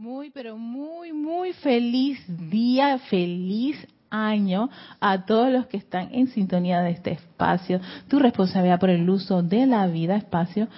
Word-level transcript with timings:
Muy, 0.00 0.30
pero 0.30 0.56
muy, 0.56 1.12
muy 1.12 1.52
feliz 1.54 2.20
día, 2.28 2.98
feliz 3.10 3.76
año 4.10 4.70
a 5.00 5.24
todos 5.24 5.50
los 5.50 5.66
que 5.66 5.76
están 5.76 6.10
en 6.14 6.28
sintonía 6.28 6.82
de 6.82 6.92
este 6.92 7.10
espacio. 7.10 7.80
Tu 8.06 8.20
responsabilidad 8.20 8.78
por 8.78 8.90
el 8.90 9.10
uso 9.10 9.42
de 9.42 9.66
la 9.66 9.88
vida, 9.88 10.14
espacio 10.14 10.68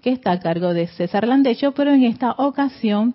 que 0.00 0.10
está 0.10 0.30
a 0.30 0.38
cargo 0.38 0.74
de 0.74 0.86
César 0.86 1.26
Landecho, 1.26 1.72
pero 1.72 1.92
en 1.92 2.04
esta 2.04 2.30
ocasión, 2.38 3.14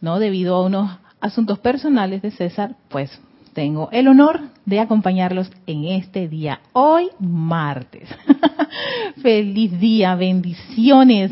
no 0.00 0.18
debido 0.18 0.56
a 0.56 0.66
unos 0.66 0.98
asuntos 1.20 1.60
personales 1.60 2.20
de 2.20 2.32
César, 2.32 2.74
pues 2.88 3.16
tengo 3.52 3.88
el 3.92 4.08
honor 4.08 4.40
de 4.64 4.80
acompañarlos 4.80 5.52
en 5.68 5.84
este 5.84 6.26
día, 6.26 6.58
hoy 6.72 7.10
martes. 7.20 8.08
Feliz 9.22 9.78
día, 9.78 10.16
bendiciones. 10.16 11.30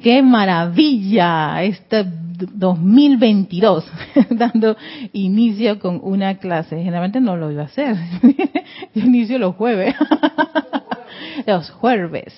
Qué 0.00 0.22
maravilla 0.22 1.60
este 1.64 2.04
2022, 2.36 3.84
dando 4.30 4.76
inicio 5.12 5.78
con 5.78 6.00
una 6.02 6.36
clase. 6.38 6.76
Generalmente 6.76 7.20
no 7.20 7.36
lo 7.36 7.50
iba 7.50 7.62
a 7.62 7.66
hacer. 7.66 7.96
Yo 8.94 9.04
inicio 9.04 9.38
los 9.38 9.54
jueves. 9.56 9.94
los 11.46 11.70
jueves. 11.70 12.34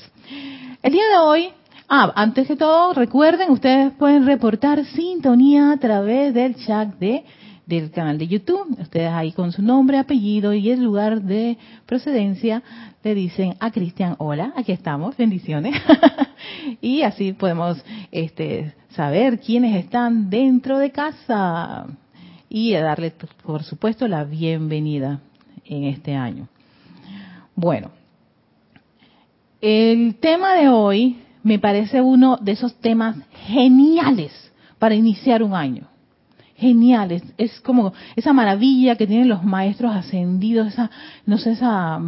El 0.82 0.92
día 0.92 1.04
de 1.10 1.18
hoy, 1.18 1.48
ah, 1.88 2.12
antes 2.14 2.46
que 2.46 2.56
todo, 2.56 2.92
recuerden, 2.94 3.50
ustedes 3.50 3.92
pueden 3.92 4.26
reportar 4.26 4.84
sintonía 4.84 5.72
a 5.72 5.76
través 5.78 6.34
del 6.34 6.56
chat 6.56 6.94
de 6.98 7.24
del 7.66 7.90
canal 7.90 8.16
de 8.16 8.28
YouTube. 8.28 8.78
Ustedes 8.80 9.10
ahí 9.10 9.32
con 9.32 9.52
su 9.52 9.60
nombre, 9.60 9.98
apellido 9.98 10.54
y 10.54 10.70
el 10.70 10.82
lugar 10.82 11.22
de 11.22 11.58
procedencia 11.84 12.62
le 13.06 13.14
dicen 13.14 13.54
a 13.60 13.70
Cristian, 13.70 14.16
hola, 14.18 14.52
aquí 14.56 14.72
estamos, 14.72 15.16
bendiciones. 15.16 15.80
y 16.80 17.02
así 17.02 17.34
podemos 17.34 17.80
este, 18.10 18.74
saber 18.96 19.38
quiénes 19.38 19.76
están 19.76 20.28
dentro 20.28 20.78
de 20.78 20.90
casa 20.90 21.86
y 22.48 22.72
darle, 22.72 23.12
por 23.44 23.62
supuesto, 23.62 24.08
la 24.08 24.24
bienvenida 24.24 25.20
en 25.64 25.84
este 25.84 26.16
año. 26.16 26.48
Bueno, 27.54 27.92
el 29.60 30.16
tema 30.16 30.54
de 30.54 30.68
hoy 30.68 31.18
me 31.44 31.60
parece 31.60 32.00
uno 32.00 32.38
de 32.38 32.52
esos 32.52 32.74
temas 32.74 33.18
geniales 33.46 34.32
para 34.80 34.96
iniciar 34.96 35.44
un 35.44 35.54
año 35.54 35.86
genial, 36.56 37.22
es, 37.36 37.60
como 37.60 37.92
esa 38.16 38.32
maravilla 38.32 38.96
que 38.96 39.06
tienen 39.06 39.28
los 39.28 39.44
maestros 39.44 39.94
ascendidos, 39.94 40.68
esa, 40.68 40.90
no 41.26 41.36
sé, 41.36 41.52
esa 41.52 42.00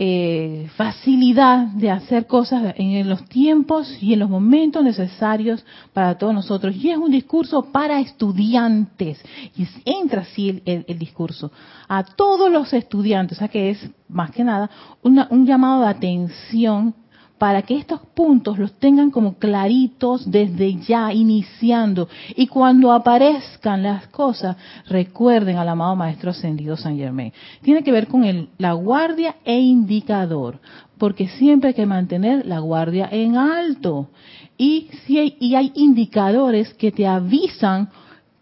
eh, 0.00 0.70
facilidad 0.76 1.66
de 1.66 1.90
hacer 1.90 2.28
cosas 2.28 2.72
en 2.76 3.08
los 3.08 3.24
tiempos 3.24 4.00
y 4.00 4.12
en 4.12 4.20
los 4.20 4.30
momentos 4.30 4.84
necesarios 4.84 5.66
para 5.92 6.16
todos 6.16 6.32
nosotros. 6.32 6.76
Y 6.76 6.90
es 6.90 6.96
un 6.96 7.10
discurso 7.10 7.72
para 7.72 7.98
estudiantes. 7.98 9.20
Y 9.56 9.66
entra 9.84 10.22
así 10.22 10.62
el, 10.64 10.98
discurso 10.98 11.50
a 11.88 12.04
todos 12.04 12.48
los 12.48 12.72
estudiantes, 12.72 13.38
o 13.38 13.40
sea 13.40 13.48
que 13.48 13.70
es 13.70 13.90
más 14.08 14.30
que 14.30 14.44
nada 14.44 14.70
un 15.02 15.46
llamado 15.46 15.82
de 15.82 15.88
atención 15.88 16.94
para 17.38 17.62
que 17.62 17.76
estos 17.76 18.00
puntos 18.14 18.58
los 18.58 18.72
tengan 18.74 19.10
como 19.10 19.34
claritos 19.38 20.28
desde 20.30 20.74
ya, 20.80 21.12
iniciando. 21.12 22.08
Y 22.36 22.48
cuando 22.48 22.92
aparezcan 22.92 23.82
las 23.82 24.08
cosas, 24.08 24.56
recuerden 24.88 25.56
al 25.56 25.68
amado 25.68 25.94
Maestro 25.96 26.30
Ascendido 26.30 26.76
San 26.76 26.96
Germain. 26.96 27.32
Tiene 27.62 27.82
que 27.82 27.92
ver 27.92 28.08
con 28.08 28.24
el, 28.24 28.48
la 28.58 28.72
guardia 28.72 29.36
e 29.44 29.58
indicador, 29.58 30.58
porque 30.98 31.28
siempre 31.28 31.68
hay 31.68 31.74
que 31.74 31.86
mantener 31.86 32.44
la 32.44 32.58
guardia 32.58 33.08
en 33.10 33.36
alto. 33.36 34.08
Y, 34.56 34.88
si 35.06 35.18
hay, 35.18 35.36
y 35.38 35.54
hay 35.54 35.70
indicadores 35.76 36.74
que 36.74 36.90
te 36.90 37.06
avisan 37.06 37.88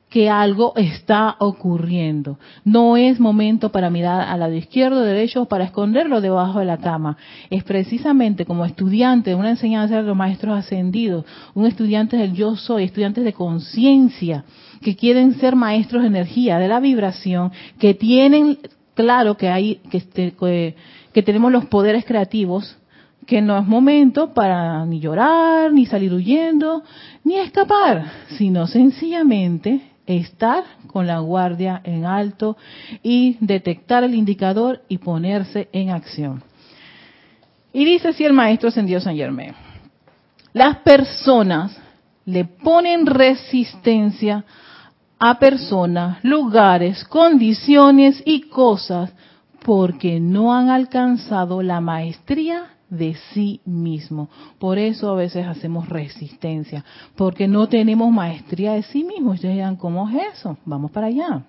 que 0.09 0.31
algo 0.31 0.73
está 0.77 1.37
ocurriendo. 1.41 2.39
No 2.65 2.97
es 2.97 3.19
momento 3.19 3.73
para 3.73 3.91
mirar 3.91 4.29
al 4.29 4.41
lado 4.41 4.55
izquierdo, 4.55 5.01
derecho 5.01 5.43
o 5.43 5.47
para 5.47 5.65
esconderlo 5.65 6.21
debajo 6.21 6.61
de 6.61 6.65
la 6.65 6.79
cama. 6.79 7.17
Es 7.51 7.65
precisamente 7.65 8.47
como 8.47 8.65
estudiante 8.65 9.31
de 9.31 9.37
una 9.37 9.51
enseñanza 9.51 9.97
de 9.97 10.03
los 10.05 10.17
maestros 10.17 10.57
ascendidos, 10.57 11.25
un 11.55 11.67
estudiante 11.67 12.17
del 12.17 12.35
yo 12.35 12.55
soy, 12.57 12.85
estudiantes 12.85 13.25
de 13.25 13.33
conciencia, 13.33 14.45
que 14.81 14.95
quieren 14.95 15.35
ser 15.35 15.57
maestros 15.57 16.03
de 16.03 16.09
energía, 16.09 16.59
de 16.59 16.69
la 16.69 16.79
vibración, 16.79 17.51
que 17.79 17.95
tienen 17.95 18.59
claro 18.95 19.37
que 19.37 19.49
hay, 19.49 19.81
que, 19.91 19.99
este, 19.99 20.35
que 21.13 21.23
tenemos 21.23 21.51
los 21.51 21.67
poderes 21.67 22.05
creativos, 22.05 22.79
que 23.27 23.43
no 23.43 23.59
es 23.59 23.67
momento 23.67 24.33
para 24.33 24.87
ni 24.87 25.01
llorar, 25.01 25.73
ni 25.73 25.85
salir 25.85 26.15
huyendo, 26.15 26.85
ni 27.25 27.35
escapar, 27.39 28.05
sino 28.39 28.69
sencillamente 28.69 29.96
estar 30.07 30.65
con 30.87 31.07
la 31.07 31.19
guardia 31.19 31.81
en 31.85 32.05
alto 32.05 32.57
y 33.03 33.37
detectar 33.41 34.05
el 34.05 34.15
indicador 34.15 34.83
y 34.89 34.99
ponerse 34.99 35.69
en 35.73 35.91
acción. 35.91 36.43
Y 37.73 37.85
dice 37.85 38.09
así 38.09 38.25
el 38.25 38.33
maestro 38.33 38.69
ascendido 38.69 39.01
San 39.01 39.17
Germain, 39.17 39.55
las 40.53 40.79
personas 40.79 41.77
le 42.25 42.45
ponen 42.45 43.07
resistencia 43.07 44.45
a 45.19 45.39
personas, 45.39 46.19
lugares, 46.23 47.05
condiciones 47.05 48.23
y 48.25 48.43
cosas 48.43 49.13
porque 49.65 50.21
no 50.21 50.55
han 50.55 50.69
alcanzado 50.69 51.63
la 51.63 51.81
maestría 51.81 52.76
de 52.89 53.15
sí 53.33 53.61
mismo. 53.65 54.29
Por 54.59 54.79
eso 54.79 55.11
a 55.11 55.15
veces 55.15 55.47
hacemos 55.47 55.89
resistencia, 55.89 56.85
porque 57.17 57.49
no 57.49 57.69
tenemos 57.69 58.13
maestría 58.13 58.73
de 58.73 58.83
sí 58.83 59.05
mismo. 59.05 59.33
Ustedes 59.33 59.55
dirán, 59.55 59.77
¿cómo 59.77 60.09
es 60.09 60.39
eso? 60.39 60.57
Vamos 60.65 60.91
para 60.91 61.09
allá. 61.09 61.45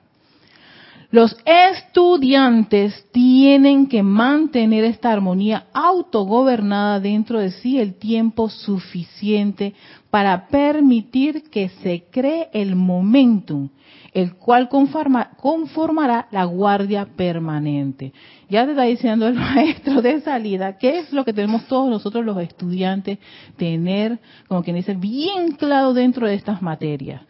Los 1.09 1.37
estudiantes 1.45 3.05
tienen 3.11 3.87
que 3.87 4.03
mantener 4.03 4.83
esta 4.83 5.11
armonía 5.11 5.67
autogobernada 5.73 6.99
dentro 6.99 7.39
de 7.39 7.51
sí 7.51 7.79
el 7.79 7.93
tiempo 7.93 8.49
suficiente 8.49 9.73
para 10.09 10.47
permitir 10.47 11.49
que 11.49 11.69
se 11.69 12.03
cree 12.11 12.49
el 12.51 12.75
momentum 12.75 13.69
el 14.17 14.35
cual 14.35 14.67
conformará 14.67 16.27
la 16.31 16.45
guardia 16.45 17.05
permanente. 17.05 18.13
Ya 18.49 18.65
te 18.65 18.71
está 18.71 18.83
diciendo 18.83 19.27
el 19.27 19.35
maestro 19.35 20.01
de 20.01 20.21
salida, 20.21 20.77
¿qué 20.77 20.99
es 20.99 21.11
lo 21.11 21.25
que 21.25 21.33
tenemos 21.33 21.65
todos 21.65 21.89
nosotros 21.89 22.25
los 22.25 22.37
estudiantes 22.39 23.19
tener, 23.57 24.19
como 24.47 24.63
quien 24.63 24.75
dice, 24.75 24.93
bien 24.93 25.53
claro 25.53 25.93
dentro 25.93 26.27
de 26.27 26.35
estas 26.35 26.61
materias? 26.61 27.21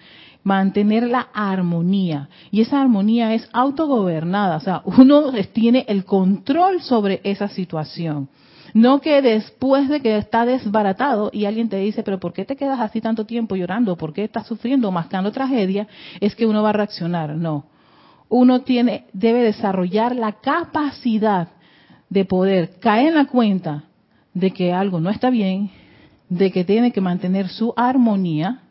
mantener 0.47 1.03
la 1.03 1.28
armonía. 1.33 2.29
Y 2.51 2.61
esa 2.61 2.81
armonía 2.81 3.33
es 3.33 3.50
autogobernada, 3.51 4.55
o 4.55 4.59
sea, 4.61 4.81
uno 4.85 5.33
tiene 5.51 5.83
el 5.89 6.05
control 6.05 6.81
sobre 6.81 7.19
esa 7.25 7.49
situación. 7.49 8.29
No 8.73 9.01
que 9.01 9.22
después 9.22 9.89
de 9.89 10.01
que 10.01 10.17
está 10.17 10.45
desbaratado 10.45 11.29
y 11.34 11.45
alguien 11.45 11.67
te 11.67 11.78
dice, 11.78 12.01
pero 12.03 12.19
¿por 12.19 12.31
qué 12.31 12.45
te 12.45 12.55
quedas 12.55 12.79
así 12.79 13.01
tanto 13.01 13.25
tiempo 13.25 13.55
llorando? 13.55 13.97
¿Por 13.97 14.13
qué 14.13 14.23
estás 14.23 14.47
sufriendo, 14.47 14.91
mascando 14.91 15.31
tragedia? 15.31 15.88
Es 16.22 16.35
que 16.35 16.45
uno 16.45 16.63
va 16.63 16.69
a 16.69 16.73
reaccionar. 16.73 17.35
No. 17.35 17.66
Uno 18.30 18.62
tiene, 18.62 19.06
debe 19.14 19.42
desarrollar 19.42 20.16
la 20.16 20.34
capacidad 20.34 21.50
de 22.10 22.26
poder 22.26 22.80
caer 22.80 23.10
en 23.10 23.16
la 23.16 23.26
cuenta 23.26 23.84
de 24.34 24.52
que 24.52 24.74
algo 24.74 25.00
no 25.00 25.10
está 25.10 25.30
bien, 25.30 25.70
de 26.30 26.52
que 26.52 26.64
tiene 26.64 26.92
que 26.92 27.02
mantener 27.02 27.48
su 27.50 27.74
armonía 27.76 28.62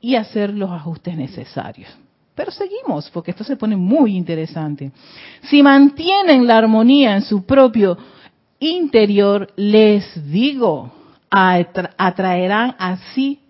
y 0.00 0.14
hacer 0.14 0.50
los 0.50 0.70
ajustes 0.70 1.16
necesarios. 1.16 1.90
Pero 2.34 2.50
seguimos, 2.50 3.10
porque 3.10 3.30
esto 3.30 3.44
se 3.44 3.56
pone 3.56 3.76
muy 3.76 4.16
interesante. 4.16 4.92
Si 5.42 5.62
mantienen 5.62 6.46
la 6.46 6.58
armonía 6.58 7.16
en 7.16 7.22
su 7.22 7.44
propio 7.44 7.96
interior, 8.58 9.52
les 9.56 10.30
digo, 10.30 10.92
atraerán 11.30 12.76
así 12.78 13.40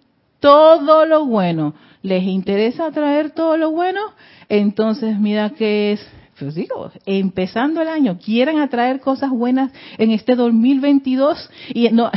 todo 0.41 1.05
lo 1.05 1.27
bueno. 1.27 1.75
¿Les 2.07 2.23
interesa 2.23 2.87
atraer 2.87 3.33
todo 3.33 3.57
lo 3.57 3.73
bueno? 3.73 4.01
Entonces, 4.49 5.19
mira 5.19 5.51
que 5.51 5.91
es, 5.91 6.09
pues 6.39 6.55
digo, 6.55 6.93
empezando 7.05 7.83
el 7.83 7.89
año, 7.89 8.17
quieren 8.25 8.61
atraer 8.61 9.01
cosas 9.01 9.31
buenas 9.31 9.73
en 9.99 10.13
este 10.13 10.37
2022 10.37 11.51
y 11.75 11.89
no, 11.89 12.13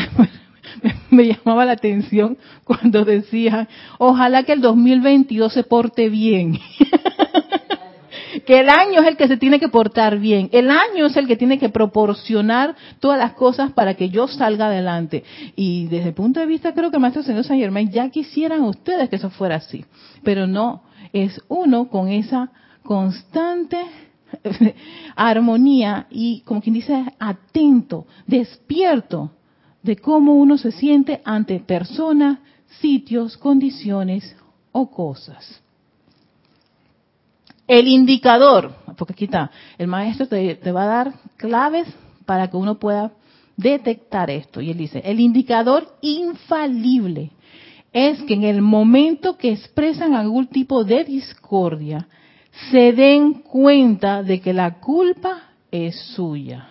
me 1.09 1.25
llamaba 1.25 1.65
la 1.65 1.71
atención 1.71 2.37
cuando 2.65 3.03
decían, 3.03 3.67
ojalá 3.97 4.43
que 4.43 4.53
el 4.53 4.61
2022 4.61 5.51
se 5.51 5.63
porte 5.63 6.07
bien. 6.09 6.59
que 8.45 8.59
el 8.59 8.69
año 8.69 9.01
es 9.01 9.07
el 9.07 9.17
que 9.17 9.27
se 9.27 9.37
tiene 9.37 9.59
que 9.59 9.69
portar 9.69 10.19
bien, 10.19 10.49
el 10.51 10.69
año 10.69 11.07
es 11.07 11.17
el 11.17 11.27
que 11.27 11.35
tiene 11.35 11.59
que 11.59 11.69
proporcionar 11.69 12.75
todas 12.99 13.17
las 13.17 13.33
cosas 13.33 13.71
para 13.71 13.93
que 13.95 14.09
yo 14.09 14.27
salga 14.27 14.67
adelante. 14.67 15.23
Y 15.55 15.87
desde 15.87 16.09
el 16.09 16.13
punto 16.13 16.39
de 16.39 16.45
vista, 16.45 16.73
creo 16.73 16.91
que 16.91 16.99
Maestro 16.99 17.23
Señor 17.23 17.43
San 17.43 17.59
Germán 17.59 17.89
ya 17.89 18.09
quisieran 18.09 18.61
ustedes 18.63 19.09
que 19.09 19.17
eso 19.17 19.29
fuera 19.29 19.55
así, 19.55 19.85
pero 20.23 20.47
no, 20.47 20.83
es 21.13 21.41
uno 21.47 21.89
con 21.89 22.09
esa 22.09 22.51
constante 22.83 23.77
armonía 25.15 26.07
y, 26.09 26.41
como 26.41 26.61
quien 26.61 26.75
dice, 26.75 27.05
atento, 27.19 28.05
despierto 28.27 29.31
de 29.83 29.95
cómo 29.95 30.35
uno 30.35 30.57
se 30.57 30.71
siente 30.71 31.21
ante 31.23 31.59
personas, 31.59 32.39
sitios, 32.79 33.37
condiciones 33.37 34.35
o 34.71 34.89
cosas. 34.91 35.61
El 37.69 37.87
indicador, 37.87 38.73
porque 38.97 39.13
aquí 39.13 39.25
está, 39.25 39.51
el 39.77 39.85
maestro 39.85 40.27
te, 40.27 40.71
va 40.71 40.83
a 40.85 40.87
dar 40.87 41.13
claves 41.37 41.87
para 42.25 42.49
que 42.49 42.57
uno 42.57 42.79
pueda 42.79 43.11
detectar 43.55 44.31
esto. 44.31 44.59
Y 44.59 44.71
él 44.71 44.77
dice, 44.79 45.03
el 45.05 45.19
indicador 45.19 45.87
infalible 46.01 47.29
es 47.93 48.23
que 48.23 48.33
en 48.33 48.43
el 48.43 48.63
momento 48.63 49.37
que 49.37 49.51
expresan 49.51 50.15
algún 50.15 50.47
tipo 50.47 50.83
de 50.83 51.03
discordia, 51.03 52.07
se 52.71 52.91
den 52.91 53.33
cuenta 53.33 54.23
de 54.23 54.41
que 54.41 54.51
la 54.51 54.79
culpa 54.79 55.51
es 55.69 55.95
suya. 56.15 56.69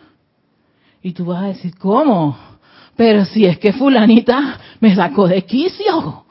Y 1.01 1.13
tú 1.13 1.27
vas 1.27 1.45
a 1.45 1.47
decir, 1.47 1.79
¿cómo? 1.79 2.37
Pero 2.97 3.25
si 3.25 3.47
es 3.47 3.57
que 3.61 3.73
fulanita 3.73 4.59
me 4.81 4.97
sacó 4.97 5.29
de 5.29 5.45
quicio. 5.45 6.25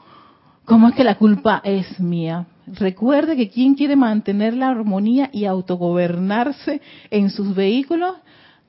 ¿Cómo 0.66 0.88
es 0.88 0.94
que 0.94 1.04
la 1.04 1.14
culpa 1.14 1.62
es 1.64 1.98
mía? 1.98 2.44
Recuerde 2.74 3.36
que 3.36 3.48
quien 3.48 3.74
quiere 3.74 3.96
mantener 3.96 4.54
la 4.54 4.68
armonía 4.68 5.30
y 5.32 5.44
autogobernarse 5.44 6.80
en 7.10 7.30
sus 7.30 7.54
vehículos 7.54 8.16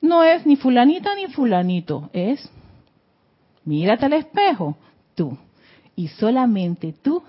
no 0.00 0.22
es 0.24 0.46
ni 0.46 0.56
fulanita 0.56 1.14
ni 1.14 1.26
fulanito, 1.26 2.08
es 2.12 2.48
mírate 3.64 4.06
al 4.06 4.14
espejo, 4.14 4.76
tú. 5.14 5.36
Y 5.94 6.08
solamente 6.08 6.94
tú, 7.02 7.22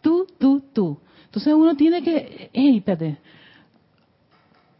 tú, 0.00 0.26
tú, 0.38 0.62
tú. 0.72 0.98
Entonces 1.24 1.54
uno 1.54 1.74
tiene 1.76 2.02
que, 2.02 2.50
hey, 2.52 2.76
espérate, 2.78 3.18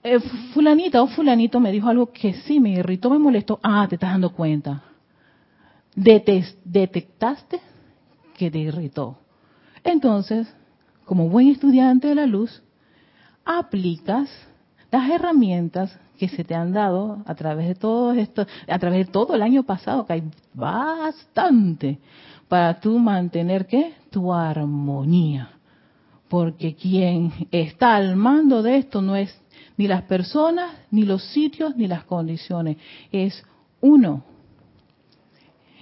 eh, 0.03 0.21
fulanita 0.53 1.03
o 1.03 1.09
fulanito 1.09 1.61
me 1.61 1.73
dijo 1.73 1.89
algo 1.89 2.11
que 2.11 2.35
sí 2.35 2.59
me 2.61 2.71
irritó, 2.71 3.11
me 3.11 3.19
molestó. 3.19 3.59
Ah, 3.63 3.87
te 3.89 3.97
estás 3.97 4.13
dando 4.13 4.33
cuenta. 4.33 4.83
detectaste 5.95 7.61
que 8.37 8.51
te 8.51 8.59
irritó. 8.59 9.19
Entonces, 9.85 10.53
como 11.05 11.29
buen 11.29 11.49
estudiante 11.49 12.08
de 12.08 12.14
la 12.14 12.26
luz, 12.26 12.62
aplicas 13.44 14.31
las 14.91 15.11
herramientas 15.11 15.99
que 16.19 16.29
se 16.29 16.44
te 16.44 16.55
han 16.55 16.73
dado 16.73 17.23
a 17.26 17.35
través 17.35 17.69
de 17.69 17.75
todo 17.75 18.12
esto, 18.12 18.47
a 18.69 18.79
través 18.79 19.06
de 19.06 19.12
todo 19.12 19.35
el 19.35 19.43
año 19.43 19.62
pasado, 19.62 20.06
que 20.06 20.12
hay 20.14 20.23
bastante, 20.52 21.99
para 22.49 22.81
tú 22.81 22.99
mantener 22.99 23.67
qué? 23.67 23.94
Tu 24.11 24.32
armonía 24.32 25.50
porque 26.31 26.76
quien 26.76 27.32
está 27.50 27.97
al 27.97 28.14
mando 28.14 28.62
de 28.62 28.76
esto 28.79 29.02
no 29.02 29.17
es 29.17 29.37
ni 29.76 29.88
las 29.88 30.02
personas, 30.02 30.70
ni 30.93 31.02
los 31.02 31.25
sitios, 31.25 31.76
ni 31.76 31.88
las 31.88 32.05
condiciones, 32.05 32.76
es 33.11 33.44
uno. 33.81 34.23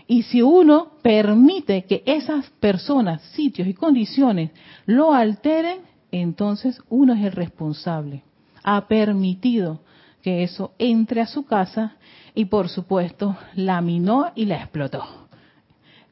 Y 0.08 0.22
si 0.22 0.42
uno 0.42 0.92
permite 1.02 1.84
que 1.84 2.02
esas 2.06 2.48
personas, 2.58 3.22
sitios 3.34 3.68
y 3.68 3.74
condiciones 3.74 4.50
lo 4.86 5.12
alteren, 5.12 5.82
entonces 6.10 6.82
uno 6.88 7.12
es 7.12 7.24
el 7.24 7.32
responsable. 7.32 8.22
Ha 8.64 8.88
permitido 8.88 9.82
que 10.22 10.42
eso 10.42 10.72
entre 10.78 11.20
a 11.20 11.26
su 11.26 11.44
casa 11.44 11.96
y 12.34 12.46
por 12.46 12.68
supuesto 12.68 13.36
la 13.54 13.80
minó 13.82 14.32
y 14.34 14.46
la 14.46 14.56
explotó. 14.56 15.04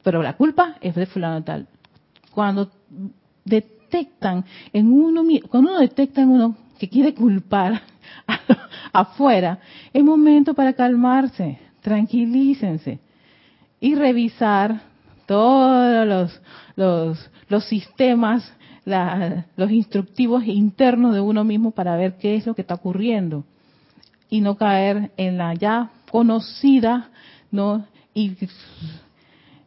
Pero 0.02 0.22
la 0.22 0.34
culpa 0.34 0.76
es 0.82 0.94
de 0.94 1.06
fulano 1.06 1.42
tal. 1.42 1.66
Cuando 2.32 2.70
de 3.44 3.76
detectan 3.86 4.44
en 4.72 4.92
uno, 4.92 5.22
cuando 5.48 5.70
uno 5.70 5.80
detecta 5.80 6.22
en 6.22 6.30
uno 6.30 6.56
que 6.78 6.88
quiere 6.88 7.14
culpar 7.14 7.82
afuera, 8.92 9.58
es 9.92 10.02
momento 10.02 10.54
para 10.54 10.72
calmarse, 10.72 11.58
tranquilícense 11.80 13.00
y 13.80 13.94
revisar 13.94 14.82
todos 15.26 16.06
los, 16.06 16.40
los, 16.76 17.30
los 17.48 17.64
sistemas, 17.64 18.52
los 18.84 19.70
instructivos 19.70 20.44
internos 20.46 21.14
de 21.14 21.20
uno 21.20 21.44
mismo 21.44 21.72
para 21.72 21.96
ver 21.96 22.16
qué 22.18 22.36
es 22.36 22.46
lo 22.46 22.54
que 22.54 22.62
está 22.62 22.74
ocurriendo 22.74 23.44
y 24.30 24.40
no 24.40 24.56
caer 24.56 25.10
en 25.16 25.38
la 25.38 25.54
ya 25.54 25.90
conocida 26.10 27.10
no 27.50 27.84
y 28.14 28.36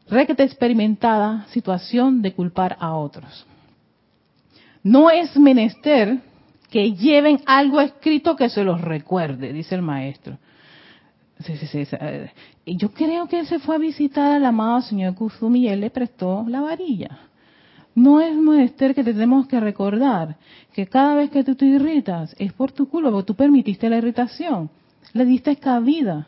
requete 0.10 0.44
experimentada 0.44 1.46
situación 1.50 2.22
de 2.22 2.34
culpar 2.34 2.78
a 2.80 2.94
otros 2.94 3.46
no 4.84 5.10
es 5.10 5.36
menester 5.38 6.20
que 6.70 6.94
lleven 6.94 7.42
algo 7.46 7.82
escrito 7.82 8.36
que 8.36 8.50
se 8.50 8.64
los 8.64 8.80
recuerde, 8.82 9.54
dice 9.54 9.76
el 9.76 9.82
maestro. 9.82 10.38
Yo 12.65 12.91
creo 12.91 13.27
que 13.27 13.45
se 13.45 13.59
fue 13.59 13.75
a 13.75 13.80
visitar 13.80 14.36
al 14.36 14.45
amado 14.45 14.81
señor 14.81 15.15
Kusumi 15.15 15.62
y 15.62 15.68
él 15.69 15.81
le 15.81 15.89
prestó 15.89 16.45
la 16.47 16.62
varilla. 16.62 17.30
No 17.95 18.19
es 18.21 18.36
menester 18.36 18.94
que 18.94 19.03
tenemos 19.03 19.47
que 19.47 19.59
recordar 19.59 20.38
que 20.74 20.88
cada 20.88 21.15
vez 21.15 21.30
que 21.31 21.44
tú 21.44 21.56
te 21.56 21.65
irritas 21.65 22.36
es 22.39 22.53
por 22.53 22.71
tu 22.71 22.88
culpa, 22.88 23.12
porque 23.12 23.27
tú 23.27 23.36
permitiste 23.36 23.89
la 23.89 23.97
irritación, 23.97 24.69
le 25.13 25.25
diste 25.25 25.56
cabida. 25.56 26.27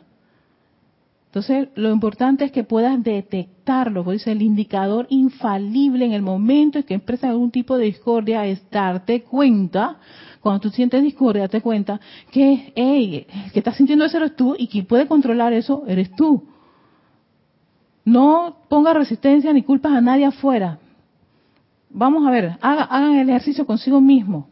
Entonces, 1.26 1.68
lo 1.76 1.90
importante 1.90 2.44
es 2.44 2.52
que 2.52 2.62
puedas 2.62 3.02
detectarlo, 3.02 4.04
dice 4.04 4.32
el 4.32 4.42
indicador 4.42 5.06
infalible 5.08 6.04
en 6.04 6.12
el 6.12 6.20
momento 6.20 6.78
en 6.78 6.84
que 6.84 6.94
expresa 6.94 7.30
algún 7.30 7.50
tipo 7.50 7.78
de 7.78 7.86
discordia 7.86 8.46
es 8.46 8.62
darte 8.70 9.22
cuenta, 9.22 9.98
cuando 10.42 10.60
tú 10.60 10.70
sientes 10.70 11.02
discordia, 11.02 11.42
darte 11.42 11.60
cuenta 11.60 12.00
que, 12.30 12.72
hey, 12.74 13.26
que 13.52 13.58
estás 13.60 13.76
sintiendo 13.76 14.04
eso 14.04 14.16
eres 14.16 14.34
tú 14.34 14.56
y 14.58 14.66
quien 14.66 14.86
puede 14.86 15.06
controlar 15.06 15.52
eso 15.52 15.84
eres 15.86 16.14
tú. 16.16 16.48
No 18.04 18.56
ponga 18.68 18.92
resistencia 18.92 19.52
ni 19.52 19.62
culpas 19.62 19.92
a 19.92 20.00
nadie 20.00 20.24
afuera. 20.24 20.80
Vamos 21.90 22.26
a 22.26 22.30
ver, 22.30 22.56
hagan 22.60 23.14
el 23.14 23.28
ejercicio 23.30 23.64
consigo 23.64 24.00
mismo. 24.00 24.48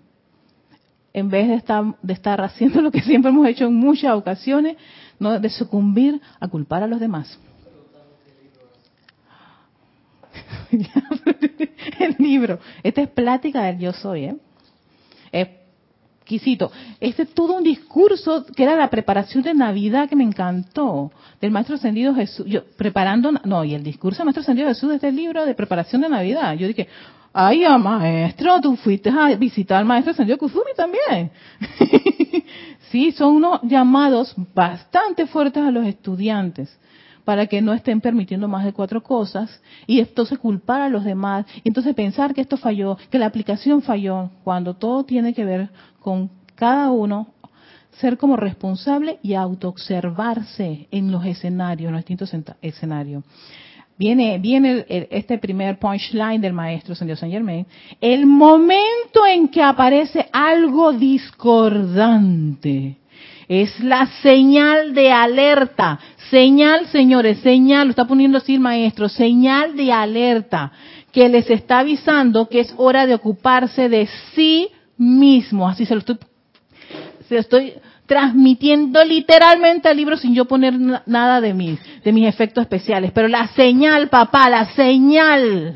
En 1.13 1.29
vez 1.29 1.49
de 1.49 2.13
estar, 2.13 2.41
haciendo 2.41 2.81
lo 2.83 2.93
que 2.93 3.01
siempre 3.01 3.33
hemos 3.33 3.49
hecho 3.49 3.67
en 3.67 3.75
muchas 3.75 4.15
ocasiones, 4.15 4.77
no 5.19 5.41
de 5.41 5.51
sucumbir 5.51 6.21
a 6.39 6.47
culpar 6.47 6.85
a 6.85 6.87
los 6.87 7.01
demás. 7.01 7.37
el 11.99 12.15
libro. 12.19 12.61
Esta 12.85 13.03
es 13.03 13.09
plática 13.09 13.65
del 13.65 13.81
yo 13.81 13.93
soy, 13.93 14.27
¿eh? 14.27 14.37
Exquisito. 16.31 16.71
Este 17.01 17.25
es 17.25 17.35
todo 17.35 17.57
un 17.57 17.65
discurso 17.65 18.47
que 18.55 18.63
era 18.63 18.77
la 18.77 18.89
preparación 18.89 19.43
de 19.43 19.53
Navidad 19.53 20.09
que 20.09 20.15
me 20.15 20.23
encantó, 20.23 21.11
del 21.41 21.51
Maestro 21.51 21.75
Ascendido 21.75 22.15
Jesús. 22.15 22.47
Yo, 22.47 22.63
preparando, 22.77 23.33
no, 23.33 23.65
y 23.65 23.75
el 23.75 23.83
discurso 23.83 24.19
del 24.19 24.27
Maestro 24.27 24.43
Ascendido 24.43 24.69
Jesús 24.69 24.91
de 24.91 24.95
este 24.97 25.11
libro 25.11 25.45
de 25.45 25.55
preparación 25.55 26.03
de 26.03 26.09
Navidad. 26.09 26.55
Yo 26.55 26.69
dije, 26.69 26.87
ay, 27.33 27.65
maestro, 27.81 28.61
tú 28.61 28.77
fuiste 28.77 29.11
a 29.11 29.35
visitar 29.35 29.79
al 29.79 29.87
Maestro 29.87 30.13
Ascendido 30.13 30.39
Kusumi 30.39 30.73
también. 30.77 31.33
Sí, 32.91 33.13
son 33.13 33.37
unos 33.37 33.61
llamados 33.63 34.35
bastante 34.53 35.25
fuertes 35.29 35.63
a 35.63 35.71
los 35.71 35.87
estudiantes 35.87 36.77
para 37.25 37.47
que 37.47 37.63
no 37.63 37.73
estén 37.73 38.01
permitiendo 38.01 38.49
más 38.49 38.65
de 38.65 38.73
cuatro 38.73 39.03
cosas 39.03 39.63
y 39.87 40.01
entonces 40.01 40.39
culpar 40.39 40.81
a 40.81 40.89
los 40.89 41.05
demás. 41.05 41.47
Y 41.65 41.69
entonces 41.69 41.95
pensar 41.95 42.35
que 42.35 42.41
esto 42.41 42.57
falló, 42.57 42.97
que 43.11 43.19
la 43.19 43.27
aplicación 43.27 43.83
falló, 43.83 44.31
cuando 44.45 44.75
todo 44.75 45.05
tiene 45.05 45.35
que 45.35 45.45
ver 45.45 45.71
con 46.01 46.31
cada 46.55 46.91
uno 46.91 47.29
ser 47.93 48.17
como 48.17 48.37
responsable 48.37 49.19
y 49.23 49.35
autoobservarse 49.35 50.89
en 50.91 51.13
los 51.13 51.25
escenarios, 51.25 51.89
en 51.89 51.93
los 51.93 52.01
distintos 52.01 52.33
escenarios 52.63 53.25
viene, 54.01 54.39
viene 54.39 54.87
este 54.89 55.37
primer 55.37 55.79
punchline 55.79 56.41
del 56.41 56.55
maestro 56.55 56.95
San 56.95 57.07
Dios 57.07 57.21
San 57.21 57.31
Germain, 57.31 57.67
el 58.01 58.25
momento 58.25 59.27
en 59.31 59.49
que 59.49 59.63
aparece 59.63 60.27
algo 60.33 60.95
discordante 60.95 62.97
es 63.51 63.81
la 63.81 64.07
señal 64.23 64.95
de 64.95 65.11
alerta. 65.11 65.99
Señal, 66.31 66.87
señores, 66.87 67.41
señal, 67.41 67.89
lo 67.89 67.91
está 67.91 68.07
poniendo 68.07 68.39
así 68.39 68.55
el 68.55 68.61
maestro, 68.61 69.09
señal 69.09 69.75
de 69.75 69.93
alerta 69.93 70.71
que 71.11 71.29
les 71.29 71.51
está 71.51 71.81
avisando 71.81 72.49
que 72.49 72.61
es 72.61 72.73
hora 72.77 73.07
de 73.07 73.15
ocuparse 73.15 73.89
de 73.89 74.09
sí 74.37 74.69
mismo. 74.97 75.69
Así 75.69 75.85
se 75.85 75.95
lo 75.95 75.99
estoy, 75.99 76.19
se 77.29 77.35
lo 77.35 77.41
estoy 77.41 77.73
transmitiendo 78.07 79.03
literalmente 79.05 79.91
el 79.91 79.97
libro 79.97 80.17
sin 80.17 80.33
yo 80.33 80.45
poner 80.45 80.75
nada 81.07 81.41
de 81.41 81.53
mis, 81.53 81.81
de 82.05 82.13
mis 82.13 82.29
efectos 82.29 82.63
especiales. 82.63 83.11
Pero 83.11 83.27
la 83.27 83.49
señal, 83.49 84.11
papá, 84.11 84.49
la 84.49 84.67
señal. 84.75 85.75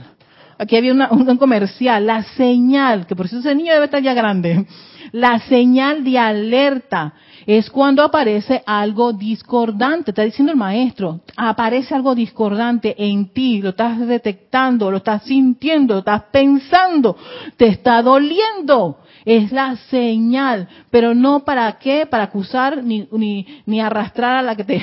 Aquí 0.59 0.77
había 0.77 0.93
un 0.93 1.37
comercial, 1.39 2.07
la 2.07 2.23
señal, 2.23 3.09
que 3.09 3.17
por 3.17 3.27
eso 3.27 3.41
ese 3.41 3.53
niño 3.53 3.73
debe 3.73 3.87
estar 3.87 4.01
ya 4.01 4.15
grande. 4.15 4.65
La 5.11 5.41
señal 5.41 6.05
de 6.05 6.19
alerta 6.21 7.15
es 7.47 7.71
cuando 7.71 8.03
aparece 8.03 8.63
algo 8.67 9.13
discordante, 9.13 10.11
está 10.11 10.23
diciendo 10.23 10.53
el 10.53 10.59
maestro, 10.59 11.21
aparece 11.37 11.95
algo 11.95 12.15
discordante 12.15 12.95
en 12.97 13.29
ti, 13.33 13.61
lo 13.61 13.71
estás 13.71 13.99
detectando, 14.07 14.91
lo 14.91 14.99
estás 14.99 15.25
sintiendo, 15.25 15.95
lo 15.95 16.01
estás 16.01 16.23
pensando, 16.31 17.17
te 17.57 17.67
está 17.67 18.03
doliendo. 18.03 18.99
Es 19.25 19.53
la 19.53 19.77
señal, 19.89 20.69
pero 20.91 21.15
no 21.15 21.45
para 21.45 21.79
qué, 21.79 22.05
para 22.05 22.25
acusar 22.25 22.85
ni, 22.85 23.09
ni, 23.11 23.47
ni 23.65 23.81
arrastrar 23.81 24.37
a 24.37 24.43
la 24.43 24.55
que 24.55 24.65
te, 24.65 24.83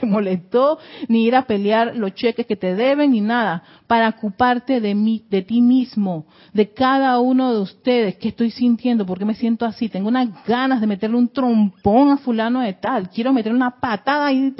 te 0.00 0.06
molestó, 0.06 0.78
ni 1.08 1.24
ir 1.26 1.36
a 1.36 1.42
pelear 1.42 1.96
los 1.96 2.14
cheques 2.14 2.46
que 2.46 2.56
te 2.56 2.74
deben, 2.74 3.12
ni 3.12 3.20
nada, 3.20 3.62
para 3.86 4.08
ocuparte 4.08 4.80
de 4.80 4.94
mí, 4.94 5.24
de 5.30 5.42
ti 5.42 5.60
mismo, 5.60 6.26
de 6.52 6.72
cada 6.72 7.20
uno 7.20 7.52
de 7.52 7.60
ustedes, 7.60 8.16
que 8.16 8.28
estoy 8.28 8.50
sintiendo, 8.50 9.06
porque 9.06 9.24
me 9.24 9.34
siento 9.34 9.66
así, 9.66 9.88
tengo 9.88 10.08
unas 10.08 10.28
ganas 10.44 10.80
de 10.80 10.86
meterle 10.86 11.16
un 11.16 11.28
trompón 11.28 12.10
a 12.10 12.16
fulano 12.18 12.60
de 12.60 12.72
tal, 12.74 13.10
quiero 13.10 13.32
meterle 13.32 13.56
una 13.56 13.78
patada 13.78 14.32
y 14.32 14.54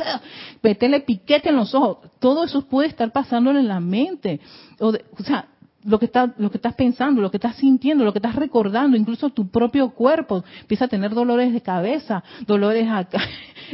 meterle 0.63 1.01
piquete 1.01 1.49
en 1.49 1.57
los 1.57 1.75
ojos, 1.75 1.99
todo 2.19 2.45
eso 2.45 2.63
puede 2.63 2.89
estar 2.89 3.11
pasándole 3.13 3.61
en 3.61 3.69
la 3.69 3.81
mente, 3.81 4.41
o, 4.79 4.89
o 4.89 5.23
sea, 5.23 5.47
lo 5.85 5.99
que, 5.99 6.07
está, 6.07 6.35
lo 6.37 6.51
que 6.51 6.59
estás 6.59 6.75
pensando, 6.75 7.23
lo 7.23 7.31
que 7.31 7.39
estás 7.39 7.57
sintiendo, 7.57 8.05
lo 8.05 8.13
que 8.13 8.19
estás 8.19 8.37
recordando, 8.37 8.97
incluso 8.97 9.31
tu 9.31 9.49
propio 9.49 9.91
cuerpo 9.91 10.45
empieza 10.61 10.85
a 10.85 10.89
tener 10.89 11.15
dolores 11.15 11.53
de 11.53 11.63
cabeza, 11.63 12.23
dolores 12.47 12.89
acá, 12.89 13.23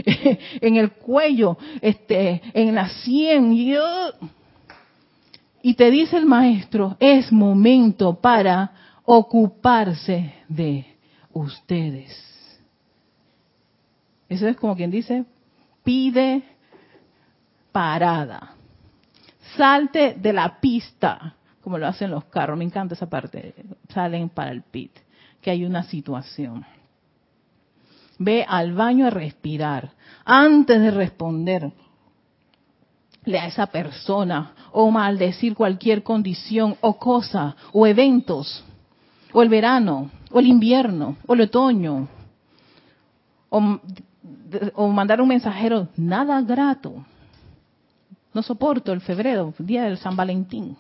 en 0.61 0.77
el 0.77 0.93
cuello, 0.93 1.57
este, 1.81 2.43
en 2.55 2.75
la 2.75 2.89
sien. 2.89 3.53
Y 5.63 5.75
te 5.75 5.91
dice 5.91 6.17
el 6.17 6.27
maestro, 6.27 6.97
es 7.01 7.33
momento 7.33 8.15
para 8.21 8.73
ocuparse 9.05 10.35
de 10.49 10.87
ustedes. 11.33 12.23
Eso 14.29 14.47
es 14.47 14.57
como 14.57 14.77
quien 14.77 14.91
dice, 14.91 15.25
pide 15.83 16.43
parada. 17.73 18.55
Salte 19.57 20.15
de 20.15 20.33
la 20.33 20.61
pista 20.61 21.37
como 21.67 21.79
lo 21.79 21.89
hacen 21.89 22.13
los 22.13 22.25
carros. 22.27 22.57
Me 22.57 22.63
encanta 22.63 22.95
esa 22.95 23.11
parte. 23.11 23.53
Salen 23.89 24.29
para 24.29 24.53
el 24.53 24.63
pit, 24.63 24.93
que 25.43 25.51
hay 25.51 25.65
una 25.65 25.83
situación. 25.83 26.65
Ve 28.21 28.47
al 28.49 28.73
baño 28.73 29.05
a 29.05 29.11
respirar. 29.11 29.91
Antes 30.25 30.81
de 30.81 30.93
responder 30.93 31.73
a 33.27 33.47
esa 33.49 33.67
persona 33.67 34.53
o 34.71 34.93
maldecir 34.93 35.57
cualquier 35.57 36.05
condición 36.05 36.77
o 36.83 37.01
cosa 37.01 37.57
o 37.73 37.85
eventos 37.85 38.63
o 39.33 39.43
el 39.43 39.49
verano 39.49 40.09
o 40.31 40.39
el 40.39 40.47
invierno 40.47 41.17
o 41.27 41.35
el 41.35 41.41
otoño 41.41 42.07
o, 43.49 43.81
o 44.75 44.87
mandar 44.87 45.21
un 45.21 45.27
mensajero 45.27 45.89
nada 45.97 46.41
grato. 46.43 47.05
No 48.33 48.45
soporto 48.45 48.93
el 48.93 49.01
febrero, 49.01 49.53
día 49.59 49.83
del 49.83 49.99
San 49.99 50.15
Valentín. 50.15 50.77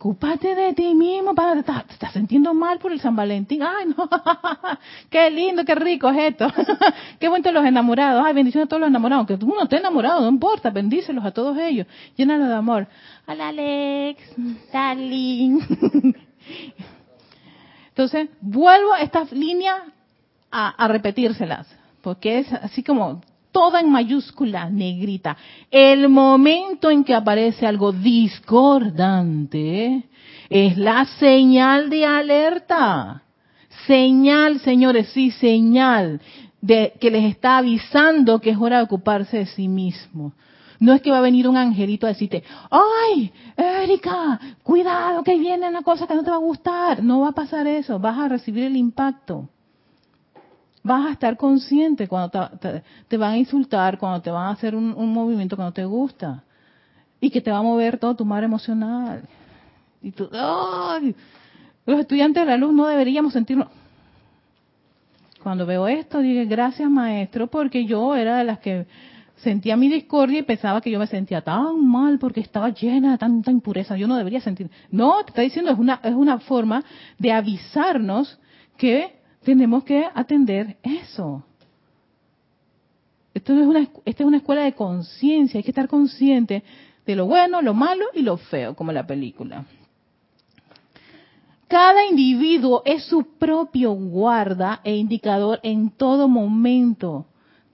Ocúpate 0.00 0.54
de 0.54 0.72
ti 0.72 0.94
mismo, 0.94 1.34
para, 1.34 1.62
te 1.62 1.92
estás 1.92 2.14
sintiendo 2.14 2.54
mal 2.54 2.78
por 2.78 2.90
el 2.90 3.02
San 3.02 3.14
Valentín. 3.14 3.62
Ay, 3.62 3.84
no, 3.84 4.08
qué 5.10 5.30
lindo, 5.30 5.62
qué 5.62 5.74
rico 5.74 6.08
es 6.08 6.32
esto. 6.32 6.50
qué 7.20 7.28
bueno 7.28 7.52
los 7.52 7.66
enamorados. 7.66 8.24
Ay, 8.24 8.32
bendiciones 8.32 8.64
a 8.64 8.68
todos 8.70 8.80
los 8.80 8.88
enamorados. 8.88 9.26
Que 9.26 9.36
tú 9.36 9.48
no 9.48 9.68
enamorado, 9.76 10.22
no 10.22 10.28
importa, 10.28 10.70
bendícelos 10.70 11.22
a 11.22 11.32
todos 11.32 11.58
ellos. 11.58 11.86
Llénalos 12.16 12.48
de 12.48 12.54
amor. 12.54 12.88
Hola, 13.26 13.48
Alex, 13.48 14.22
darling. 14.72 15.60
Entonces, 17.88 18.30
vuelvo 18.40 18.96
estas 18.96 19.30
líneas 19.32 19.82
a, 20.50 20.70
a 20.82 20.88
repetírselas, 20.88 21.68
porque 22.00 22.38
es 22.38 22.50
así 22.54 22.82
como 22.82 23.20
toda 23.52 23.80
en 23.80 23.90
mayúscula, 23.90 24.68
negrita. 24.70 25.36
El 25.70 26.08
momento 26.08 26.90
en 26.90 27.04
que 27.04 27.14
aparece 27.14 27.66
algo 27.66 27.92
discordante 27.92 29.24
es 30.48 30.76
la 30.76 31.04
señal 31.04 31.90
de 31.90 32.06
alerta. 32.06 33.22
Señal, 33.86 34.60
señores, 34.60 35.08
sí, 35.10 35.30
señal 35.30 36.20
de 36.60 36.92
que 37.00 37.10
les 37.10 37.24
está 37.24 37.58
avisando 37.58 38.40
que 38.40 38.50
es 38.50 38.58
hora 38.58 38.76
de 38.78 38.84
ocuparse 38.84 39.38
de 39.38 39.46
sí 39.46 39.68
mismo. 39.68 40.32
No 40.78 40.92
es 40.94 41.02
que 41.02 41.10
va 41.10 41.18
a 41.18 41.22
venir 41.22 41.48
un 41.48 41.56
angelito 41.56 42.06
a 42.06 42.10
decirte, 42.10 42.42
¡ay, 42.70 43.32
Erika, 43.56 44.40
cuidado 44.62 45.22
que 45.22 45.38
viene 45.38 45.68
una 45.68 45.82
cosa 45.82 46.06
que 46.06 46.14
no 46.14 46.22
te 46.22 46.30
va 46.30 46.36
a 46.36 46.40
gustar! 46.40 47.02
No 47.02 47.20
va 47.20 47.28
a 47.28 47.32
pasar 47.32 47.66
eso, 47.66 47.98
vas 47.98 48.18
a 48.18 48.28
recibir 48.28 48.64
el 48.64 48.76
impacto 48.76 49.48
vas 50.82 51.06
a 51.06 51.12
estar 51.12 51.36
consciente 51.36 52.08
cuando 52.08 52.30
te, 53.08 53.16
van 53.16 53.32
a 53.32 53.36
insultar, 53.36 53.98
cuando 53.98 54.20
te 54.20 54.30
van 54.30 54.46
a 54.46 54.50
hacer 54.50 54.74
un, 54.74 55.12
movimiento 55.12 55.56
que 55.56 55.62
no 55.62 55.72
te 55.72 55.84
gusta 55.84 56.42
y 57.20 57.30
que 57.30 57.40
te 57.40 57.50
va 57.50 57.58
a 57.58 57.62
mover 57.62 57.98
todo 57.98 58.14
tu 58.16 58.24
mar 58.24 58.42
emocional. 58.44 59.22
Y 60.02 60.12
tú, 60.12 60.28
los 61.86 62.00
estudiantes 62.00 62.44
de 62.44 62.50
la 62.50 62.56
luz 62.56 62.72
no 62.72 62.86
deberíamos 62.86 63.32
sentirnos. 63.32 63.68
Cuando 65.42 65.64
veo 65.66 65.88
esto, 65.88 66.20
dije, 66.20 66.44
gracias 66.44 66.90
maestro, 66.90 67.46
porque 67.46 67.84
yo 67.86 68.14
era 68.14 68.38
de 68.38 68.44
las 68.44 68.58
que 68.58 68.86
sentía 69.36 69.76
mi 69.76 69.88
discordia 69.88 70.40
y 70.40 70.42
pensaba 70.42 70.80
que 70.80 70.90
yo 70.90 70.98
me 70.98 71.06
sentía 71.06 71.40
tan 71.40 71.86
mal 71.86 72.18
porque 72.18 72.40
estaba 72.40 72.68
llena 72.70 73.12
de 73.12 73.18
tanta 73.18 73.50
impureza. 73.50 73.96
Yo 73.96 74.06
no 74.06 74.16
debería 74.16 74.40
sentir. 74.40 74.70
No, 74.90 75.24
te 75.24 75.30
está 75.30 75.42
diciendo, 75.42 75.70
es 75.70 75.78
una, 75.78 76.00
es 76.02 76.14
una 76.14 76.40
forma 76.40 76.84
de 77.18 77.32
avisarnos 77.32 78.38
que 78.76 79.19
tenemos 79.44 79.84
que 79.84 80.06
atender 80.14 80.76
eso. 80.82 81.44
Esto 83.32 83.58
es 83.58 83.66
una, 83.66 83.80
esta 84.04 84.22
es 84.22 84.26
una 84.26 84.38
escuela 84.38 84.62
de 84.62 84.74
conciencia, 84.74 85.58
hay 85.58 85.64
que 85.64 85.70
estar 85.70 85.88
consciente 85.88 86.62
de 87.06 87.16
lo 87.16 87.26
bueno, 87.26 87.62
lo 87.62 87.74
malo 87.74 88.06
y 88.14 88.22
lo 88.22 88.36
feo, 88.36 88.74
como 88.74 88.92
la 88.92 89.06
película. 89.06 89.64
Cada 91.68 92.04
individuo 92.04 92.82
es 92.84 93.04
su 93.04 93.38
propio 93.38 93.92
guarda 93.92 94.80
e 94.82 94.96
indicador 94.96 95.60
en 95.62 95.90
todo 95.90 96.26
momento. 96.26 97.26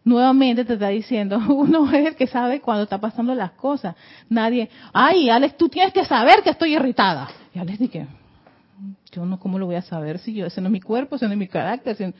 Nuevamente 0.05 0.67
te 0.67 0.75
está 0.75 0.89
diciendo, 0.89 1.39
uno 1.49 1.91
es 1.91 2.09
el 2.09 2.15
que 2.15 2.27
sabe 2.27 2.61
cuando 2.61 2.83
está 2.83 3.01
pasando 3.01 3.35
las 3.35 3.53
cosas. 3.53 3.97
Nadie, 4.29 4.69
ay, 4.93 5.31
Alex, 5.31 5.57
tú 5.57 5.71
tienes 5.71 5.95
que 5.95 6.05
saber 6.05 6.43
que 6.43 6.51
estoy 6.51 6.75
irritada. 6.75 7.29
Y 7.55 7.59
Alex 7.59 7.79
dice, 7.79 8.07
yo 9.13 9.25
no, 9.25 9.39
¿cómo 9.39 9.59
lo 9.59 9.67
voy 9.67 9.77
a 9.77 9.83
saber 9.83 10.19
si 10.19 10.35
yo, 10.35 10.47
ese 10.47 10.61
no 10.61 10.69
es 10.69 10.73
mi 10.73 10.81
cuerpo, 10.81 11.17
ese 11.17 11.27
no 11.27 11.33
es 11.33 11.39
mi 11.39 11.49
carácter? 11.49 12.15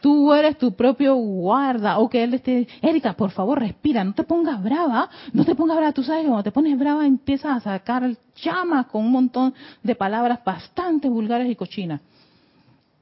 tú 0.00 0.32
eres 0.32 0.58
tu 0.58 0.74
propio 0.74 1.14
guarda, 1.16 1.98
o 1.98 2.08
que 2.08 2.22
él 2.22 2.34
esté, 2.34 2.68
Erika, 2.82 3.14
por 3.14 3.30
favor, 3.30 3.60
respira, 3.60 4.04
no 4.04 4.14
te 4.14 4.24
pongas 4.24 4.62
brava, 4.62 5.08
no 5.32 5.44
te 5.44 5.54
pongas 5.54 5.76
brava, 5.76 5.92
tú 5.92 6.02
sabes 6.02 6.24
cuando 6.24 6.42
te 6.42 6.52
pones 6.52 6.78
brava 6.78 7.06
empiezas 7.06 7.56
a 7.56 7.60
sacar 7.60 8.16
llamas 8.36 8.86
con 8.86 9.04
un 9.04 9.12
montón 9.12 9.54
de 9.82 9.94
palabras 9.94 10.40
bastante 10.44 11.08
vulgares 11.08 11.50
y 11.50 11.56
cochinas. 11.56 12.00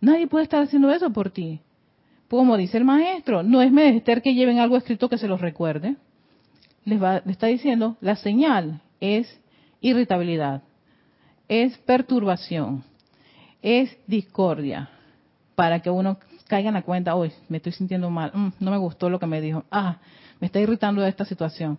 Nadie 0.01 0.27
puede 0.27 0.45
estar 0.45 0.63
haciendo 0.63 0.91
eso 0.91 1.11
por 1.11 1.31
ti. 1.31 1.61
Como 2.29 2.57
dice 2.57 2.77
el 2.79 2.85
maestro, 2.85 3.43
no 3.43 3.63
es 3.63 3.71
menester 3.71 4.21
que 4.21 4.35
lleven 4.35 4.59
algo 4.59 4.77
escrito 4.77 5.09
que 5.09 5.19
se 5.19 5.29
los 5.29 5.41
recuerde. 5.41 5.97
Les, 6.85 7.03
va, 7.03 7.15
les 7.15 7.31
está 7.31 7.47
diciendo, 7.47 7.97
la 8.01 8.17
señal 8.17 8.81
es 9.01 9.41
irritabilidad 9.81 10.63
es 11.49 11.77
perturbación, 11.79 12.85
es 13.63 13.97
discordia, 14.07 14.91
para 15.55 15.81
que 15.81 15.91
uno 15.91 16.19
caiga 16.47 16.69
en 16.69 16.75
la 16.75 16.83
cuenta, 16.83 17.15
hoy 17.15 17.33
me 17.49 17.57
estoy 17.57 17.73
sintiendo 17.73 18.11
mal, 18.11 18.31
mm, 18.33 18.53
no 18.61 18.71
me 18.71 18.77
gustó 18.77 19.09
lo 19.11 19.19
que 19.19 19.27
me 19.27 19.41
dijo, 19.41 19.65
ah, 19.71 19.99
me 20.41 20.47
está 20.47 20.61
irritando 20.61 21.05
esta 21.05 21.25
situación, 21.25 21.79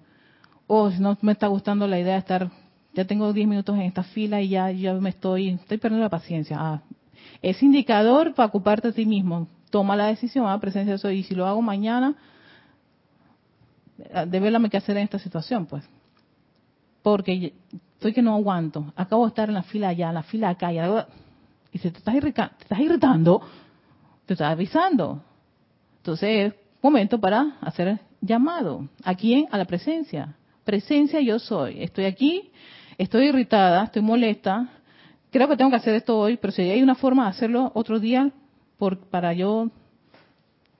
o 0.67 0.89
no 0.89 1.17
me 1.21 1.31
está 1.31 1.47
gustando 1.47 1.88
la 1.88 2.00
idea 2.00 2.13
de 2.13 2.19
estar, 2.19 2.51
ya 2.93 3.05
tengo 3.05 3.31
10 3.31 3.47
minutos 3.47 3.75
en 3.75 3.83
esta 3.83 4.03
fila 4.03 4.41
y 4.41 4.50
ya, 4.50 4.71
ya 4.71 4.93
me 4.93 5.09
estoy, 5.09 5.50
estoy 5.50 5.77
perdiendo 5.77 6.03
la 6.03 6.09
paciencia, 6.09 6.57
ah, 6.59 6.81
es 7.41 7.62
indicador 7.62 8.33
para 8.33 8.47
ocuparte 8.47 8.89
a 8.89 8.91
ti 8.91 9.05
mismo, 9.05 9.47
toma 9.69 9.95
la 9.95 10.07
decisión, 10.07 10.47
ah, 10.47 10.59
presencia 10.59 10.93
de 10.93 11.00
soy, 11.00 11.19
y 11.19 11.24
si 11.24 11.36
lo 11.36 11.45
hago 11.45 11.62
mañana, 11.62 12.15
ah, 14.13 14.25
debe 14.25 14.51
que 14.69 14.77
hacer 14.77 14.97
en 14.97 15.03
esta 15.03 15.19
situación, 15.19 15.65
pues, 15.65 15.83
porque 17.03 17.53
estoy 17.97 18.13
que 18.13 18.21
no 18.21 18.35
aguanto, 18.35 18.93
acabo 18.95 19.25
de 19.25 19.29
estar 19.29 19.49
en 19.49 19.55
la 19.55 19.63
fila 19.63 19.89
allá, 19.89 20.09
en 20.09 20.13
la 20.13 20.23
fila 20.23 20.49
acá, 20.49 20.71
y, 20.71 21.79
si 21.79 21.89
te 21.89 21.97
estás, 21.97 22.13
te 22.13 22.63
estás 22.63 22.79
irritando, 22.79 23.41
te 24.27 24.33
estás 24.33 24.51
avisando. 24.51 25.23
Entonces 25.97 26.53
es 26.53 26.53
momento 26.81 27.19
para 27.19 27.57
hacer 27.59 27.99
llamado. 28.21 28.87
¿A 29.03 29.15
quién? 29.15 29.47
A 29.51 29.57
la 29.57 29.65
presencia. 29.65 30.35
Presencia 30.63 31.19
yo 31.21 31.39
soy. 31.39 31.81
Estoy 31.81 32.05
aquí, 32.05 32.51
estoy 32.99 33.29
irritada, 33.29 33.85
estoy 33.85 34.03
molesta. 34.03 34.69
Creo 35.31 35.47
que 35.47 35.57
tengo 35.57 35.71
que 35.71 35.77
hacer 35.77 35.95
esto 35.95 36.19
hoy, 36.19 36.37
pero 36.37 36.51
si 36.51 36.61
hay 36.61 36.83
una 36.83 36.95
forma 36.95 37.23
de 37.23 37.29
hacerlo 37.31 37.71
otro 37.73 37.99
día 37.99 38.31
por, 38.77 38.99
para 39.09 39.33
yo 39.33 39.69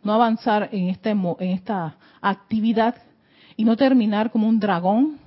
no 0.04 0.14
avanzar 0.14 0.70
en, 0.72 0.90
este, 0.90 1.10
en 1.10 1.50
esta 1.50 1.98
actividad 2.22 2.96
y 3.56 3.66
no 3.66 3.76
terminar 3.76 4.32
como 4.32 4.48
un 4.48 4.60
dragón 4.60 5.18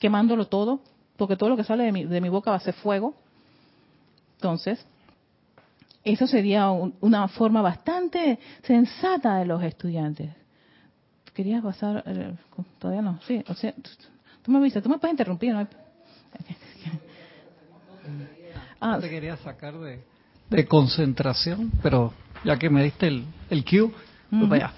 quemándolo 0.00 0.46
todo, 0.46 0.80
porque 1.16 1.36
todo 1.36 1.48
lo 1.48 1.56
que 1.56 1.64
sale 1.64 1.84
de 1.84 1.92
mi, 1.92 2.04
de 2.04 2.20
mi 2.20 2.28
boca 2.28 2.50
va 2.50 2.56
a 2.56 2.60
ser 2.60 2.74
fuego. 2.74 3.14
Entonces, 4.36 4.84
eso 6.06 6.26
sería 6.26 6.70
una 6.70 7.26
forma 7.26 7.62
bastante 7.62 8.38
sensata 8.62 9.38
de 9.38 9.46
los 9.46 9.62
estudiantes. 9.62 10.30
¿Querías 11.34 11.62
pasar? 11.62 12.04
Eh, 12.06 12.32
todavía 12.78 13.02
no, 13.02 13.18
sí, 13.26 13.44
o 13.48 13.54
sea, 13.54 13.74
tú 14.42 14.52
me 14.52 14.58
avisas, 14.58 14.82
tú 14.82 14.88
me 14.88 14.98
puedes 14.98 15.14
interrumpir. 15.14 15.52
¿no? 15.52 15.60
ah, 18.80 18.98
te 19.00 19.10
quería 19.10 19.36
sacar 19.38 19.74
de, 19.78 20.66
concentración, 20.66 21.72
pero 21.82 22.14
ya 22.44 22.56
que 22.56 22.70
me 22.70 22.84
diste 22.84 23.08
el, 23.08 23.24
el 23.50 23.64
cue, 23.64 23.90
pues 24.30 24.48
vaya. 24.48 24.72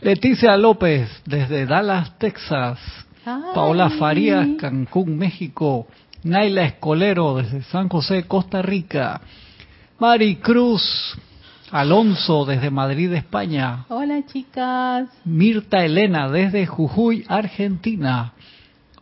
Leticia 0.00 0.56
López, 0.58 1.10
desde 1.24 1.64
Dallas, 1.64 2.18
Texas. 2.18 2.78
Ay. 3.24 3.42
Paola 3.54 3.90
Farías, 3.90 4.46
Cancún, 4.58 5.16
México. 5.16 5.86
Naila 6.22 6.64
Escolero, 6.64 7.36
desde 7.36 7.62
San 7.62 7.88
José, 7.88 8.24
Costa 8.24 8.60
Rica. 8.62 9.20
Mari 9.98 10.36
Cruz 10.36 11.16
Alonso, 11.70 12.44
desde 12.44 12.70
Madrid, 12.70 13.12
España. 13.12 13.84
Hola, 13.88 14.24
chicas. 14.26 15.08
Mirta 15.24 15.84
Elena, 15.84 16.28
desde 16.28 16.66
Jujuy, 16.66 17.24
Argentina. 17.28 18.32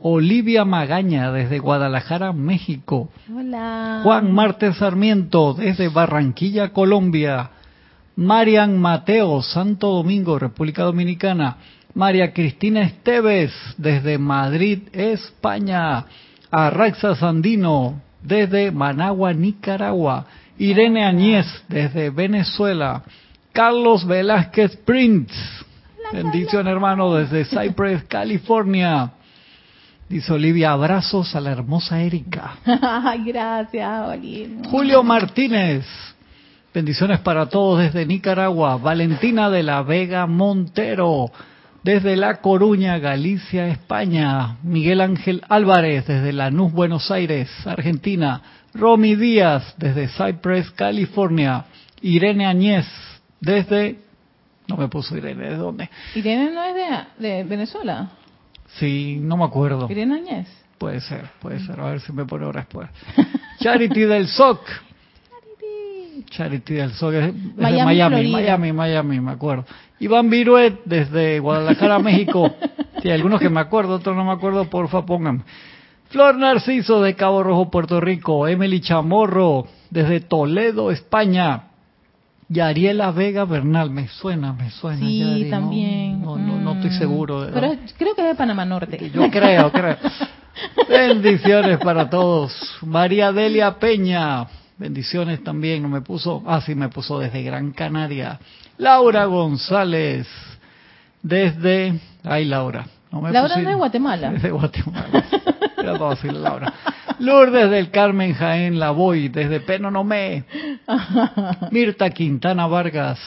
Olivia 0.00 0.64
Magaña, 0.64 1.32
desde 1.32 1.58
Guadalajara, 1.58 2.32
México. 2.32 3.10
Hola. 3.34 4.00
Juan 4.04 4.32
Marte 4.32 4.72
Sarmiento, 4.74 5.54
desde 5.54 5.88
Barranquilla, 5.88 6.72
Colombia. 6.72 7.50
Marian 8.14 8.78
Mateo, 8.78 9.42
Santo 9.42 9.88
Domingo, 9.88 10.38
República 10.38 10.82
Dominicana. 10.84 11.56
María 11.98 12.32
Cristina 12.32 12.82
Esteves, 12.82 13.52
desde 13.76 14.18
Madrid, 14.18 14.82
España. 14.92 16.04
Arraxa 16.48 17.16
Sandino, 17.16 18.00
desde 18.22 18.70
Managua, 18.70 19.32
Nicaragua. 19.32 20.24
Irene 20.58 21.04
Añez, 21.04 21.44
desde 21.68 22.10
Venezuela. 22.10 23.02
Carlos 23.52 24.06
Velázquez 24.06 24.76
Prince. 24.76 25.34
Bendición, 26.12 26.68
hermano, 26.68 27.14
desde 27.14 27.44
Cypress, 27.44 28.04
California. 28.08 29.10
Dice 30.08 30.32
Olivia, 30.32 30.70
abrazos 30.70 31.34
a 31.34 31.40
la 31.40 31.50
hermosa 31.50 32.00
Erika. 32.00 32.58
Gracias, 33.26 34.08
Oli. 34.08 34.60
Julio 34.70 35.02
Martínez. 35.02 35.84
Bendiciones 36.72 37.18
para 37.18 37.46
todos 37.46 37.80
desde 37.80 38.06
Nicaragua. 38.06 38.76
Valentina 38.76 39.50
de 39.50 39.64
la 39.64 39.82
Vega 39.82 40.28
Montero. 40.28 41.32
Desde 41.82 42.16
La 42.16 42.40
Coruña, 42.40 42.98
Galicia, 42.98 43.68
España. 43.68 44.56
Miguel 44.62 45.00
Ángel 45.00 45.42
Álvarez 45.48 46.06
desde 46.06 46.32
Lanús, 46.32 46.72
Buenos 46.72 47.10
Aires, 47.10 47.48
Argentina. 47.66 48.42
Romy 48.74 49.14
Díaz 49.14 49.74
desde 49.78 50.08
Cypress, 50.08 50.70
California. 50.72 51.64
Irene 52.02 52.46
Añez 52.46 52.86
desde... 53.40 53.98
No 54.66 54.76
me 54.76 54.88
puso 54.88 55.16
Irene, 55.16 55.48
¿de 55.48 55.56
dónde? 55.56 55.88
Irene 56.14 56.50
no 56.50 56.62
es 56.62 56.74
de, 56.74 57.26
de 57.28 57.44
Venezuela. 57.44 58.10
Sí, 58.74 59.18
no 59.20 59.36
me 59.38 59.44
acuerdo. 59.44 59.86
Irene 59.90 60.16
Añez. 60.16 60.48
Puede 60.76 61.00
ser, 61.00 61.24
puede 61.40 61.58
ser. 61.60 61.80
A 61.80 61.90
ver 61.90 62.00
si 62.00 62.12
me 62.12 62.24
pone 62.24 62.44
ahora 62.44 62.60
después. 62.60 62.88
Charity 63.60 64.00
del 64.02 64.28
SOC. 64.28 64.60
Charity 66.24 66.74
del 66.74 66.92
SOC 66.92 67.14
es 67.14 67.24
es 67.26 67.34
de 67.56 67.62
Miami, 67.62 67.84
Miami. 67.96 68.28
Miami, 68.32 68.72
Miami, 68.72 69.20
me 69.20 69.32
acuerdo. 69.32 69.64
Iván 70.00 70.30
Viruet 70.30 70.80
desde 70.84 71.38
Guadalajara, 71.40 71.98
México. 72.00 72.54
Sí, 73.02 73.10
algunos 73.10 73.40
que 73.40 73.48
me 73.50 73.60
acuerdo, 73.60 73.94
otros 73.96 74.16
no 74.16 74.24
me 74.24 74.32
acuerdo, 74.32 74.64
porfa 74.70 75.04
pónganme. 75.06 75.42
Flor 76.10 76.36
Narciso 76.36 77.02
de 77.02 77.14
Cabo 77.16 77.42
Rojo, 77.42 77.70
Puerto 77.70 78.00
Rico. 78.00 78.46
Emily 78.48 78.80
Chamorro 78.80 79.66
desde 79.90 80.20
Toledo, 80.20 80.90
España. 80.90 81.64
Yariela 82.50 83.10
Vega 83.10 83.44
Bernal, 83.44 83.90
me 83.90 84.08
suena, 84.08 84.54
me 84.54 84.70
suena. 84.70 85.00
Sí, 85.06 85.48
también. 85.50 86.22
No, 86.22 86.36
no, 86.38 86.58
no 86.58 86.72
estoy 86.74 86.90
Mm. 86.90 86.98
seguro. 86.98 87.42
de- 87.42 87.52
Pero 87.52 87.74
creo 87.98 88.14
que 88.14 88.22
es 88.22 88.28
de 88.28 88.34
Panamá 88.36 88.64
Norte. 88.64 89.10
yo 89.12 89.30
creo, 89.30 89.70
creo. 89.70 89.96
Bendiciones 90.88 91.78
para 91.78 92.08
todos. 92.08 92.52
María 92.82 93.32
Delia 93.32 93.78
Peña. 93.78 94.46
Bendiciones 94.78 95.42
también. 95.42 95.82
No 95.82 95.88
me 95.88 96.00
puso. 96.00 96.42
Ah, 96.46 96.60
sí, 96.60 96.74
me 96.74 96.88
puso 96.88 97.18
desde 97.18 97.42
Gran 97.42 97.72
Canaria. 97.72 98.38
Laura 98.78 99.24
González. 99.24 100.26
Desde. 101.22 101.98
Ay, 102.22 102.44
Laura. 102.44 102.86
No 103.10 103.20
me 103.20 103.32
Laura 103.32 103.56
de 103.56 103.74
Guatemala. 103.74 104.30
Desde 104.32 104.50
Guatemala. 104.50 105.24
Era 105.76 105.98
para 105.98 106.10
decirle 106.10 106.38
Laura. 106.38 106.72
Lourdes 107.18 107.70
del 107.70 107.90
Carmen 107.90 108.34
Jaén 108.34 108.78
Lavoy. 108.78 109.28
Desde 109.28 109.60
Penonomé. 109.60 110.44
Mirta 111.72 112.10
Quintana 112.10 112.66
Vargas. 112.66 113.18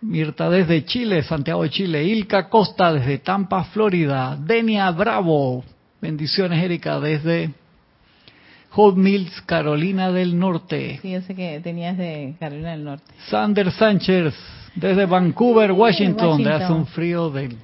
Mirta 0.00 0.50
desde 0.50 0.84
Chile, 0.84 1.22
Santiago 1.22 1.62
de 1.62 1.70
Chile. 1.70 2.04
Ilka 2.04 2.50
Costa 2.50 2.92
desde 2.92 3.18
Tampa, 3.18 3.64
Florida. 3.64 4.36
Denia 4.38 4.90
Bravo. 4.90 5.64
Bendiciones, 6.00 6.62
Erika, 6.62 7.00
desde 7.00 7.54
Hot 8.74 8.96
Mills, 8.96 9.40
Carolina 9.42 10.10
del 10.10 10.38
Norte. 10.38 10.98
Sí, 11.00 11.12
yo 11.12 11.20
sé 11.22 11.34
que 11.34 11.60
tenías 11.60 11.96
de 11.96 12.34
Carolina 12.40 12.72
del 12.72 12.84
Norte. 12.84 13.04
Sander 13.28 13.70
Sánchez 13.70 14.34
desde 14.74 15.06
Vancouver, 15.06 15.70
Washington. 15.72 16.30
Washington. 16.30 16.58
De 16.58 16.64
hace 16.64 16.72
un 16.72 16.86
frío 16.86 17.30
de... 17.30 17.56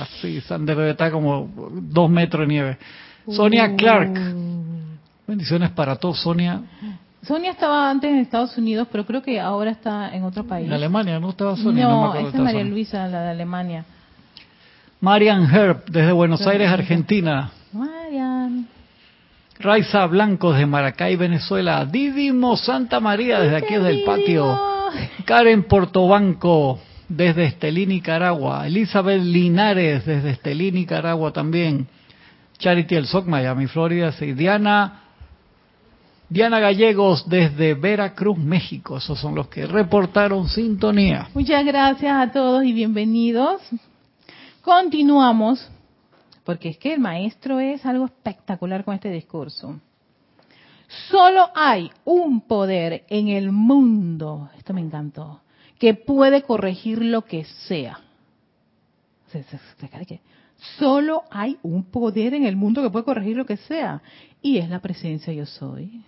Así, 0.00 0.40
Sander 0.40 0.76
debe 0.76 0.90
estar 0.90 1.12
como 1.12 1.48
dos 1.72 2.10
metros 2.10 2.40
de 2.42 2.46
nieve. 2.52 2.78
Sonia 3.30 3.70
Uh. 3.72 3.76
Clark. 3.76 4.12
Bendiciones 5.26 5.70
para 5.70 5.96
todos, 5.96 6.18
Sonia. 6.20 6.60
Sonia 7.22 7.50
estaba 7.52 7.90
antes 7.90 8.08
en 8.10 8.18
Estados 8.18 8.56
Unidos, 8.58 8.86
pero 8.90 9.04
creo 9.04 9.22
que 9.22 9.40
ahora 9.40 9.70
está 9.72 10.14
en 10.14 10.22
otro 10.24 10.44
país. 10.44 10.66
En 10.66 10.72
Alemania, 10.72 11.18
¿no 11.18 11.30
estaba 11.30 11.56
Sonia? 11.56 11.84
No, 11.88 12.12
No, 12.12 12.14
esa 12.14 12.28
es 12.28 12.34
María 12.34 12.60
Sonia. 12.60 12.64
Luisa, 12.72 13.06
la 13.08 13.22
de 13.22 13.30
Alemania. 13.30 13.84
Marian 15.00 15.44
Herb 15.52 15.84
desde 15.86 16.12
Buenos 16.12 16.46
Aires. 16.46 16.68
Argentina. 16.70 17.50
Marian. 17.72 18.66
Raiza 19.58 20.06
Blanco 20.06 20.52
desde 20.52 20.66
Maracay, 20.66 21.16
Venezuela. 21.16 21.84
Didimo 21.84 22.56
Santa 22.56 23.00
María 23.00 23.40
desde 23.40 23.56
aquí 23.56 23.74
desde 23.74 23.90
el 23.90 24.04
patio. 24.04 24.58
Karen 25.24 25.64
Portobanco 25.64 26.78
desde 27.08 27.44
Estelí, 27.46 27.86
Nicaragua. 27.86 28.66
Elizabeth 28.66 29.22
Linares 29.22 30.04
desde 30.04 30.30
Estelí, 30.30 30.72
Nicaragua 30.72 31.32
también. 31.32 31.86
Charity 32.58 32.94
El 32.94 33.06
Soc, 33.06 33.26
Miami, 33.26 33.66
Florida. 33.66 34.12
Sí. 34.12 34.32
Diana, 34.32 35.02
Diana 36.28 36.60
Gallegos 36.60 37.28
desde 37.28 37.74
Veracruz, 37.74 38.38
México. 38.38 38.98
Esos 38.98 39.18
son 39.18 39.34
los 39.34 39.48
que 39.48 39.66
reportaron 39.66 40.48
sintonía. 40.48 41.28
Muchas 41.34 41.64
gracias 41.64 42.28
a 42.28 42.32
todos 42.32 42.64
y 42.64 42.72
bienvenidos. 42.72 43.62
Continuamos, 44.62 45.70
porque 46.46 46.68
es 46.68 46.78
que 46.78 46.94
el 46.94 47.00
maestro 47.00 47.58
es 47.58 47.84
algo 47.84 48.04
espectacular 48.04 48.84
con 48.84 48.94
este 48.94 49.10
discurso. 49.10 49.80
Solo 51.10 51.50
hay 51.56 51.90
un 52.04 52.42
poder 52.42 53.04
en 53.08 53.26
el 53.26 53.50
mundo, 53.50 54.48
esto 54.56 54.72
me 54.72 54.80
encantó, 54.80 55.40
que 55.80 55.94
puede 55.94 56.42
corregir 56.42 57.02
lo 57.02 57.24
que 57.24 57.44
sea. 57.66 57.98
Solo 60.78 61.24
hay 61.32 61.58
un 61.64 61.82
poder 61.82 62.32
en 62.32 62.46
el 62.46 62.54
mundo 62.54 62.80
que 62.80 62.90
puede 62.90 63.04
corregir 63.04 63.36
lo 63.36 63.44
que 63.44 63.56
sea, 63.56 64.00
y 64.40 64.58
es 64.58 64.70
la 64.70 64.80
presencia 64.80 65.32
yo 65.32 65.46
soy. 65.46 66.04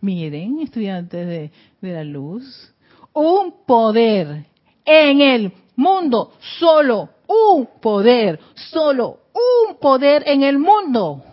Miren, 0.00 0.60
estudiantes 0.60 1.26
de, 1.26 1.50
de 1.80 1.92
la 1.92 2.04
luz, 2.04 2.72
un 3.12 3.52
poder 3.66 4.46
en 4.84 5.20
el 5.20 5.52
mundo, 5.74 6.34
solo 6.60 7.10
un 7.26 7.68
poder, 7.80 8.38
solo 8.54 9.20
un 9.68 9.76
poder 9.76 10.24
en 10.26 10.42
el 10.42 10.58
mundo 10.58 11.24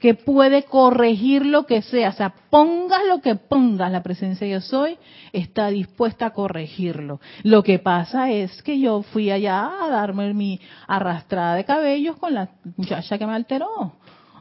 que 0.00 0.14
puede 0.14 0.62
corregir 0.62 1.44
lo 1.44 1.66
que 1.66 1.82
sea, 1.82 2.08
o 2.08 2.12
sea, 2.12 2.34
pongas 2.48 3.02
lo 3.06 3.20
que 3.20 3.34
pongas, 3.34 3.92
la 3.92 4.02
presencia 4.02 4.46
yo 4.46 4.60
soy 4.62 4.98
está 5.32 5.68
dispuesta 5.68 6.26
a 6.26 6.30
corregirlo. 6.30 7.20
Lo 7.42 7.62
que 7.62 7.78
pasa 7.78 8.30
es 8.30 8.62
que 8.62 8.80
yo 8.80 9.02
fui 9.02 9.30
allá 9.30 9.84
a 9.84 9.90
darme 9.90 10.32
mi 10.32 10.58
arrastrada 10.88 11.54
de 11.54 11.64
cabellos 11.64 12.16
con 12.16 12.32
la 12.32 12.48
muchacha 12.76 13.18
que 13.18 13.26
me 13.26 13.34
alteró, 13.34 13.92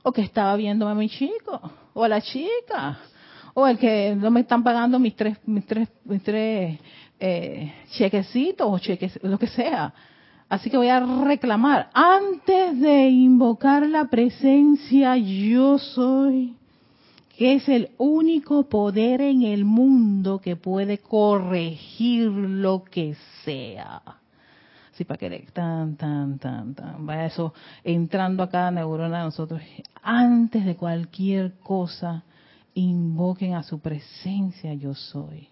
o 0.02 0.12
que 0.14 0.22
estaba 0.22 0.56
viéndome 0.56 0.92
a 0.92 0.96
mi 0.96 1.10
chico, 1.10 1.60
o 1.94 2.04
a 2.06 2.08
la 2.08 2.22
chica, 2.22 2.98
o 3.54 3.68
el 3.68 3.78
que 3.78 4.16
no 4.16 4.32
me 4.32 4.42
están 4.42 4.64
pagando 4.64 4.98
mis 4.98 5.16
tres, 5.16 5.38
mis 5.46 5.66
tres, 5.66 5.90
mis 6.06 6.24
tres 6.24 6.80
eh, 7.20 7.74
chequecitos 7.92 8.66
o 8.70 8.80
cheques, 8.80 9.20
lo 9.24 9.38
que 9.38 9.48
sea. 9.48 9.94
Así 10.50 10.72
que 10.72 10.78
voy 10.78 10.90
a 10.90 11.00
reclamar, 11.00 11.92
antes 11.94 12.80
de 12.80 13.08
invocar 13.10 13.88
la 13.88 14.06
presencia 14.06 15.16
yo 15.16 15.78
soy, 15.78 16.56
que 17.38 17.54
es 17.54 17.70
el 17.70 17.92
único 18.00 18.64
poder 18.64 19.22
en 19.22 19.44
el 19.44 19.64
mundo 19.64 20.40
que 20.40 20.56
puede 20.56 20.98
corregir 20.98 22.32
lo 22.32 22.84
que 22.84 23.16
sea. 23.46 24.02
Así 24.92 25.06
para 25.06 25.20
que 25.20 25.48
tan, 25.54 25.96
tan, 25.96 26.40
tan, 26.40 26.74
tan, 26.74 27.06
vaya 27.06 27.28
eso 27.28 27.54
entrando 27.84 28.42
a 28.42 28.50
cada 28.50 28.72
neurona 28.72 29.20
de 29.20 29.24
nosotros. 29.26 29.62
Antes 30.02 30.66
de 30.66 30.76
cualquier 30.76 31.54
cosa, 31.60 32.24
invoquen 32.74 33.54
a 33.54 33.62
su 33.62 33.80
presencia 33.80 34.74
yo 34.74 34.96
soy. 34.96 35.48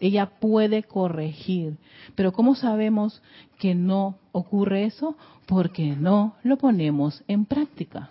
Ella 0.00 0.26
puede 0.26 0.82
corregir. 0.82 1.76
Pero 2.14 2.32
¿cómo 2.32 2.54
sabemos 2.54 3.22
que 3.58 3.74
no 3.74 4.16
ocurre 4.32 4.84
eso? 4.84 5.16
Porque 5.46 5.96
no 5.96 6.36
lo 6.42 6.56
ponemos 6.56 7.22
en 7.28 7.44
práctica. 7.44 8.10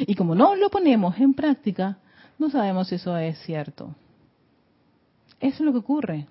Y 0.00 0.14
como 0.14 0.34
no 0.34 0.54
lo 0.56 0.68
ponemos 0.70 1.18
en 1.18 1.34
práctica, 1.34 1.98
no 2.38 2.50
sabemos 2.50 2.88
si 2.88 2.96
eso 2.96 3.16
es 3.16 3.38
cierto. 3.40 3.94
Eso 5.40 5.56
es 5.56 5.60
lo 5.60 5.72
que 5.72 5.78
ocurre. 5.78 6.26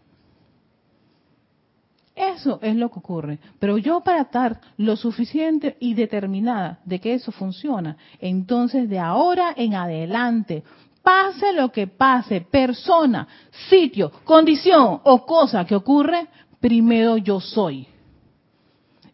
Eso 2.17 2.57
es 2.63 2.75
lo 2.75 2.89
que 2.89 2.99
ocurre. 2.99 3.39
Pero 3.59 3.77
yo 3.77 4.01
para 4.01 4.21
estar 4.21 4.59
lo 4.77 4.95
suficiente 4.95 5.77
y 5.79 5.93
determinada 5.93 6.79
de 6.83 6.99
que 6.99 7.13
eso 7.13 7.31
funciona, 7.31 7.95
entonces 8.19 8.89
de 8.89 8.97
ahora 8.97 9.53
en 9.55 9.75
adelante, 9.75 10.63
pase 11.07 11.53
lo 11.53 11.71
que 11.71 11.87
pase, 11.87 12.41
persona, 12.41 13.25
sitio, 13.69 14.11
condición 14.25 14.99
o 15.05 15.25
cosa 15.25 15.63
que 15.63 15.73
ocurre, 15.73 16.27
primero 16.59 17.15
yo 17.15 17.39
soy. 17.39 17.87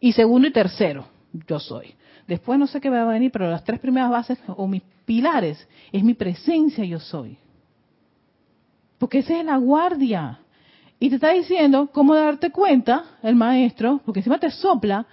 Y 0.00 0.10
segundo 0.12 0.48
y 0.48 0.50
tercero, 0.50 1.06
yo 1.46 1.60
soy. 1.60 1.94
Después 2.26 2.58
no 2.58 2.66
sé 2.66 2.80
qué 2.80 2.90
va 2.90 3.02
a 3.02 3.04
venir, 3.04 3.30
pero 3.30 3.48
las 3.48 3.62
tres 3.62 3.78
primeras 3.78 4.10
bases 4.10 4.40
o 4.48 4.66
mis 4.66 4.82
pilares 5.04 5.68
es 5.92 6.02
mi 6.02 6.14
presencia 6.14 6.84
yo 6.84 6.98
soy. 6.98 7.38
Porque 8.98 9.20
esa 9.20 9.38
es 9.38 9.44
la 9.44 9.58
guardia. 9.58 10.40
Y 10.98 11.10
te 11.10 11.14
está 11.14 11.30
diciendo 11.30 11.90
cómo 11.92 12.16
darte 12.16 12.50
cuenta, 12.50 13.04
el 13.22 13.36
maestro, 13.36 14.00
porque 14.04 14.18
encima 14.18 14.40
te 14.40 14.50
sopla, 14.50 15.06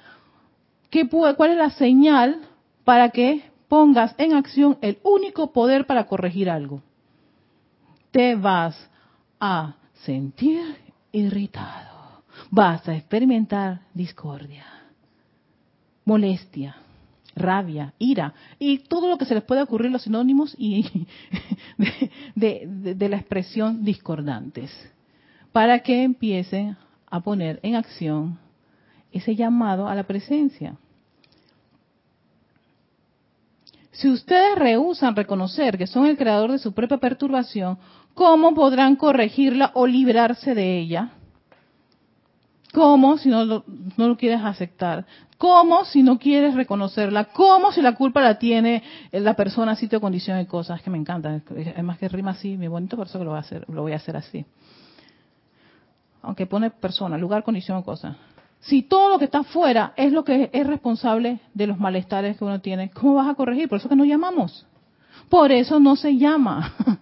cuál 1.37 1.51
es 1.51 1.57
la 1.57 1.69
señal 1.69 2.41
para 2.83 3.09
que 3.09 3.50
pongas 3.71 4.13
en 4.17 4.34
acción 4.34 4.77
el 4.81 4.99
único 5.01 5.53
poder 5.53 5.88
para 5.88 6.03
corregir 6.03 6.49
algo. 6.49 6.81
Te 8.12 8.36
vas 8.36 8.75
a 9.39 9.77
sentir 10.03 10.75
irritado. 11.13 12.21
Vas 12.49 12.86
a 12.89 12.97
experimentar 12.97 13.79
discordia, 13.93 14.65
molestia, 16.03 16.75
rabia, 17.34 17.93
ira 17.97 18.34
y 18.60 18.79
todo 18.79 19.07
lo 19.07 19.17
que 19.17 19.23
se 19.23 19.36
les 19.36 19.43
puede 19.45 19.62
ocurrir 19.62 19.89
los 19.89 20.01
sinónimos 20.01 20.53
y 20.57 21.07
de, 22.36 23.07
la 23.10 23.15
expresión 23.15 23.86
discordantes, 23.86 24.69
para 25.53 25.79
que 25.79 26.03
empiecen 26.03 26.75
a 27.10 27.21
poner 27.21 27.62
en 27.63 27.75
acción 27.75 28.38
ese 29.13 29.34
llamado 29.34 29.88
a 29.88 29.95
la 29.95 30.03
presencia. 30.03 30.75
Si 33.91 34.10
ustedes 34.10 34.58
rehusan 34.58 35.15
reconocer 35.15 35.77
que 35.77 35.88
son 35.88 36.06
el 36.06 36.17
creador 36.17 36.51
de 36.51 36.60
su 36.60 36.73
propia 36.73 36.97
perturbación, 36.97 37.77
¿cómo 38.13 38.54
podrán 38.54 38.95
corregirla 38.95 39.71
o 39.73 39.86
librarse 39.86 40.56
de 40.56 40.80
ella? 40.80 41.12
¿Cómo 42.73 43.17
si 43.17 43.30
no 43.30 43.43
lo, 43.43 43.65
no 43.97 44.08
lo 44.08 44.17
quieres 44.17 44.41
aceptar? 44.43 45.06
¿Cómo 45.38 45.84
si 45.86 46.04
no 46.04 46.19
quieres 46.19 46.54
reconocerla? 46.54 47.25
¿Cómo 47.25 47.71
si 47.71 47.82
la 47.82 47.95
culpa 47.95 48.21
la 48.21 48.38
tiene 48.39 48.84
la 49.12 49.34
persona, 49.34 49.75
sitio, 49.75 49.99
condición 49.99 50.39
y 50.39 50.45
cosas? 50.45 50.77
Es 50.77 50.84
que 50.84 50.89
me 50.89 50.97
encanta. 50.97 51.41
Es 51.56 51.84
más 51.84 51.97
que 51.97 52.08
rima 52.08 52.32
así, 52.32 52.56
muy 52.58 52.67
bonito, 52.67 52.95
por 52.95 53.08
eso 53.08 53.21
lo 53.23 53.32
voy 53.32 53.38
a 53.38 53.41
hacer, 53.41 53.65
lo 53.67 53.82
voy 53.82 53.91
a 53.91 53.97
hacer 53.97 54.15
así. 54.15 54.45
Aunque 56.21 56.45
pone 56.45 56.69
persona, 56.69 57.17
lugar, 57.17 57.43
condición 57.43 57.77
o 57.77 57.84
cosa. 57.84 58.17
Si 58.62 58.84
todo 58.84 59.10
lo 59.10 59.19
que 59.19 59.26
está 59.26 59.39
afuera 59.39 59.93
es 59.95 60.13
lo 60.13 60.24
que 60.24 60.50
es 60.54 60.67
responsable 60.67 61.39
de 61.54 61.67
los 61.67 61.80
malestares 61.80 62.38
que 62.38 62.45
uno 62.45 62.62
tiene, 62.62 62.91
¿cómo 62.91 63.15
vas 63.15 63.28
a 63.28 63.34
corregir? 63.34 63.67
Por 63.67 63.80
eso 63.80 63.89
que 63.89 63.95
no 63.95 64.06
llamamos. 64.06 64.65
Por 65.30 65.52
eso 65.52 65.80
no 65.80 65.95
se 65.95 66.17
llama. 66.17 66.74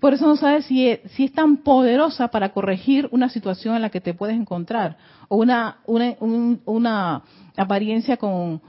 Por 0.00 0.14
eso 0.14 0.26
no 0.26 0.36
sabes 0.36 0.64
si 0.66 0.88
es, 0.88 1.00
si 1.12 1.24
es 1.24 1.32
tan 1.32 1.58
poderosa 1.58 2.28
para 2.28 2.50
corregir 2.50 3.08
una 3.10 3.28
situación 3.28 3.74
en 3.74 3.82
la 3.82 3.90
que 3.90 4.00
te 4.00 4.14
puedes 4.14 4.36
encontrar 4.36 4.96
o 5.26 5.36
una, 5.36 5.78
una, 5.86 7.22
apariencia 7.56 8.16
con, 8.16 8.60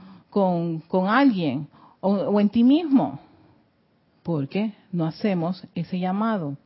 alguien 1.08 1.68
o 2.00 2.40
en 2.40 2.48
ti 2.48 2.64
mismo. 2.64 3.20
Porque 4.24 4.74
no 4.92 5.06
hacemos 5.06 5.64
ese 5.74 5.98
llamado. 5.98 6.56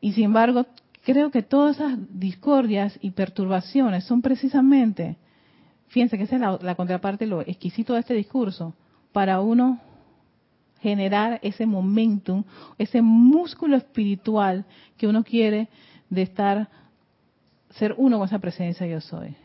Y 0.00 0.12
sin 0.12 0.24
embargo, 0.24 0.66
creo 1.04 1.30
que 1.30 1.42
todas 1.42 1.76
esas 1.76 1.98
discordias 2.18 2.98
y 3.00 3.12
perturbaciones 3.12 4.04
son 4.04 4.22
precisamente, 4.22 5.16
fíjense 5.88 6.18
que 6.18 6.24
esa 6.24 6.36
es 6.36 6.62
la, 6.62 6.74
contraparte, 6.74 7.26
lo 7.26 7.40
exquisito 7.40 7.94
de 7.94 8.00
este 8.00 8.14
discurso, 8.14 8.74
para 9.12 9.40
uno 9.40 9.80
generar 10.80 11.38
ese 11.42 11.66
momentum, 11.66 12.44
ese 12.78 13.02
músculo 13.02 13.76
espiritual 13.76 14.64
que 14.96 15.06
uno 15.06 15.24
quiere 15.24 15.68
de 16.08 16.22
estar, 16.22 16.68
ser 17.70 17.94
uno 17.98 18.18
con 18.18 18.26
esa 18.26 18.38
presencia 18.38 18.86
yo 18.86 19.00
soy. 19.00 19.36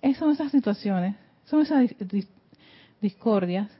Esas 0.00 0.18
son 0.18 0.30
esas 0.32 0.50
situaciones, 0.50 1.16
son 1.44 1.62
esas 1.62 1.94
discordias. 3.00 3.70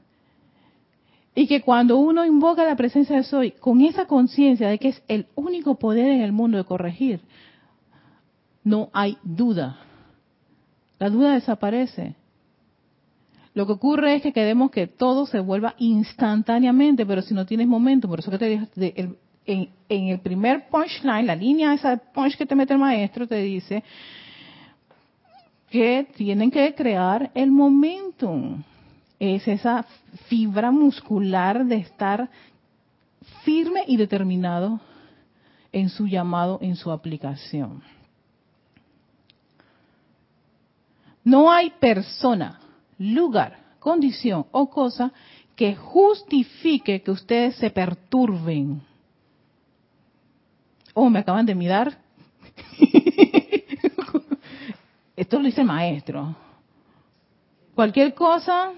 Y 1.35 1.47
que 1.47 1.61
cuando 1.61 1.97
uno 1.97 2.25
invoca 2.25 2.63
la 2.63 2.75
presencia 2.75 3.15
de 3.15 3.23
soy 3.23 3.51
con 3.51 3.81
esa 3.81 4.05
conciencia 4.05 4.69
de 4.69 4.77
que 4.77 4.89
es 4.89 5.03
el 5.07 5.27
único 5.35 5.75
poder 5.75 6.11
en 6.11 6.21
el 6.21 6.31
mundo 6.31 6.57
de 6.57 6.63
corregir, 6.63 7.21
no 8.63 8.89
hay 8.93 9.17
duda. 9.23 9.79
La 10.99 11.09
duda 11.09 11.33
desaparece. 11.33 12.15
Lo 13.53 13.65
que 13.65 13.73
ocurre 13.73 14.15
es 14.15 14.21
que 14.21 14.33
queremos 14.33 14.71
que 14.71 14.87
todo 14.87 15.25
se 15.25 15.39
vuelva 15.39 15.75
instantáneamente, 15.77 17.05
pero 17.05 17.21
si 17.21 17.33
no 17.33 17.45
tienes 17.45 17.67
momento, 17.67 18.07
por 18.07 18.19
eso 18.19 18.31
que 18.31 18.39
te 18.39 18.47
dije, 18.47 19.17
en, 19.45 19.69
el 19.89 20.19
primer 20.19 20.69
punchline, 20.69 21.27
la 21.27 21.35
línea 21.35 21.73
esa 21.73 21.97
punch 21.97 22.37
que 22.37 22.45
te 22.45 22.55
mete 22.55 22.73
el 22.73 22.79
maestro, 22.79 23.27
te 23.27 23.37
dice 23.37 23.83
que 25.69 26.07
tienen 26.15 26.51
que 26.51 26.73
crear 26.75 27.31
el 27.33 27.51
momentum. 27.51 28.63
Es 29.25 29.47
esa 29.47 29.85
fibra 30.27 30.69
muscular 30.69 31.65
de 31.65 31.77
estar 31.77 32.29
firme 33.45 33.85
y 33.87 33.95
determinado 33.95 34.81
en 35.71 35.87
su 35.87 36.07
llamado, 36.07 36.59
en 36.61 36.75
su 36.75 36.91
aplicación. 36.91 37.81
No 41.23 41.49
hay 41.49 41.69
persona 41.69 42.59
lugar, 42.97 43.59
condición 43.79 44.45
o 44.51 44.69
cosa 44.69 45.13
que 45.55 45.73
justifique 45.73 47.01
que 47.01 47.11
ustedes 47.11 47.55
se 47.55 47.69
perturben. 47.69 48.81
Oh, 50.93 51.09
me 51.09 51.19
acaban 51.19 51.45
de 51.45 51.55
mirar. 51.55 51.97
Esto 55.15 55.39
lo 55.39 55.45
dice 55.45 55.61
el 55.61 55.67
maestro. 55.67 56.35
Cualquier 57.73 58.13
cosa. 58.13 58.73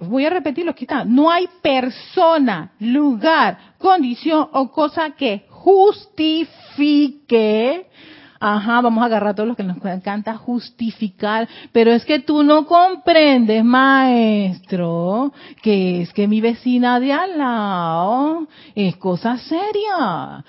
Voy 0.00 0.26
a 0.26 0.30
repetir 0.30 0.64
lo 0.64 0.74
que 0.74 0.84
está. 0.84 1.04
No 1.04 1.30
hay 1.30 1.48
persona, 1.62 2.72
lugar, 2.80 3.76
condición 3.78 4.48
o 4.52 4.72
cosa 4.72 5.10
que 5.10 5.44
justifique 5.50 7.28
Ajá, 8.40 8.80
vamos 8.80 9.02
a 9.02 9.06
agarrar 9.06 9.30
a 9.30 9.34
todos 9.34 9.48
los 9.48 9.56
que 9.56 9.64
nos 9.64 9.84
encanta 9.84 10.36
justificar, 10.36 11.48
pero 11.72 11.90
es 11.90 12.04
que 12.04 12.20
tú 12.20 12.44
no 12.44 12.66
comprendes, 12.66 13.64
maestro, 13.64 15.32
que 15.60 16.02
es 16.02 16.12
que 16.12 16.28
mi 16.28 16.40
vecina 16.40 17.00
de 17.00 17.12
al 17.12 17.36
lado 17.36 18.46
es 18.76 18.94
cosa 18.96 19.38
seria. 19.38 20.44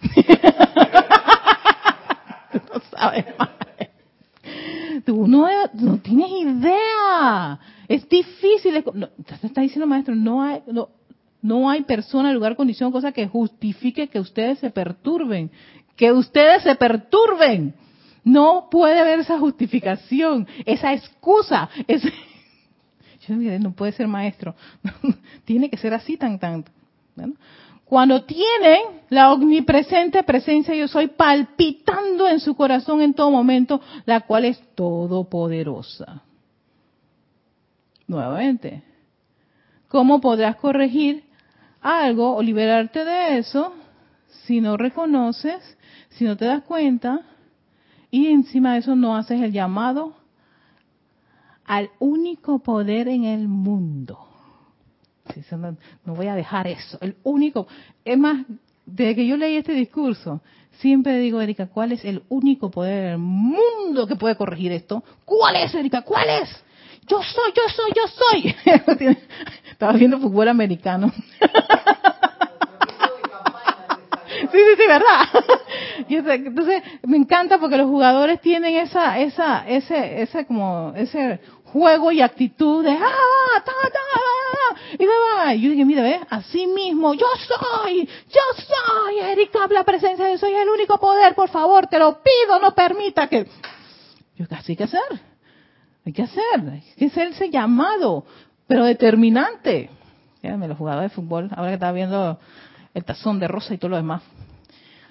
no 2.52 2.80
sabes, 2.90 3.24
Tú 5.08 5.26
no, 5.26 5.48
no 5.72 5.96
tienes 6.00 6.30
idea. 6.30 7.58
Es 7.88 8.06
difícil. 8.10 8.84
No, 8.92 9.08
te 9.08 9.46
está 9.46 9.62
diciendo, 9.62 9.86
maestro, 9.86 10.14
no 10.14 10.42
hay, 10.42 10.60
no, 10.66 10.90
no 11.40 11.70
hay 11.70 11.80
persona, 11.84 12.30
lugar, 12.30 12.56
condición, 12.56 12.92
cosa 12.92 13.10
que 13.10 13.26
justifique 13.26 14.08
que 14.08 14.20
ustedes 14.20 14.58
se 14.58 14.68
perturben. 14.68 15.50
Que 15.96 16.12
ustedes 16.12 16.62
se 16.62 16.74
perturben. 16.74 17.72
No 18.22 18.68
puede 18.70 18.98
haber 18.98 19.20
esa 19.20 19.38
justificación, 19.38 20.46
esa 20.66 20.92
excusa. 20.92 21.70
Yo 23.26 23.34
no 23.60 23.72
puede 23.72 23.92
ser 23.92 24.08
maestro. 24.08 24.54
Tiene 25.46 25.70
que 25.70 25.78
ser 25.78 25.94
así 25.94 26.18
tan, 26.18 26.38
tan. 26.38 26.66
Cuando 27.88 28.24
tienen 28.24 29.00
la 29.08 29.32
omnipresente 29.32 30.22
presencia 30.22 30.74
yo 30.74 30.88
soy 30.88 31.08
palpitando 31.08 32.28
en 32.28 32.38
su 32.38 32.54
corazón 32.54 33.00
en 33.00 33.14
todo 33.14 33.30
momento, 33.30 33.80
la 34.04 34.20
cual 34.20 34.44
es 34.44 34.60
todopoderosa. 34.74 36.22
Nuevamente, 38.06 38.82
¿cómo 39.88 40.20
podrás 40.20 40.56
corregir 40.56 41.24
algo 41.80 42.36
o 42.36 42.42
liberarte 42.42 43.04
de 43.04 43.38
eso 43.38 43.72
si 44.44 44.60
no 44.60 44.76
reconoces, 44.76 45.78
si 46.10 46.24
no 46.24 46.36
te 46.36 46.44
das 46.44 46.62
cuenta 46.64 47.22
y 48.10 48.26
encima 48.26 48.74
de 48.74 48.80
eso 48.80 48.96
no 48.96 49.16
haces 49.16 49.40
el 49.40 49.52
llamado 49.52 50.14
al 51.64 51.90
único 51.98 52.58
poder 52.58 53.08
en 53.08 53.24
el 53.24 53.48
mundo. 53.48 54.27
No, 56.04 56.14
voy 56.14 56.26
a 56.26 56.34
dejar 56.34 56.66
eso, 56.66 56.98
el 57.00 57.16
único. 57.24 57.66
Es 58.04 58.18
más, 58.18 58.44
desde 58.86 59.14
que 59.14 59.26
yo 59.26 59.36
leí 59.36 59.56
este 59.56 59.72
discurso, 59.72 60.40
siempre 60.80 61.18
digo, 61.18 61.40
Erika, 61.40 61.66
¿cuál 61.66 61.92
es 61.92 62.04
el 62.04 62.22
único 62.28 62.70
poder 62.70 63.04
en 63.06 63.12
el 63.12 63.18
mundo 63.18 64.06
que 64.06 64.16
puede 64.16 64.36
corregir 64.36 64.72
esto? 64.72 65.02
¿Cuál 65.24 65.56
es, 65.56 65.74
Erika? 65.74 66.02
¿Cuál 66.02 66.28
es? 66.42 66.64
Yo 67.06 67.22
soy, 67.22 67.52
yo 67.54 67.62
soy, 67.74 67.92
yo 67.96 68.94
soy. 69.06 69.16
Estaba 69.70 69.92
viendo 69.94 70.18
fútbol 70.18 70.48
americano. 70.48 71.12
Sí, 74.50 74.58
sí, 74.58 74.76
sí, 74.76 74.86
verdad. 74.86 75.28
entonces, 76.46 76.82
me 77.06 77.16
encanta 77.16 77.58
porque 77.58 77.76
los 77.76 77.86
jugadores 77.86 78.40
tienen 78.40 78.76
esa, 78.76 79.18
esa, 79.18 79.68
ese, 79.68 80.22
ese 80.22 80.46
como, 80.46 80.92
ese 80.96 81.40
juego 81.72 82.12
y 82.12 82.20
actitud 82.20 82.84
de 82.84 82.90
ah, 82.90 83.62
ta, 83.64 83.72
ta, 83.92 83.98
y 84.98 85.04
va. 85.04 85.54
yo 85.54 85.70
dije, 85.70 85.84
mira, 85.84 86.02
ve, 86.02 86.20
así 86.30 86.66
mismo, 86.66 87.14
yo 87.14 87.26
soy, 87.46 88.06
yo 88.06 88.40
soy, 88.56 89.18
Erika, 89.18 89.66
la 89.70 89.84
presencia, 89.84 90.30
yo 90.30 90.38
soy 90.38 90.54
el 90.54 90.68
único 90.68 90.98
poder, 90.98 91.34
por 91.34 91.48
favor, 91.48 91.86
te 91.86 91.98
lo 91.98 92.20
pido, 92.22 92.58
no 92.60 92.74
permita 92.74 93.28
que. 93.28 93.46
Yo, 94.36 94.46
así 94.50 94.72
hay 94.72 94.76
que 94.76 94.84
hacer, 94.84 95.20
hay 96.06 96.12
que 96.12 96.22
hacer, 96.22 96.42
hay 96.70 96.82
que 96.96 97.06
hacer 97.06 97.28
ese 97.28 97.50
llamado, 97.50 98.24
pero 98.66 98.84
determinante. 98.84 99.90
Fíjame, 100.40 100.68
los 100.68 100.78
jugadores 100.78 101.10
de 101.10 101.14
fútbol, 101.14 101.50
ahora 101.54 101.70
que 101.70 101.74
estaba 101.74 101.92
viendo 101.92 102.38
el 102.94 103.04
tazón 103.04 103.40
de 103.40 103.48
rosa 103.48 103.74
y 103.74 103.78
todo 103.78 103.90
lo 103.90 103.96
demás. 103.96 104.22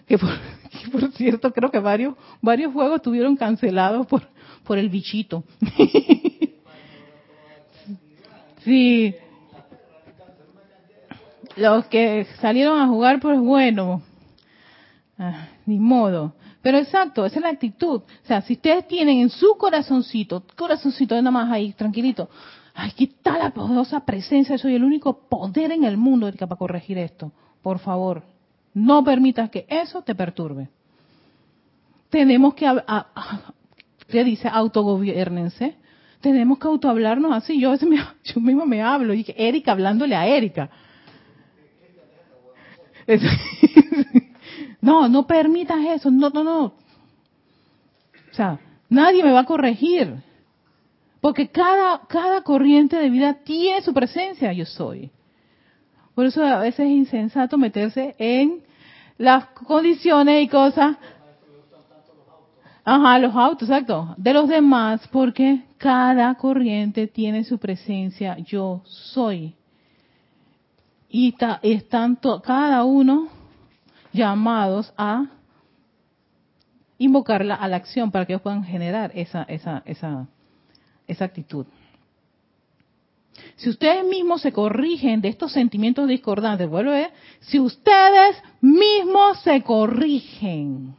Que 0.07 0.17
por, 0.17 0.29
por 0.91 1.11
cierto, 1.11 1.51
creo 1.51 1.69
que 1.69 1.79
varios, 1.79 2.15
varios 2.41 2.73
juegos 2.73 2.97
estuvieron 2.97 3.35
cancelados 3.35 4.07
por, 4.07 4.23
por 4.63 4.77
el 4.77 4.89
bichito. 4.89 5.43
sí. 8.67 9.15
Los 11.55 11.85
que 11.85 12.27
salieron 12.39 12.79
a 12.79 12.87
jugar, 12.87 13.19
pues 13.19 13.39
bueno, 13.39 14.03
ah, 15.17 15.47
ni 15.65 15.79
modo. 15.79 16.33
Pero 16.61 16.77
exacto, 16.77 17.25
esa 17.25 17.37
es 17.37 17.41
la 17.41 17.49
actitud. 17.49 18.01
O 18.01 18.27
sea, 18.27 18.41
si 18.41 18.53
ustedes 18.53 18.87
tienen 18.87 19.19
en 19.19 19.29
su 19.29 19.55
corazoncito, 19.57 20.43
corazoncito 20.55 21.15
nada 21.15 21.31
más 21.31 21.51
ahí, 21.51 21.71
tranquilito, 21.71 22.29
aquí 22.75 23.05
está 23.05 23.37
la 23.37 23.51
poderosa 23.51 24.01
presencia, 24.01 24.57
soy 24.57 24.75
el 24.75 24.83
único 24.83 25.17
poder 25.29 25.71
en 25.71 25.85
el 25.85 25.97
mundo 25.97 26.31
para 26.37 26.55
corregir 26.55 26.97
esto. 26.97 27.31
Por 27.61 27.79
favor, 27.79 28.23
no 28.73 29.03
permitas 29.03 29.49
que 29.49 29.65
eso 29.69 30.01
te 30.01 30.13
perturbe. 30.13 30.69
Tenemos 32.09 32.53
que, 32.53 32.67
¿qué 34.07 34.23
dice? 34.23 34.47
Autogobiernense. 34.47 35.75
Tenemos 36.21 36.57
que 36.59 36.67
autohablarnos 36.67 37.31
así. 37.31 37.59
Yo 37.59 37.69
a 37.69 37.71
veces 37.73 37.87
me, 37.87 37.97
yo 38.23 38.41
mismo 38.41 38.65
me 38.65 38.81
hablo 38.81 39.13
y 39.13 39.25
Erika 39.37 39.71
hablándole 39.71 40.15
a 40.15 40.27
Erika. 40.27 40.69
No, 44.79 45.09
no 45.09 45.27
permitas 45.27 45.83
eso. 45.85 46.09
No, 46.09 46.29
no, 46.29 46.43
no. 46.43 46.63
O 46.63 46.73
sea, 48.31 48.59
nadie 48.89 49.23
me 49.23 49.31
va 49.31 49.41
a 49.41 49.45
corregir. 49.45 50.15
Porque 51.19 51.49
cada, 51.49 52.01
cada 52.07 52.41
corriente 52.41 52.95
de 52.95 53.09
vida 53.09 53.33
tiene 53.43 53.81
su 53.81 53.93
presencia, 53.93 54.53
yo 54.53 54.65
soy. 54.65 55.11
Por 56.15 56.25
eso 56.25 56.43
a 56.43 56.59
veces 56.59 56.85
es 56.85 56.91
insensato 56.91 57.57
meterse 57.57 58.15
en 58.17 58.61
las 59.17 59.45
condiciones 59.47 60.43
y 60.43 60.47
cosas. 60.47 60.95
Ajá, 62.85 63.19
los 63.19 63.35
autos, 63.35 63.67
exacto. 63.67 64.15
De 64.15 64.33
los 64.33 64.47
demás, 64.47 65.05
porque 65.11 65.63
cada 65.77 66.35
corriente 66.35 67.07
tiene 67.07 67.43
su 67.43 67.57
presencia, 67.57 68.37
yo 68.39 68.81
soy. 68.85 69.55
Y 71.09 71.35
están 71.61 72.19
cada 72.43 72.83
uno 72.83 73.29
llamados 74.11 74.93
a 74.97 75.27
invocarla 76.97 77.55
a 77.55 77.67
la 77.67 77.77
acción 77.77 78.11
para 78.11 78.25
que 78.25 78.33
ellos 78.33 78.41
puedan 78.41 78.63
generar 78.63 79.11
esa, 79.13 79.43
esa, 79.43 79.83
esa, 79.85 80.27
esa 81.07 81.25
actitud. 81.25 81.65
Si 83.55 83.69
ustedes 83.69 84.03
mismos 84.05 84.41
se 84.41 84.51
corrigen 84.51 85.21
de 85.21 85.29
estos 85.29 85.51
sentimientos 85.51 86.07
discordantes, 86.07 86.69
vuelvo 86.69 86.91
a 86.91 86.95
ver, 86.95 87.11
si 87.39 87.59
ustedes 87.59 88.41
mismos 88.61 89.39
se 89.43 89.61
corrigen, 89.61 90.95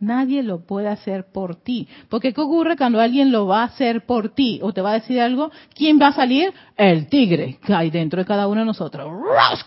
nadie 0.00 0.42
lo 0.42 0.66
puede 0.66 0.88
hacer 0.88 1.30
por 1.32 1.56
ti. 1.56 1.86
Porque 2.08 2.32
¿qué 2.32 2.40
ocurre 2.40 2.76
cuando 2.76 3.00
alguien 3.00 3.30
lo 3.30 3.46
va 3.46 3.62
a 3.62 3.66
hacer 3.66 4.06
por 4.06 4.30
ti 4.30 4.58
o 4.62 4.72
te 4.72 4.80
va 4.80 4.90
a 4.90 4.94
decir 4.94 5.20
algo? 5.20 5.50
¿Quién 5.74 6.00
va 6.00 6.08
a 6.08 6.12
salir? 6.12 6.52
El 6.76 7.06
tigre 7.08 7.58
que 7.64 7.72
hay 7.72 7.90
dentro 7.90 8.18
de 8.18 8.26
cada 8.26 8.48
uno 8.48 8.60
de 8.60 8.66
nosotros. 8.66 9.06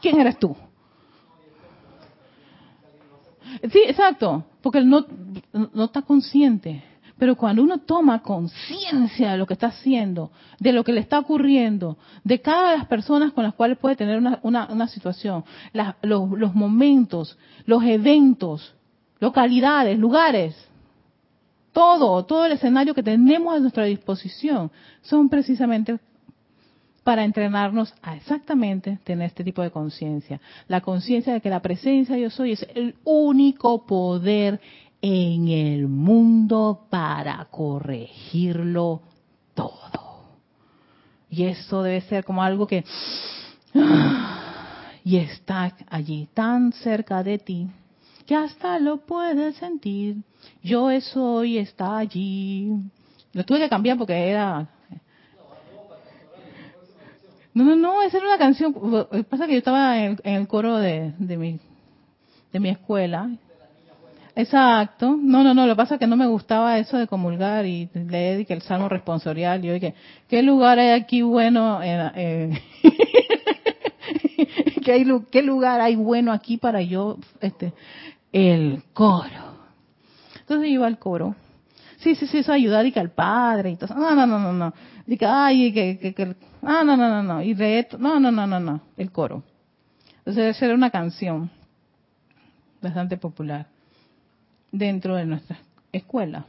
¿Quién 0.01 0.19
eres 0.19 0.37
tú? 0.37 0.55
Sí, 3.71 3.79
exacto, 3.87 4.45
porque 4.61 4.81
no, 4.81 5.05
no 5.53 5.85
está 5.85 6.01
consciente. 6.01 6.83
Pero 7.17 7.35
cuando 7.35 7.61
uno 7.61 7.77
toma 7.77 8.23
conciencia 8.23 9.31
de 9.31 9.37
lo 9.37 9.45
que 9.45 9.53
está 9.53 9.67
haciendo, 9.67 10.31
de 10.59 10.73
lo 10.73 10.83
que 10.83 10.91
le 10.91 10.99
está 10.99 11.19
ocurriendo, 11.19 11.97
de 12.23 12.41
cada 12.41 12.71
de 12.71 12.77
las 12.79 12.87
personas 12.87 13.31
con 13.33 13.43
las 13.43 13.53
cuales 13.53 13.77
puede 13.77 13.95
tener 13.95 14.17
una, 14.17 14.39
una, 14.41 14.87
situación, 14.87 15.45
los, 16.01 16.31
los 16.31 16.55
momentos, 16.55 17.37
los 17.65 17.83
eventos, 17.83 18.75
localidades, 19.23 19.97
lugares, 19.97 20.53
todo, 21.71 22.25
todo 22.25 22.45
el 22.45 22.51
escenario 22.51 22.93
que 22.93 23.01
tenemos 23.01 23.55
a 23.55 23.59
nuestra 23.59 23.85
disposición, 23.85 24.69
son 25.01 25.29
precisamente 25.29 25.97
para 27.05 27.23
entrenarnos 27.23 27.93
a 28.01 28.17
exactamente 28.17 28.99
tener 29.05 29.27
este 29.27 29.45
tipo 29.45 29.61
de 29.61 29.71
conciencia. 29.71 30.41
La 30.67 30.81
conciencia 30.81 31.31
de 31.31 31.39
que 31.39 31.49
la 31.49 31.61
presencia 31.61 32.15
de 32.15 32.21
yo 32.23 32.29
soy 32.29 32.51
es 32.51 32.67
el 32.75 32.95
único 33.05 33.85
poder 33.85 34.59
en 35.01 35.47
el 35.47 35.87
mundo 35.87 36.85
para 36.89 37.45
corregirlo 37.45 39.03
todo. 39.53 40.33
Y 41.29 41.45
eso 41.45 41.81
debe 41.81 42.01
ser 42.01 42.25
como 42.25 42.43
algo 42.43 42.67
que... 42.67 42.83
Y 45.05 45.17
está 45.17 45.75
allí, 45.89 46.29
tan 46.33 46.71
cerca 46.71 47.23
de 47.23 47.37
ti, 47.37 47.67
que 48.25 48.35
hasta 48.35 48.79
lo 48.79 48.97
puedes 48.97 49.55
sentir. 49.55 50.17
Yo 50.61 50.89
soy, 51.01 51.57
está 51.57 51.97
allí. 51.97 52.71
Lo 53.33 53.43
tuve 53.43 53.59
que 53.59 53.69
cambiar 53.69 53.97
porque 53.97 54.29
era... 54.29 54.67
No, 57.53 57.63
no, 57.63 57.75
no, 57.75 58.01
esa 58.01 58.17
era 58.17 58.27
una 58.27 58.37
canción. 58.37 58.73
Pasa 59.29 59.45
que 59.45 59.53
yo 59.53 59.59
estaba 59.59 59.99
en 59.99 60.17
el, 60.23 60.47
coro 60.47 60.77
de, 60.77 61.13
de, 61.19 61.37
mi, 61.37 61.59
de 62.51 62.59
mi 62.59 62.69
escuela 62.69 63.29
Exacto. 64.35 65.15
No, 65.19 65.43
no, 65.43 65.53
no. 65.53 65.67
Lo 65.67 65.73
que 65.73 65.77
pasa 65.77 65.95
es 65.95 65.99
que 65.99 66.07
no 66.07 66.15
me 66.15 66.25
gustaba 66.27 66.79
eso 66.79 66.97
de 66.97 67.07
comulgar 67.07 67.65
y 67.65 67.89
leer 67.93 68.45
que 68.45 68.53
el 68.53 68.61
salmo 68.61 68.89
responsorial. 68.89 69.63
Y 69.63 69.67
yo 69.67 69.73
dije, 69.73 69.93
¿qué 70.27 70.41
lugar 70.41 70.79
hay 70.79 70.89
aquí 70.99 71.21
bueno? 71.21 71.79
¿Qué, 74.83 75.21
¿Qué 75.31 75.41
lugar 75.43 75.81
hay 75.81 75.95
bueno 75.95 76.31
aquí 76.31 76.57
para 76.57 76.81
yo? 76.81 77.17
este 77.41 77.73
El 78.33 78.83
coro. 78.93 79.53
Entonces 80.39 80.69
iba 80.69 80.87
al 80.87 80.99
coro. 80.99 81.35
Sí, 81.97 82.15
sí, 82.15 82.27
sí, 82.27 82.39
eso 82.39 82.51
ayudar 82.51 82.85
y 82.85 82.91
que 82.91 82.99
al 82.99 83.11
padre 83.11 83.71
y 83.71 83.75
todo. 83.77 83.95
No, 83.95 84.13
no, 84.13 84.27
no, 84.27 84.39
no, 84.39 84.51
no. 84.51 84.73
Y 85.07 85.15
que, 85.15 85.25
ay, 85.25 85.71
que, 85.71 85.97
que, 85.97 86.13
que, 86.13 86.35
ah, 86.63 86.83
no, 86.83 86.97
no, 86.97 87.07
no, 87.07 87.23
no. 87.23 87.41
Y 87.41 87.53
reto, 87.53 87.97
no, 87.97 88.19
no, 88.19 88.29
no, 88.31 88.45
no, 88.45 88.59
no. 88.59 88.81
El 88.97 89.11
coro. 89.11 89.43
Entonces, 90.17 90.57
esa 90.57 90.65
era 90.65 90.75
una 90.75 90.89
canción 90.89 91.49
bastante 92.81 93.15
popular 93.15 93.67
dentro 94.71 95.15
de 95.15 95.25
nuestra 95.25 95.57
escuela. 95.91 96.45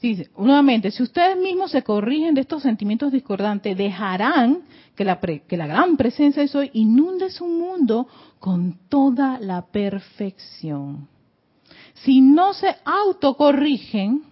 Dice, 0.00 0.30
nuevamente, 0.36 0.92
si 0.92 1.02
ustedes 1.02 1.36
mismos 1.36 1.72
se 1.72 1.82
corrigen 1.82 2.34
de 2.34 2.42
estos 2.42 2.62
sentimientos 2.62 3.10
discordantes, 3.10 3.76
dejarán 3.76 4.60
que 4.94 5.04
la, 5.04 5.18
que 5.18 5.56
la 5.56 5.66
gran 5.66 5.96
presencia 5.96 6.42
de 6.42 6.48
Soy 6.48 6.70
inunde 6.74 7.30
su 7.30 7.46
mundo 7.46 8.06
con 8.38 8.78
toda 8.88 9.40
la 9.40 9.62
perfección. 9.62 11.08
Si 11.94 12.20
no 12.20 12.52
se 12.54 12.76
autocorrigen, 12.84 14.22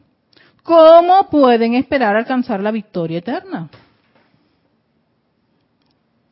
¿cómo 0.63 1.29
pueden 1.31 1.75
esperar 1.75 2.15
alcanzar 2.15 2.63
la 2.63 2.71
victoria 2.71 3.19
eterna? 3.19 3.69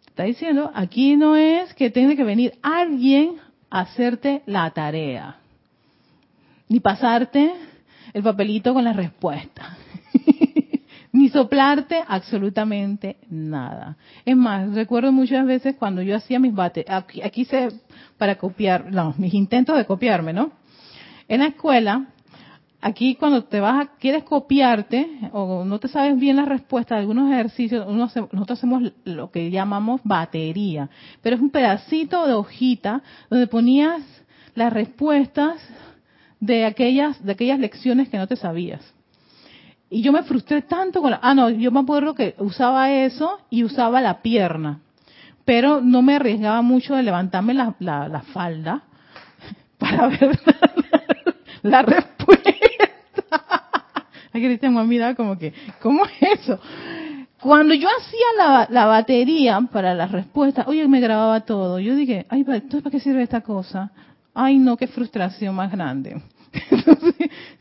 Está 0.07 0.23
diciendo, 0.23 0.71
aquí 0.75 1.17
no 1.17 1.35
es 1.35 1.75
que 1.75 1.91
tiene 1.91 2.15
que 2.15 2.23
venir 2.23 2.57
alguien 2.63 3.35
a 3.69 3.81
hacerte 3.81 4.45
la 4.47 4.71
tarea, 4.71 5.39
ni 6.69 6.79
pasarte 6.79 7.53
el 8.15 8.23
papelito 8.23 8.73
con 8.73 8.85
la 8.85 8.93
respuesta, 8.93 9.77
ni 11.13 11.29
soplarte 11.29 12.03
absolutamente 12.07 13.17
nada. 13.29 13.97
Es 14.25 14.37
más, 14.37 14.73
recuerdo 14.73 15.13
muchas 15.13 15.45
veces 15.45 15.77
cuando 15.77 16.01
yo 16.01 16.17
hacía 16.17 16.39
mis 16.39 16.55
bates, 16.55 16.87
aquí, 16.89 17.21
aquí 17.23 17.45
se, 17.45 17.69
para 18.17 18.37
copiar, 18.37 18.91
no, 18.91 19.15
mis 19.19 19.35
intentos 19.35 19.77
de 19.77 19.85
copiarme, 19.85 20.33
¿no? 20.33 20.53
En 21.27 21.41
la 21.41 21.49
escuela, 21.49 22.07
aquí 22.81 23.17
cuando 23.17 23.45
te 23.45 23.59
vas 23.59 23.85
a, 23.87 23.91
quieres 23.99 24.23
copiarte 24.23 25.31
o 25.33 25.65
no 25.65 25.81
te 25.81 25.89
sabes 25.89 26.17
bien 26.19 26.37
la 26.37 26.45
respuesta 26.45 26.95
de 26.95 27.01
algunos 27.01 27.33
ejercicios, 27.33 27.87
nosotros 27.89 28.51
hacemos 28.51 28.93
lo 29.05 29.31
que 29.33 29.51
llamamos 29.51 30.03
batería, 30.05 30.89
pero 31.21 31.35
es 31.35 31.43
un 31.43 31.51
pedacito 31.51 32.27
de 32.27 32.35
hojita 32.35 33.03
donde 33.29 33.49
ponías 33.49 34.03
las 34.55 34.73
respuestas 34.73 35.61
de 36.45 36.67
aquellas, 36.67 37.25
de 37.25 37.33
aquellas 37.33 37.59
lecciones 37.59 38.09
que 38.11 38.19
no 38.19 38.27
te 38.27 38.37
sabías. 38.37 38.83
Y 39.89 40.03
yo 40.03 40.13
me 40.13 40.23
frustré 40.25 40.63
tanto 40.63 41.01
con 41.01 41.11
la... 41.11 41.21
Ah, 41.23 41.35
no, 41.35 41.49
yo 41.49 41.71
me 41.71 41.81
acuerdo 41.81 42.15
que 42.15 42.35
usaba 42.39 42.91
eso 42.91 43.39
y 43.49 43.65
usaba 43.65 44.01
la 44.01 44.21
pierna. 44.21 44.81
Pero 45.45 45.81
no 45.81 46.03
me 46.03 46.17
arriesgaba 46.17 46.61
mucho 46.63 46.95
de 46.95 47.03
levantarme 47.03 47.55
la, 47.55 47.75
la, 47.79 48.09
la 48.09 48.21
falda 48.21 48.83
para 49.79 50.09
ver 50.09 50.39
la, 51.63 51.83
respuesta. 51.83 52.51
Ay, 54.33 54.43
Cristian 54.43 54.75
me 54.75 55.15
como 55.15 55.39
que, 55.39 55.55
¿cómo 55.81 56.05
es 56.05 56.41
eso? 56.41 56.59
Cuando 57.41 57.73
yo 57.75 57.89
hacía 57.89 58.27
la, 58.37 58.67
la 58.71 58.87
batería 58.87 59.61
para 59.73 59.95
las 59.95 60.11
respuestas, 60.11 60.67
oye, 60.67 60.87
me 60.89 61.01
grababa 61.01 61.41
todo. 61.41 61.79
Yo 61.79 61.95
dije, 61.95 62.27
ay, 62.29 62.41
¿entonces 62.41 62.83
para 62.83 62.91
qué 62.91 63.01
sirve 63.01 63.23
esta 63.23 63.43
cosa? 63.43 63.93
Ay, 64.35 64.59
no, 64.59 64.77
qué 64.77 64.89
frustración 64.89 65.55
más 65.55 65.71
grande. 65.71 66.21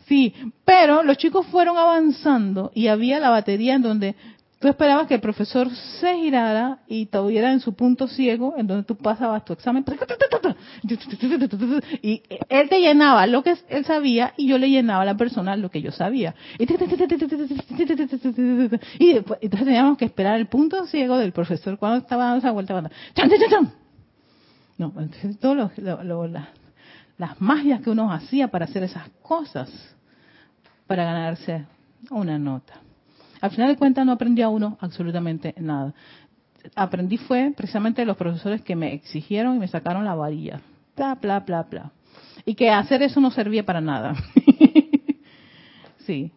Sí, 0.08 0.34
pero 0.65 1.03
los 1.03 1.17
chicos 1.17 1.45
fueron 1.47 1.77
avanzando 1.77 2.71
y 2.73 2.88
había 2.88 3.19
la 3.19 3.29
batería 3.29 3.75
en 3.75 3.82
donde 3.82 4.15
tú 4.63 4.69
esperabas 4.69 5.08
que 5.08 5.15
el 5.15 5.19
profesor 5.19 5.69
se 5.99 6.15
girara 6.15 6.79
y 6.88 7.08
tuviera 7.08 7.51
en 7.51 7.60
su 7.60 7.73
punto 7.73 8.08
ciego, 8.08 8.53
en 8.56 8.65
donde 8.65 8.86
tú 8.86 8.95
pasabas 8.95 9.43
tu 9.43 9.51
examen, 9.51 9.84
y 12.01 12.23
él 12.47 12.69
te 12.69 12.79
llenaba 12.79 13.27
lo 13.27 13.43
que 13.43 13.58
él 13.67 13.84
sabía 13.84 14.34
y 14.38 14.47
yo 14.47 14.58
le 14.58 14.69
llenaba 14.69 15.01
a 15.01 15.06
la 15.06 15.17
persona 15.17 15.58
lo 15.58 15.69
que 15.69 15.82
yo 15.82 15.91
sabía. 15.91 16.34
Y 16.58 16.65
después, 16.65 16.89
entonces 19.41 19.65
teníamos 19.65 19.97
que 19.97 20.06
esperar 20.06 20.39
el 20.39 20.47
punto 20.47 20.86
ciego 20.86 21.17
del 21.17 21.34
profesor 21.34 21.77
cuando 21.77 21.97
estaba 21.97 22.23
dando 22.23 22.39
esa 22.39 22.51
vuelta. 22.51 22.89
No, 24.77 24.93
entonces 24.97 25.38
todas 25.39 25.73
las 27.17 27.39
magias 27.41 27.82
que 27.82 27.89
uno 27.89 28.12
hacía 28.12 28.49
para 28.49 28.65
hacer 28.65 28.84
esas 28.84 29.10
cosas, 29.21 29.69
para 30.88 31.06
ganarse 31.06 31.65
una 32.10 32.38
nota. 32.38 32.73
Al 33.41 33.52
final 33.52 33.69
de 33.69 33.78
cuentas 33.78 34.06
no 34.06 34.13
aprendí 34.13 34.41
a 34.41 34.49
uno 34.49 34.78
absolutamente 34.80 35.54
nada. 35.58 35.93
Aprendí 36.76 37.17
fue 37.17 37.54
precisamente 37.56 38.02
de 38.02 38.06
los 38.06 38.15
profesores 38.15 38.62
que 38.62 38.76
me 38.76 38.93
exigieron 38.93 39.58
y 39.58 39.60
me 39.60 39.67
sacaron 39.67 40.06
la 40.06 40.15
varilla. 40.15 40.62
Bla, 40.95 41.15
bla, 41.15 41.39
bla, 41.41 41.63
bla. 41.63 41.91
Y 42.45 42.56
que 42.56 42.69
hacer 42.69 43.04
eso 43.04 43.19
no 43.19 43.32
servía 43.32 43.65
para 43.65 43.82
nada. 43.82 44.15
sí. 46.06 46.32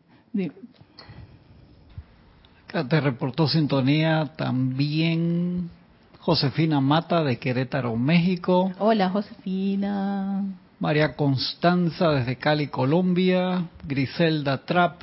Acá 2.68 2.86
te 2.88 3.00
reportó 3.00 3.46
sintonía 3.46 4.32
también 4.36 5.70
Josefina 6.18 6.80
Mata 6.80 7.22
de 7.22 7.38
Querétaro, 7.38 7.94
México. 7.96 8.72
Hola, 8.78 9.10
Josefina. 9.10 10.44
María 10.78 11.16
Constanza 11.16 12.10
desde 12.10 12.36
Cali, 12.36 12.66
Colombia. 12.66 13.64
Griselda 13.86 14.58
Trapp. 14.58 15.02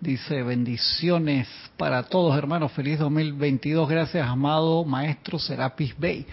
Dice, 0.00 0.42
bendiciones 0.42 1.46
para 1.76 2.02
todos 2.02 2.36
hermanos, 2.36 2.72
feliz 2.72 2.98
2022, 2.98 3.88
gracias 3.88 4.26
amado 4.26 4.84
maestro 4.84 5.38
Serapis 5.38 5.96
Bey. 5.96 6.26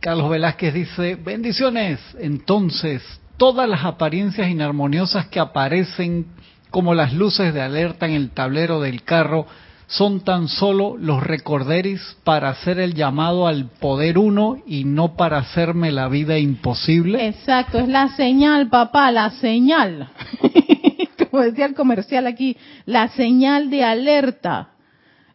Carlos 0.00 0.28
Velázquez 0.28 0.74
dice, 0.74 1.14
bendiciones. 1.14 1.98
Entonces, 2.18 3.02
todas 3.38 3.68
las 3.68 3.84
apariencias 3.84 4.48
inarmoniosas 4.48 5.28
que 5.28 5.40
aparecen 5.40 6.26
como 6.70 6.94
las 6.94 7.14
luces 7.14 7.54
de 7.54 7.62
alerta 7.62 8.06
en 8.06 8.12
el 8.12 8.30
tablero 8.30 8.80
del 8.80 9.04
carro 9.04 9.46
son 9.86 10.20
tan 10.20 10.48
solo 10.48 10.96
los 10.98 11.22
recorderis 11.22 12.16
para 12.24 12.48
hacer 12.50 12.78
el 12.78 12.94
llamado 12.94 13.46
al 13.46 13.70
poder 13.80 14.18
uno 14.18 14.58
y 14.66 14.84
no 14.84 15.16
para 15.16 15.38
hacerme 15.38 15.92
la 15.92 16.08
vida 16.08 16.38
imposible. 16.38 17.26
Exacto, 17.26 17.78
es 17.78 17.88
la 17.88 18.08
señal, 18.16 18.68
papá, 18.68 19.12
la 19.12 19.30
señal. 19.30 20.08
como 21.30 21.42
decía 21.42 21.66
el 21.66 21.74
comercial 21.74 22.26
aquí, 22.26 22.56
la 22.84 23.08
señal 23.08 23.70
de 23.70 23.84
alerta. 23.84 24.70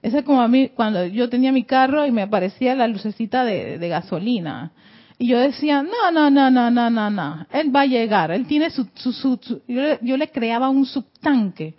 Esa 0.02 0.20
es 0.20 0.26
como 0.26 0.42
a 0.42 0.48
mí, 0.48 0.70
cuando 0.70 1.06
yo 1.06 1.30
tenía 1.30 1.52
mi 1.52 1.64
carro 1.64 2.06
y 2.06 2.12
me 2.12 2.24
aparecía 2.24 2.76
la 2.76 2.88
lucecita 2.88 3.46
de, 3.46 3.78
gasolina. 3.88 4.72
Y 5.20 5.28
yo 5.28 5.40
decía, 5.40 5.84
no, 5.84 6.12
no, 6.12 6.32
no, 6.32 6.50
no, 6.50 6.72
no, 6.72 6.90
no, 6.90 7.10
no, 7.12 7.46
él 7.52 7.76
va 7.76 7.82
a 7.82 7.86
llegar, 7.86 8.32
él 8.32 8.48
tiene 8.48 8.72
su, 8.72 8.88
su, 8.96 9.40
yo, 9.68 10.18
le, 10.18 10.32
creaba 10.32 10.70
un 10.70 10.86
subtanque. 10.88 11.76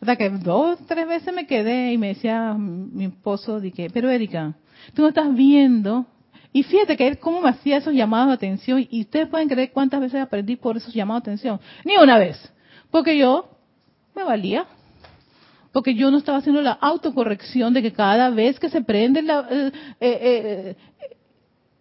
Hasta 0.00 0.16
que 0.16 0.30
dos, 0.30 0.78
tres 0.86 1.08
veces 1.08 1.34
me 1.34 1.46
quedé 1.46 1.92
y 1.92 1.98
me 1.98 2.08
decía 2.08 2.54
mi 2.54 3.06
esposo, 3.06 3.60
dije, 3.60 3.88
pero 3.92 4.10
Erika, 4.10 4.54
tú 4.94 5.02
no 5.02 5.08
estás 5.08 5.34
viendo. 5.34 6.06
Y 6.52 6.62
fíjate 6.62 6.96
que 6.96 7.08
él 7.08 7.18
cómo 7.18 7.40
me 7.40 7.50
hacía 7.50 7.78
esos 7.78 7.92
llamados 7.92 8.28
de 8.28 8.34
atención 8.34 8.86
y 8.90 9.02
ustedes 9.02 9.28
pueden 9.28 9.48
creer 9.48 9.72
cuántas 9.72 10.00
veces 10.00 10.20
aprendí 10.20 10.56
por 10.56 10.76
esos 10.76 10.94
llamados 10.94 11.24
de 11.24 11.30
atención. 11.30 11.60
Ni 11.84 11.96
una 11.96 12.18
vez. 12.18 12.52
Porque 12.90 13.18
yo 13.18 13.48
me 14.14 14.22
valía. 14.22 14.66
Porque 15.72 15.94
yo 15.94 16.10
no 16.10 16.18
estaba 16.18 16.38
haciendo 16.38 16.62
la 16.62 16.72
autocorrección 16.72 17.74
de 17.74 17.82
que 17.82 17.92
cada 17.92 18.30
vez 18.30 18.58
que 18.58 18.70
se 18.70 18.80
prende 18.82 19.22
la, 19.22 19.46
eh, 19.50 19.72
eh, 20.00 20.76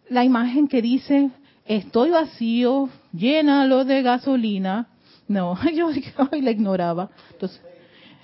la 0.09 0.23
imagen 0.23 0.67
que 0.67 0.81
dice 0.81 1.29
estoy 1.65 2.09
vacío, 2.09 2.89
llénalo 3.13 3.85
de 3.85 4.01
gasolina. 4.01 4.87
No, 5.27 5.57
yo 5.73 5.89
la 6.31 6.51
ignoraba. 6.51 7.09
Entonces, 7.31 7.61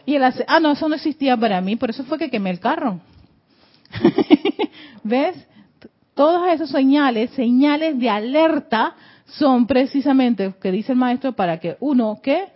y 0.05 0.15
el 0.15 0.23
ah, 0.23 0.59
no, 0.59 0.71
eso 0.71 0.89
no 0.89 0.95
existía 0.95 1.37
para 1.37 1.61
mí, 1.61 1.75
por 1.75 1.89
eso 1.89 2.03
fue 2.03 2.17
que 2.17 2.29
quemé 2.29 2.49
el 2.49 2.59
carro. 2.59 2.99
¿Ves? 5.03 5.47
Todas 6.13 6.53
esas 6.53 6.69
señales, 6.69 7.31
señales 7.31 7.97
de 7.99 8.09
alerta, 8.09 8.95
son 9.25 9.65
precisamente, 9.65 10.53
que 10.61 10.71
dice 10.71 10.91
el 10.91 10.97
maestro, 10.97 11.33
para 11.33 11.59
que 11.59 11.77
uno, 11.79 12.19
¿qué? 12.21 12.49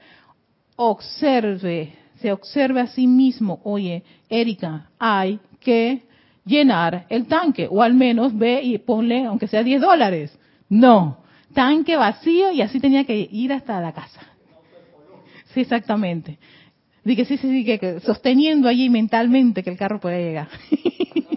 observe, 0.77 1.93
se 2.21 2.31
observe 2.31 2.79
a 2.79 2.87
sí 2.87 3.05
mismo, 3.05 3.59
oye, 3.63 4.03
Erika, 4.29 4.89
hay 4.97 5.39
que 5.59 6.03
llenar 6.45 7.05
el 7.09 7.25
tanque, 7.25 7.67
o 7.69 7.83
al 7.83 7.93
menos 7.93 8.37
ve 8.37 8.61
y 8.63 8.77
ponle, 8.77 9.25
aunque 9.25 9.47
sea 9.47 9.63
10 9.63 9.81
dólares. 9.81 10.39
No, 10.69 11.17
tanque 11.53 11.97
vacío 11.97 12.51
y 12.51 12.61
así 12.61 12.79
tenía 12.79 13.03
que 13.03 13.27
ir 13.29 13.51
hasta 13.51 13.81
la 13.81 13.91
casa. 13.91 14.21
Sí, 15.53 15.61
exactamente. 15.61 16.37
Dije, 17.07 17.23
sí, 17.23 17.37
sí, 17.37 17.49
sí, 17.49 17.63
que, 17.63 18.01
sosteniendo 18.01 18.67
allí 18.67 18.89
mentalmente 18.89 19.63
que 19.63 19.69
el 19.69 19.77
carro 19.77 19.97
pueda 19.97 20.17
llegar. 20.17 20.49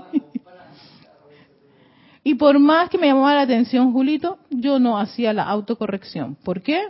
y 2.24 2.34
por 2.34 2.58
más 2.58 2.90
que 2.90 2.98
me 2.98 3.06
llamaba 3.06 3.34
la 3.34 3.42
atención, 3.42 3.92
Julito, 3.92 4.38
yo 4.50 4.80
no 4.80 4.98
hacía 4.98 5.32
la 5.32 5.44
autocorrección. 5.44 6.34
¿Por 6.34 6.60
qué? 6.60 6.88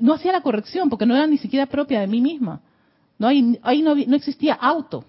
no 0.00 0.14
hacía 0.14 0.30
la 0.30 0.42
corrección 0.42 0.88
porque 0.88 1.06
no 1.06 1.16
era 1.16 1.26
ni 1.26 1.38
siquiera 1.38 1.66
propia 1.66 2.00
de 2.00 2.06
mí 2.06 2.20
misma. 2.20 2.60
No, 3.18 3.26
ahí, 3.26 3.58
ahí 3.64 3.82
no, 3.82 3.96
no, 3.96 4.16
existía 4.16 4.54
auto. 4.54 5.04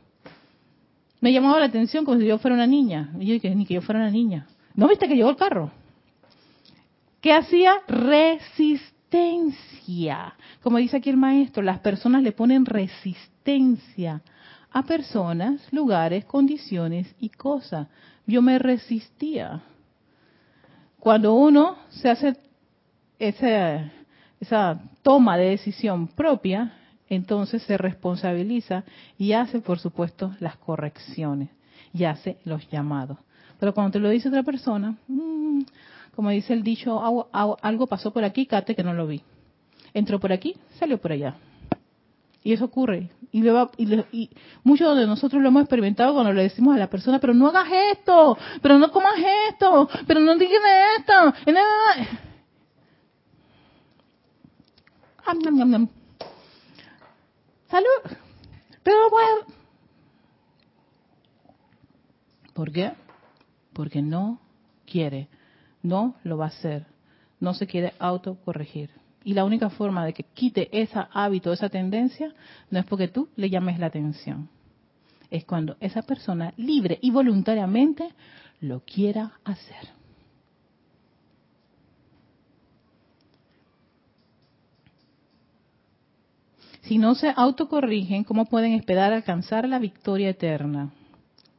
Me 1.20 1.32
llamaba 1.32 1.60
la 1.60 1.66
atención 1.66 2.06
como 2.06 2.20
si 2.20 2.26
yo 2.26 2.40
fuera 2.40 2.56
una 2.56 2.66
niña. 2.66 3.12
Y 3.20 3.28
yo 3.28 3.34
dije, 3.34 3.54
ni 3.54 3.68
que 3.68 3.76
yo 3.76 3.82
fuera 3.84 4.02
una 4.02 4.10
niña. 4.10 4.48
¿No 4.74 4.88
viste 4.88 5.08
que 5.08 5.16
llegó 5.16 5.30
el 5.30 5.36
carro? 5.36 5.70
¿Qué 7.22 7.34
hacía? 7.34 7.74
Resistencia. 9.12 10.34
Como 10.64 10.78
dice 10.78 10.98
aquí 10.98 11.10
el 11.10 11.18
maestro, 11.18 11.62
las 11.62 11.80
personas 11.80 12.24
le 12.24 12.32
ponen 12.32 12.66
resistencia 12.66 14.22
a 14.72 14.84
personas, 14.84 15.62
lugares, 15.74 16.24
condiciones 16.26 17.14
y 17.20 17.30
cosas. 17.30 17.88
Yo 18.26 18.42
me 18.42 18.58
resistía. 18.58 19.62
Cuando 21.00 21.34
uno 21.34 21.78
se 21.90 22.10
hace 22.10 22.38
ese 23.20 23.92
esa 24.40 24.82
toma 25.04 25.38
de 25.38 25.50
decisión 25.50 26.08
propia, 26.08 26.74
entonces 27.10 27.62
se 27.64 27.78
responsabiliza 27.78 28.84
y 29.18 29.34
hace, 29.34 29.60
por 29.60 29.78
supuesto, 29.78 30.34
las 30.40 30.56
correcciones 30.58 31.50
y 31.94 32.06
hace 32.06 32.38
los 32.46 32.68
llamados. 32.72 33.20
Pero 33.60 33.74
cuando 33.76 33.92
te 33.92 34.00
lo 34.00 34.10
dice 34.10 34.30
otra 34.30 34.42
persona, 34.42 34.96
mm, 35.08 35.62
como 36.16 36.30
dice 36.30 36.54
el 36.54 36.64
dicho, 36.64 37.02
algo 37.34 37.88
pasó 37.88 38.12
por 38.12 38.24
aquí, 38.24 38.46
Cate, 38.46 38.76
que 38.76 38.84
no 38.84 38.94
lo 38.94 39.08
vi. 39.08 39.22
Entró 39.94 40.20
por 40.20 40.32
aquí, 40.32 40.56
salió 40.78 40.98
por 40.98 41.12
allá. 41.12 41.36
Y 42.44 42.54
eso 42.54 42.66
ocurre. 42.66 43.12
Y, 43.32 43.48
y, 44.12 44.30
muchos 44.64 44.98
de 44.98 45.08
nosotros 45.08 45.42
lo 45.42 45.48
hemos 45.48 45.62
experimentado 45.62 46.14
cuando 46.14 46.34
le 46.34 46.44
decimos 46.44 46.76
a 46.76 46.80
la 46.80 46.90
persona, 46.90 47.20
pero 47.20 47.34
no 47.34 47.48
hagas 47.48 47.70
esto, 47.94 48.38
pero 48.62 48.78
no 48.78 48.92
comas 48.92 49.16
esto, 49.50 49.88
pero 50.06 50.20
no 50.20 50.36
digas 50.36 50.62
esto. 51.00 51.34
Salud. 57.70 58.18
Pero 58.84 59.10
bueno. 59.10 59.62
¿Por 62.54 62.72
qué? 62.72 62.92
Porque 63.74 64.02
no 64.02 64.40
quiere, 64.86 65.30
no 65.84 66.16
lo 66.24 66.38
va 66.38 66.46
a 66.46 66.50
hacer, 66.50 66.86
no 67.40 67.54
se 67.54 67.68
quiere 67.68 67.94
autocorregir. 68.00 68.90
Y 69.24 69.34
la 69.34 69.46
única 69.46 69.70
forma 69.70 70.06
de 70.06 70.14
que 70.14 70.24
quite 70.24 70.70
ese 70.72 71.00
hábito, 71.12 71.54
esa 71.54 71.70
tendencia, 71.70 72.34
no 72.70 72.80
es 72.80 72.86
porque 72.86 73.08
tú 73.08 73.30
le 73.36 73.50
llames 73.50 73.80
la 73.80 73.88
atención. 73.88 74.50
Es 75.30 75.46
cuando 75.46 75.78
esa 75.80 76.02
persona 76.02 76.54
libre 76.58 76.98
y 77.02 77.12
voluntariamente 77.12 78.10
lo 78.60 78.82
quiera 78.82 79.34
hacer. 79.44 80.02
Si 86.82 86.98
no 86.98 87.16
se 87.16 87.32
autocorrigen, 87.34 88.24
¿cómo 88.24 88.46
pueden 88.46 88.74
esperar 88.74 89.14
alcanzar 89.14 89.68
la 89.68 89.80
victoria 89.80 90.30
eterna? 90.30 90.92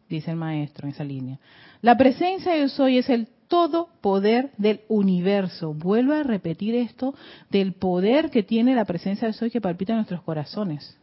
Dice 0.08 0.32
el 0.32 0.36
maestro 0.36 0.86
en 0.86 0.92
esa 0.92 1.04
línea. 1.04 1.38
La 1.80 1.96
presencia 1.96 2.52
de 2.52 2.60
yo 2.60 2.68
soy 2.68 2.98
es 2.98 3.08
el 3.08 3.28
todo 3.52 3.90
poder 4.00 4.50
del 4.56 4.80
universo. 4.88 5.74
Vuelvo 5.74 6.14
a 6.14 6.22
repetir 6.22 6.74
esto 6.74 7.14
del 7.50 7.74
poder 7.74 8.30
que 8.30 8.42
tiene 8.42 8.74
la 8.74 8.86
presencia 8.86 9.28
de 9.28 9.34
soy 9.34 9.50
que 9.50 9.60
palpita 9.60 9.92
en 9.92 9.98
nuestros 9.98 10.22
corazones 10.22 10.96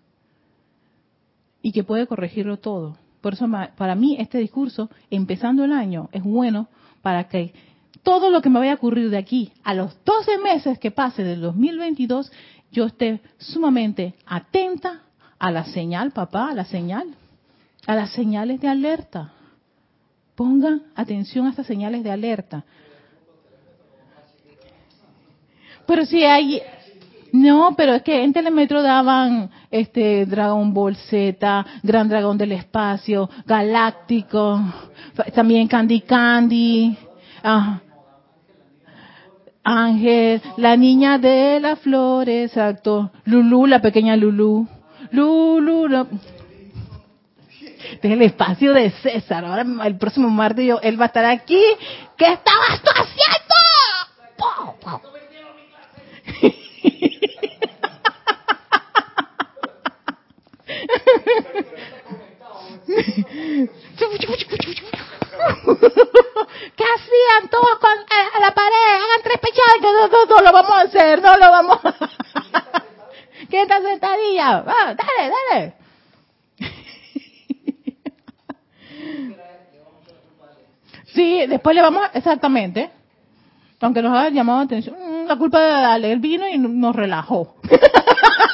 y 1.61 1.71
que 1.71 1.83
puede 1.83 2.07
corregirlo 2.07 2.57
todo. 2.57 2.97
Por 3.21 3.33
eso 3.33 3.47
para 3.77 3.93
mí 3.93 4.15
este 4.17 4.39
discurso, 4.39 4.89
empezando 5.11 5.63
el 5.63 5.71
año, 5.71 6.09
es 6.11 6.23
bueno 6.23 6.69
para 7.03 7.25
que 7.25 7.53
todo 8.01 8.31
lo 8.31 8.41
que 8.41 8.49
me 8.49 8.57
vaya 8.57 8.71
a 8.71 8.77
ocurrir 8.77 9.11
de 9.11 9.17
aquí 9.17 9.51
a 9.63 9.75
los 9.75 9.95
12 10.03 10.39
meses 10.39 10.79
que 10.79 10.89
pase 10.89 11.23
del 11.23 11.41
2022, 11.41 12.31
yo 12.71 12.85
esté 12.85 13.21
sumamente 13.37 14.15
atenta 14.25 15.03
a 15.37 15.51
la 15.51 15.65
señal, 15.65 16.09
papá, 16.13 16.49
a 16.49 16.55
la 16.55 16.65
señal, 16.65 17.09
a 17.85 17.93
las 17.93 18.09
señales 18.13 18.59
de 18.59 18.69
alerta. 18.69 19.33
Pongan 20.39 20.83
atención 20.95 21.45
a 21.47 21.49
estas 21.49 21.67
señales 21.67 22.01
de 22.01 22.11
alerta. 22.11 22.63
Pero 25.85 26.05
si 26.05 26.23
hay, 26.23 26.61
no, 27.33 27.73
pero 27.75 27.93
es 27.93 28.03
que 28.03 28.23
en 28.23 28.31
Telemetro 28.31 28.81
daban 28.81 29.49
este 29.69 30.25
Dragon 30.25 30.73
Ball 30.73 30.95
Z, 30.95 31.65
Gran 31.83 32.07
Dragón 32.07 32.37
del 32.37 32.53
Espacio, 32.53 33.29
Galáctico, 33.45 34.61
también 35.35 35.67
Candy 35.67 35.99
Candy, 35.99 36.97
ah, 37.43 37.81
Ángel, 39.61 40.41
la 40.55 40.77
niña 40.77 41.17
de 41.17 41.59
las 41.59 41.79
flores, 41.79 42.51
exacto, 42.51 43.11
Lulu, 43.25 43.65
la 43.65 43.81
pequeña 43.81 44.15
Lulu, 44.15 44.65
Lulu, 45.11 45.87
la... 45.89 46.07
el 48.01 48.21
espacio 48.21 48.73
de 48.73 48.91
César. 48.91 49.45
Ahora 49.45 49.65
el 49.85 49.97
próximo 49.97 50.29
martes 50.29 50.65
yo, 50.65 50.79
él 50.81 50.99
va 50.99 51.05
a 51.05 51.07
estar 51.07 51.25
aquí. 51.25 51.61
¿Qué 52.17 52.25
estabas 52.25 52.81
tú 52.81 52.91
haciendo? 52.91 53.49
¿Qué 66.75 66.83
hacían 66.83 67.49
todos 67.49 67.79
con, 67.79 67.91
eh, 67.91 68.29
a 68.33 68.39
la 68.39 68.53
pared? 68.53 68.95
Hagan 68.95 69.21
tres 69.23 69.39
pechados. 69.39 69.81
No, 69.81 70.07
no, 70.07 70.25
no, 70.25 70.41
lo 70.41 70.51
vamos 70.51 70.71
a 70.71 70.81
hacer, 70.81 71.21
no 71.21 71.37
lo 71.37 71.51
vamos 71.51 71.79
a 71.83 71.93
¿Qué 73.49 73.61
está 73.61 73.81
sentadilla? 73.81 74.63
Ah, 74.67 74.95
dale, 74.95 75.31
dale. 75.49 75.73
Sí, 81.13 81.45
después 81.47 81.75
le 81.75 81.81
vamos, 81.81 82.03
exactamente. 82.13 82.89
Aunque 83.81 84.01
nos 84.01 84.17
haya 84.17 84.29
llamado 84.29 84.59
la 84.59 84.65
atención, 84.65 84.95
mm, 84.95 85.27
la 85.27 85.35
culpa 85.37 85.61
de 85.61 85.69
darle 85.69 86.11
el 86.11 86.19
vino 86.19 86.47
y 86.47 86.57
nos 86.57 86.95
relajó. 86.95 87.55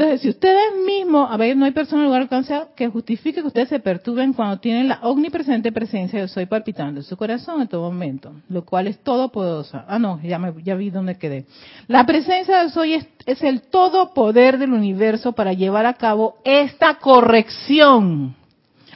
Entonces, 0.00 0.22
si 0.22 0.30
ustedes 0.30 0.76
mismos, 0.86 1.30
a 1.30 1.36
ver, 1.36 1.54
no 1.54 1.66
hay 1.66 1.72
persona 1.72 2.00
en 2.00 2.06
lugar 2.06 2.22
alcance 2.22 2.58
que 2.74 2.88
justifique 2.88 3.42
que 3.42 3.46
ustedes 3.46 3.68
se 3.68 3.80
perturben 3.80 4.32
cuando 4.32 4.58
tienen 4.58 4.88
la 4.88 5.00
omnipresente 5.02 5.72
presencia 5.72 6.18
yo 6.18 6.26
soy 6.26 6.46
palpitando 6.46 7.00
en 7.00 7.04
su 7.04 7.18
corazón 7.18 7.60
en 7.60 7.68
todo 7.68 7.82
momento, 7.82 8.32
lo 8.48 8.64
cual 8.64 8.86
es 8.86 8.98
todopoderosa. 9.00 9.84
Ah, 9.86 9.98
no, 9.98 10.18
ya, 10.22 10.38
me, 10.38 10.54
ya 10.62 10.74
vi 10.74 10.88
dónde 10.88 11.18
quedé. 11.18 11.44
La 11.86 12.06
presencia 12.06 12.62
de 12.62 12.70
soy 12.70 12.94
es, 12.94 13.06
es 13.26 13.42
el 13.42 13.60
todo 13.60 14.14
poder 14.14 14.56
del 14.56 14.72
universo 14.72 15.32
para 15.32 15.52
llevar 15.52 15.84
a 15.84 15.92
cabo 15.92 16.38
esta 16.44 16.94
corrección. 16.94 18.34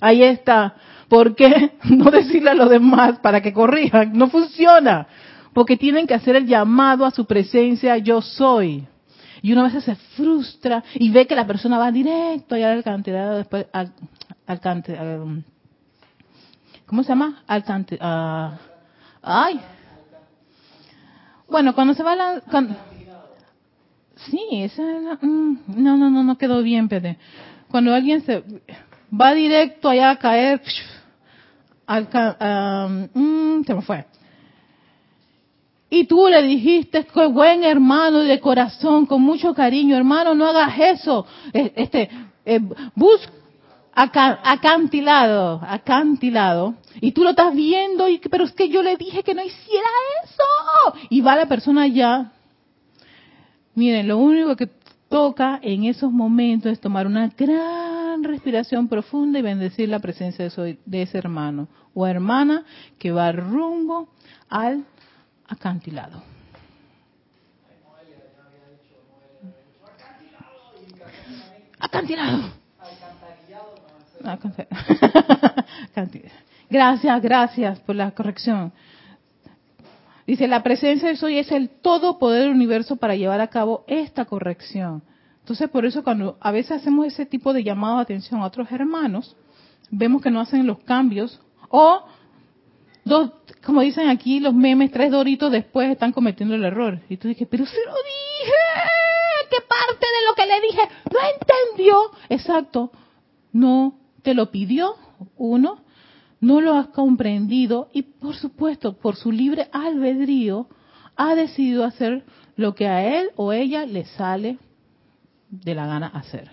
Ahí 0.00 0.22
está. 0.22 0.74
¿Por 1.11 1.36
qué 1.36 1.72
no 1.84 2.11
decirle 2.11 2.52
a 2.52 2.55
los 2.55 2.70
demás 2.70 3.18
para 3.18 3.42
que 3.42 3.52
corrijan? 3.52 4.16
No 4.16 4.30
funciona. 4.30 5.07
Porque 5.52 5.76
tienen 5.76 6.07
que 6.07 6.14
hacer 6.14 6.34
el 6.34 6.46
llamado 6.46 7.05
a 7.05 7.11
su 7.11 7.26
presencia 7.26 7.98
yo 7.98 8.22
soy 8.22 8.86
y 9.45 9.53
uno 9.53 9.61
a 9.61 9.64
veces 9.64 9.84
se 9.84 9.95
frustra 10.16 10.82
y 10.95 11.11
ve 11.11 11.26
que 11.26 11.34
la 11.34 11.47
persona 11.47 11.76
va 11.76 11.92
directo 11.92 12.55
allá 12.55 12.72
al 12.72 12.82
cantidad 12.82 13.36
después 13.36 13.66
al, 13.74 13.92
al, 14.47 15.45
¿cómo 16.86 17.03
se 17.03 17.11
llama? 17.11 17.42
Al 17.47 17.62
uh, 17.62 18.59
ay. 19.20 19.61
Bueno, 21.47 21.74
cuando 21.74 21.92
se 21.92 22.03
va 22.03 22.16
la 22.16 22.42
sí, 24.16 24.40
esa 24.62 24.82
mm, 25.20 25.59
no, 25.76 25.99
no, 25.99 26.09
no, 26.09 26.22
no 26.22 26.38
quedó 26.38 26.62
bien, 26.62 26.88
Pede. 26.88 27.18
Cuando 27.68 27.92
alguien 27.92 28.22
se 28.22 28.42
va 29.12 29.34
directo 29.34 29.90
allá 29.90 30.12
a 30.12 30.16
caer 30.16 30.62
al 31.86 32.09
um, 33.14 33.62
se 33.62 33.74
me 33.74 33.82
fue 33.82 34.07
y 35.95 36.05
tú 36.07 36.26
le 36.28 36.42
dijiste 36.42 37.05
que 37.05 37.26
buen 37.26 37.62
hermano 37.62 38.20
de 38.20 38.40
corazón, 38.40 39.07
con 39.07 39.22
mucho 39.22 39.55
cariño, 39.55 39.97
hermano, 39.97 40.34
no 40.34 40.47
hagas 40.49 40.74
eso. 40.76 41.24
E, 41.53 41.72
este, 41.76 42.11
eh, 42.45 42.61
busca 42.97 43.30
acantilado, 43.95 45.61
acantilado, 45.62 46.74
y 47.01 47.12
tú 47.12 47.22
lo 47.22 47.30
estás 47.30 47.55
viendo, 47.55 48.09
y 48.09 48.18
pero 48.18 48.42
es 48.42 48.53
que 48.53 48.68
yo 48.68 48.82
le 48.82 48.97
dije 48.97 49.22
que 49.22 49.34
no 49.34 49.42
hiciera 49.45 49.86
eso. 50.24 50.99
Y 51.11 51.20
va 51.20 51.36
la 51.36 51.47
persona 51.47 51.86
ya. 51.86 52.32
Miren, 53.76 54.09
lo 54.09 54.18
único 54.18 54.57
que 54.57 54.68
toca 55.09 55.61
en 55.62 55.84
esos 55.84 56.11
momentos 56.11 56.72
es 56.72 56.80
tomar 56.80 57.07
una 57.07 57.28
gran 57.28 58.24
respiración 58.24 58.88
profunda 58.88 59.38
y 59.38 59.42
bendecir 59.42 59.88
la 59.88 60.01
presencia 60.01 60.49
de, 60.49 60.78
de 60.84 61.03
ese 61.03 61.18
hermano 61.18 61.68
o 61.95 62.05
hermana 62.05 62.64
que 62.99 63.12
va 63.12 63.30
rumbo 63.30 64.09
al 64.49 64.84
acantilado. 65.49 66.22
Acantilado. 71.78 72.64
Gracias, 76.70 77.22
gracias 77.22 77.80
por 77.80 77.95
la 77.95 78.11
corrección. 78.12 78.72
Dice, 80.26 80.49
la 80.49 80.62
presencia 80.62 81.09
de 81.09 81.16
soy 81.16 81.38
es 81.38 81.53
el 81.53 81.68
todo 81.68 82.18
poder 82.18 82.42
del 82.42 82.53
universo 82.53 82.97
para 82.97 83.14
llevar 83.14 83.40
a 83.40 83.49
cabo 83.49 83.84
esta 83.86 84.24
corrección. 84.24 85.03
Entonces, 85.40 85.68
por 85.68 85.84
eso 85.84 86.03
cuando 86.03 86.38
a 86.40 86.51
veces 86.51 86.80
hacemos 86.80 87.07
ese 87.07 87.26
tipo 87.26 87.53
de 87.53 87.62
llamado 87.62 87.97
de 87.97 88.03
atención 88.03 88.40
a 88.40 88.47
otros 88.47 88.72
hermanos, 88.72 89.36
vemos 89.90 90.22
que 90.22 90.30
no 90.30 90.40
hacen 90.40 90.66
los 90.66 90.78
cambios 90.80 91.40
o 91.68 92.05
dos, 93.05 93.32
como 93.65 93.81
dicen 93.81 94.09
aquí 94.09 94.41
los 94.41 94.55
memes, 94.55 94.91
tres 94.91 95.11
doritos 95.11 95.51
después 95.51 95.91
están 95.91 96.12
cometiendo 96.12 96.55
el 96.55 96.65
error. 96.65 97.01
Y 97.09 97.17
tú 97.17 97.29
dices, 97.29 97.49
pero 97.51 97.65
se 97.67 97.85
lo 97.85 97.93
dije, 97.93 98.53
¿qué 99.51 99.57
parte 99.67 100.07
de 100.07 100.27
lo 100.27 100.35
que 100.35 100.47
le 100.47 100.61
dije 100.61 100.83
no 101.12 101.19
entendió? 101.41 101.99
Exacto, 102.29 102.93
no 103.53 103.99
te 104.23 104.35
lo 104.35 104.51
pidió 104.51 104.95
uno, 105.37 105.85
no 106.41 106.61
lo 106.61 106.75
has 106.75 106.89
comprendido 106.89 107.89
y 107.93 108.03
por 108.03 108.35
supuesto, 108.35 108.99
por 108.99 109.17
su 109.17 109.33
libre 109.33 109.69
albedrío, 109.73 110.69
ha 111.17 111.35
decidido 111.35 111.85
hacer 111.85 112.25
lo 112.57 112.75
que 112.75 112.87
a 112.89 113.21
él 113.21 113.31
o 113.37 113.53
ella 113.53 113.87
le 113.87 114.05
sale 114.05 114.59
de 115.49 115.75
la 115.75 115.87
gana 115.87 116.09
hacer. 116.09 116.51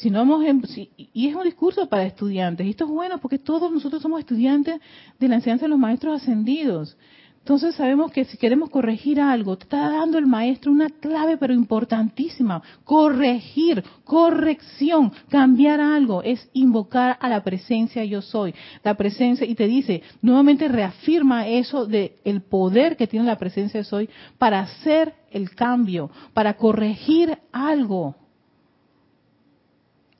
Si 0.00 0.08
no 0.08 0.22
hemos, 0.22 0.42
em, 0.46 0.62
y 0.96 1.28
es 1.28 1.34
un 1.34 1.44
discurso 1.44 1.86
para 1.86 2.06
estudiantes, 2.06 2.66
y 2.66 2.70
esto 2.70 2.84
es 2.84 2.90
bueno 2.90 3.18
porque 3.18 3.38
todos 3.38 3.70
nosotros 3.70 4.00
somos 4.00 4.20
estudiantes 4.20 4.80
de 5.18 5.28
la 5.28 5.34
enseñanza 5.34 5.66
de 5.66 5.68
los 5.68 5.78
maestros 5.78 6.22
ascendidos. 6.22 6.96
Entonces 7.40 7.74
sabemos 7.74 8.10
que 8.10 8.24
si 8.24 8.38
queremos 8.38 8.70
corregir 8.70 9.20
algo, 9.20 9.58
te 9.58 9.64
está 9.64 9.90
dando 9.90 10.16
el 10.16 10.26
maestro 10.26 10.72
una 10.72 10.88
clave 10.88 11.36
pero 11.36 11.52
importantísima. 11.52 12.62
Corregir, 12.84 13.84
corrección, 14.04 15.12
cambiar 15.28 15.82
algo, 15.82 16.22
es 16.22 16.48
invocar 16.54 17.18
a 17.20 17.28
la 17.28 17.44
presencia 17.44 18.02
yo 18.02 18.22
soy. 18.22 18.54
La 18.82 18.94
presencia, 18.94 19.46
y 19.46 19.54
te 19.54 19.66
dice, 19.66 20.02
nuevamente 20.22 20.66
reafirma 20.68 21.46
eso 21.46 21.84
de 21.84 22.16
el 22.24 22.40
poder 22.40 22.96
que 22.96 23.06
tiene 23.06 23.26
la 23.26 23.36
presencia 23.36 23.80
yo 23.80 23.84
soy 23.84 24.08
para 24.38 24.60
hacer 24.60 25.12
el 25.30 25.50
cambio, 25.54 26.10
para 26.32 26.54
corregir 26.54 27.36
algo 27.52 28.16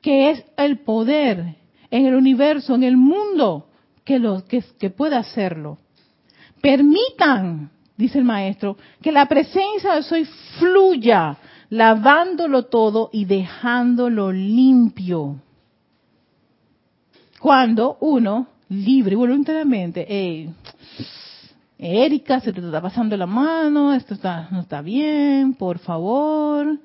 que 0.01 0.31
es 0.31 0.45
el 0.57 0.79
poder 0.79 1.57
en 1.91 2.07
el 2.07 2.15
universo, 2.15 2.75
en 2.75 2.85
el 2.85 2.97
mundo, 2.97 3.67
que, 4.05 4.19
lo, 4.19 4.45
que, 4.45 4.63
que 4.79 4.91
pueda 4.91 5.19
hacerlo. 5.19 5.79
Permitan, 6.61 7.71
dice 7.97 8.19
el 8.19 8.25
maestro, 8.25 8.77
que 9.03 9.13
la 9.13 9.27
presencia 9.27 9.95
de 9.95 10.03
soy 10.03 10.25
fluya, 10.59 11.37
lavándolo 11.71 12.67
todo 12.67 13.11
y 13.13 13.25
dejándolo 13.25 14.33
limpio. 14.33 15.37
Cuando 17.41 17.97
uno, 18.01 18.49
libre 18.69 19.15
y 19.15 19.17
voluntariamente, 19.17 20.53
Erika, 21.79 22.41
se 22.41 22.53
te 22.53 22.61
está 22.61 22.83
pasando 22.83 23.17
la 23.17 23.27
mano, 23.27 23.95
esto 23.95 24.13
está, 24.15 24.49
no 24.51 24.61
está 24.61 24.83
bien, 24.83 25.55
por 25.55 25.79
favor, 25.79 26.79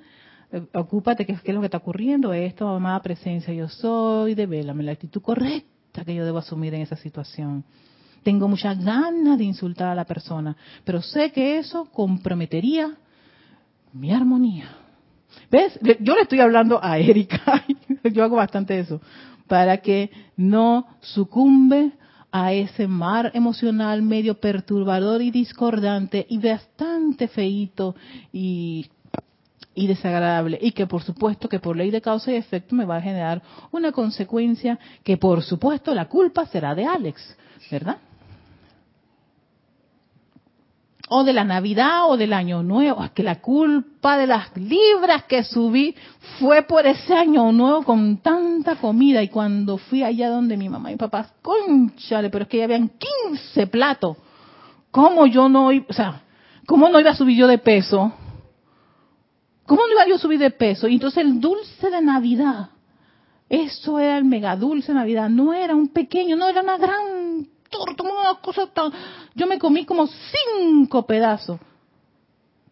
ocúpate, 0.73 1.25
¿qué, 1.25 1.33
es 1.43 1.53
lo 1.53 1.59
que 1.59 1.67
está 1.67 1.77
ocurriendo? 1.77 2.33
Esto, 2.33 2.67
amada 2.67 3.01
presencia, 3.01 3.53
yo 3.53 3.67
soy, 3.67 4.35
devélame 4.35 4.83
la 4.83 4.91
actitud 4.91 5.21
correcta 5.21 6.03
que 6.05 6.15
yo 6.15 6.25
debo 6.25 6.39
asumir 6.39 6.73
en 6.73 6.81
esa 6.81 6.95
situación. 6.95 7.63
Tengo 8.23 8.47
muchas 8.47 8.83
ganas 8.83 9.37
de 9.37 9.43
insultar 9.43 9.89
a 9.89 9.95
la 9.95 10.05
persona, 10.05 10.55
pero 10.83 11.01
sé 11.01 11.31
que 11.31 11.57
eso 11.57 11.85
comprometería 11.91 12.95
mi 13.93 14.11
armonía. 14.11 14.69
¿Ves? 15.51 15.79
Yo 15.99 16.15
le 16.15 16.21
estoy 16.21 16.39
hablando 16.39 16.83
a 16.83 16.97
Erika, 16.97 17.63
yo 18.11 18.23
hago 18.23 18.37
bastante 18.37 18.79
eso, 18.79 19.01
para 19.47 19.77
que 19.77 20.09
no 20.35 20.87
sucumbe 21.01 21.91
a 22.31 22.51
ese 22.51 22.87
mar 22.87 23.31
emocional 23.33 24.01
medio 24.01 24.39
perturbador 24.39 25.21
y 25.21 25.31
discordante 25.31 26.25
y 26.29 26.39
bastante 26.39 27.27
feíto 27.27 27.95
y, 28.33 28.87
y 29.75 29.87
desagradable 29.87 30.57
y 30.61 30.71
que 30.71 30.87
por 30.87 31.03
supuesto 31.03 31.49
que 31.49 31.59
por 31.59 31.75
ley 31.75 31.91
de 31.91 32.01
causa 32.01 32.31
y 32.31 32.35
efecto 32.35 32.75
me 32.75 32.85
va 32.85 32.97
a 32.97 33.01
generar 33.01 33.41
una 33.71 33.91
consecuencia 33.91 34.79
que 35.03 35.17
por 35.17 35.43
supuesto 35.43 35.93
la 35.93 36.05
culpa 36.05 36.45
será 36.47 36.73
de 36.73 36.85
Alex, 36.85 37.37
¿verdad? 37.69 37.97
o 41.09 41.23
de 41.23 41.33
la 41.33 41.43
Navidad 41.43 42.09
o 42.09 42.17
del 42.17 42.33
Año 42.33 42.63
Nuevo. 42.63 43.03
Es 43.03 43.11
que 43.11 43.23
la 43.23 43.41
culpa 43.41 44.17
de 44.17 44.27
las 44.27 44.55
libras 44.57 45.23
que 45.25 45.43
subí 45.43 45.95
fue 46.39 46.63
por 46.63 46.85
ese 46.85 47.13
Año 47.13 47.51
Nuevo 47.51 47.83
con 47.83 48.17
tanta 48.17 48.75
comida. 48.77 49.21
Y 49.21 49.29
cuando 49.29 49.77
fui 49.77 50.03
allá 50.03 50.29
donde 50.29 50.57
mi 50.57 50.69
mamá 50.69 50.91
y 50.91 50.95
papá, 50.95 51.27
conchale, 51.41 52.29
pero 52.29 52.43
es 52.43 52.49
que 52.49 52.57
ya 52.57 52.63
habían 52.65 52.89
15 53.29 53.67
platos. 53.67 54.17
¿Cómo 54.91 55.27
yo 55.27 55.49
no, 55.49 55.67
o 55.67 55.93
sea, 55.93 56.21
cómo 56.65 56.89
no 56.89 56.99
iba 56.99 57.11
a 57.11 57.15
subir 57.15 57.37
yo 57.37 57.47
de 57.47 57.57
peso? 57.57 58.13
¿Cómo 59.65 59.81
no 59.87 59.93
iba 59.93 60.07
yo 60.07 60.15
a 60.15 60.19
subir 60.19 60.39
de 60.39 60.51
peso? 60.51 60.87
Y 60.87 60.95
entonces 60.95 61.23
el 61.23 61.39
dulce 61.39 61.89
de 61.89 62.01
Navidad, 62.01 62.69
eso 63.49 63.99
era 63.99 64.17
el 64.17 64.25
mega 64.25 64.55
dulce 64.55 64.91
de 64.91 64.99
Navidad, 64.99 65.29
no 65.29 65.53
era 65.53 65.75
un 65.75 65.87
pequeño, 65.89 66.35
no 66.35 66.47
era 66.47 66.61
una 66.61 66.77
gran 66.77 67.47
una 68.03 68.35
cosa 68.41 68.67
tan... 68.67 68.91
Yo 69.33 69.47
me 69.47 69.59
comí 69.59 69.85
como 69.85 70.07
cinco 70.07 71.05
pedazos. 71.05 71.59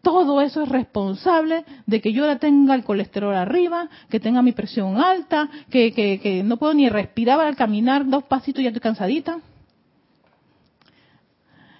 Todo 0.02 0.42
eso 0.42 0.62
es 0.64 0.70
responsable 0.70 1.64
de 1.86 2.02
que 2.02 2.12
yo 2.12 2.38
tenga 2.38 2.76
el 2.76 2.84
colesterol 2.84 3.34
arriba, 3.36 3.90
que 4.10 4.20
tenga 4.20 4.42
mi 4.42 4.52
presión 4.52 4.98
alta, 4.98 5.50
que, 5.70 5.94
que, 5.94 6.20
que 6.20 6.44
no 6.44 6.58
puedo 6.58 6.74
ni 6.74 6.90
respirar 6.90 7.40
al 7.40 7.56
caminar 7.56 8.06
dos 8.08 8.24
pasitos 8.26 8.60
y 8.60 8.64
ya 8.64 8.70
estoy 8.70 8.82
cansadita. 8.82 9.40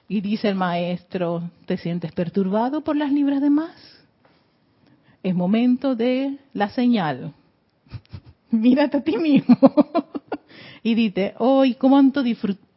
Y 0.08 0.22
dice 0.22 0.48
el 0.48 0.56
maestro, 0.56 1.50
¿te 1.66 1.78
sientes 1.78 2.14
perturbado 2.14 2.82
por 2.82 2.96
las 2.96 3.12
libras 3.12 3.42
de 3.42 3.50
más? 3.50 4.03
Es 5.24 5.34
momento 5.34 5.96
de 5.96 6.38
la 6.54 6.70
señal. 6.70 7.34
Mírate 8.52 8.98
a 8.98 9.02
ti 9.02 9.18
mismo. 9.18 9.58
y 10.84 10.94
dite, 10.94 11.34
hoy, 11.40 11.74
¿cuánto 11.76 12.22
disfruté? 12.22 12.74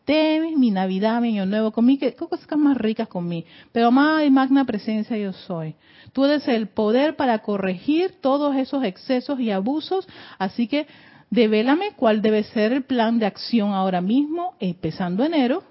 mi 0.57 0.71
Navidad, 0.71 1.21
mi 1.21 1.31
Año 1.31 1.47
Nuevo, 1.47 1.73
conmigo, 1.73 2.01
qué 2.01 2.15
cosas 2.15 2.47
más 2.57 2.77
ricas 2.77 3.09
conmigo. 3.09 3.47
Pero 3.73 3.89
amada 3.89 4.25
y 4.25 4.31
magna 4.31 4.65
presencia 4.65 5.17
yo 5.17 5.33
soy. 5.33 5.75
Tú 6.13 6.25
eres 6.25 6.47
el 6.47 6.69
poder 6.69 7.17
para 7.17 7.41
corregir 7.41 8.21
todos 8.21 8.55
esos 8.57 8.85
excesos 8.85 9.41
y 9.41 9.51
abusos, 9.51 10.07
así 10.39 10.69
que 10.69 10.87
devélame 11.31 11.93
cuál 11.97 12.23
debe 12.23 12.45
ser 12.45 12.73
el 12.73 12.85
plan 12.85 13.19
de 13.19 13.27
acción 13.27 13.73
ahora 13.73 14.01
mismo, 14.01 14.55
empezando 14.61 15.25
enero, 15.25 15.65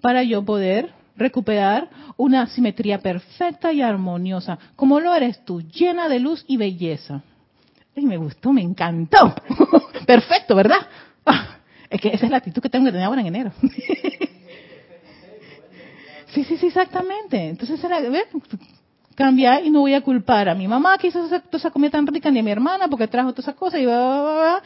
para 0.00 0.22
yo 0.22 0.44
poder 0.44 0.92
recuperar 1.16 1.88
una 2.16 2.46
simetría 2.46 2.98
perfecta 3.00 3.72
y 3.72 3.82
armoniosa, 3.82 4.58
como 4.76 5.00
lo 5.00 5.14
eres 5.14 5.44
tú, 5.44 5.60
llena 5.62 6.08
de 6.08 6.20
luz 6.20 6.44
y 6.46 6.56
belleza. 6.56 7.22
Ay, 7.96 8.06
me 8.06 8.16
gustó, 8.16 8.52
me 8.52 8.62
encantó. 8.62 9.34
Perfecto, 10.06 10.54
¿verdad? 10.54 10.78
Ah, 11.26 11.58
es 11.88 12.00
que 12.00 12.08
esa 12.08 12.26
es 12.26 12.30
la 12.30 12.38
actitud 12.38 12.62
que 12.62 12.68
tengo 12.68 12.86
que 12.86 12.92
tener 12.92 13.06
ahora 13.06 13.20
en 13.20 13.26
enero. 13.26 13.52
sí, 16.28 16.44
sí, 16.44 16.56
sí, 16.56 16.66
exactamente. 16.66 17.48
Entonces 17.48 17.82
era, 17.82 18.00
cambiar 19.14 19.64
y 19.64 19.70
no 19.70 19.80
voy 19.80 19.94
a 19.94 20.00
culpar 20.00 20.48
a 20.48 20.54
mi 20.54 20.66
mamá 20.66 20.96
que 20.96 21.08
hizo 21.08 21.22
toda 21.26 21.42
esa 21.52 21.70
comida 21.70 21.90
tan 21.90 22.06
rica, 22.06 22.30
ni 22.30 22.38
a 22.38 22.42
mi 22.42 22.50
hermana 22.50 22.88
porque 22.88 23.06
trajo 23.06 23.32
todas 23.32 23.44
esas 23.44 23.54
cosas 23.54 23.80
y 23.80 23.86
va, 23.86 24.62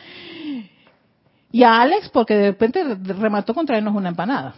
Y 1.51 1.63
a 1.65 1.81
Alex 1.81 2.09
porque 2.11 2.35
de 2.35 2.51
repente 2.53 2.85
remató 3.19 3.55
con 3.55 3.67
traernos 3.67 3.95
una 3.95 4.11
empanada. 4.11 4.55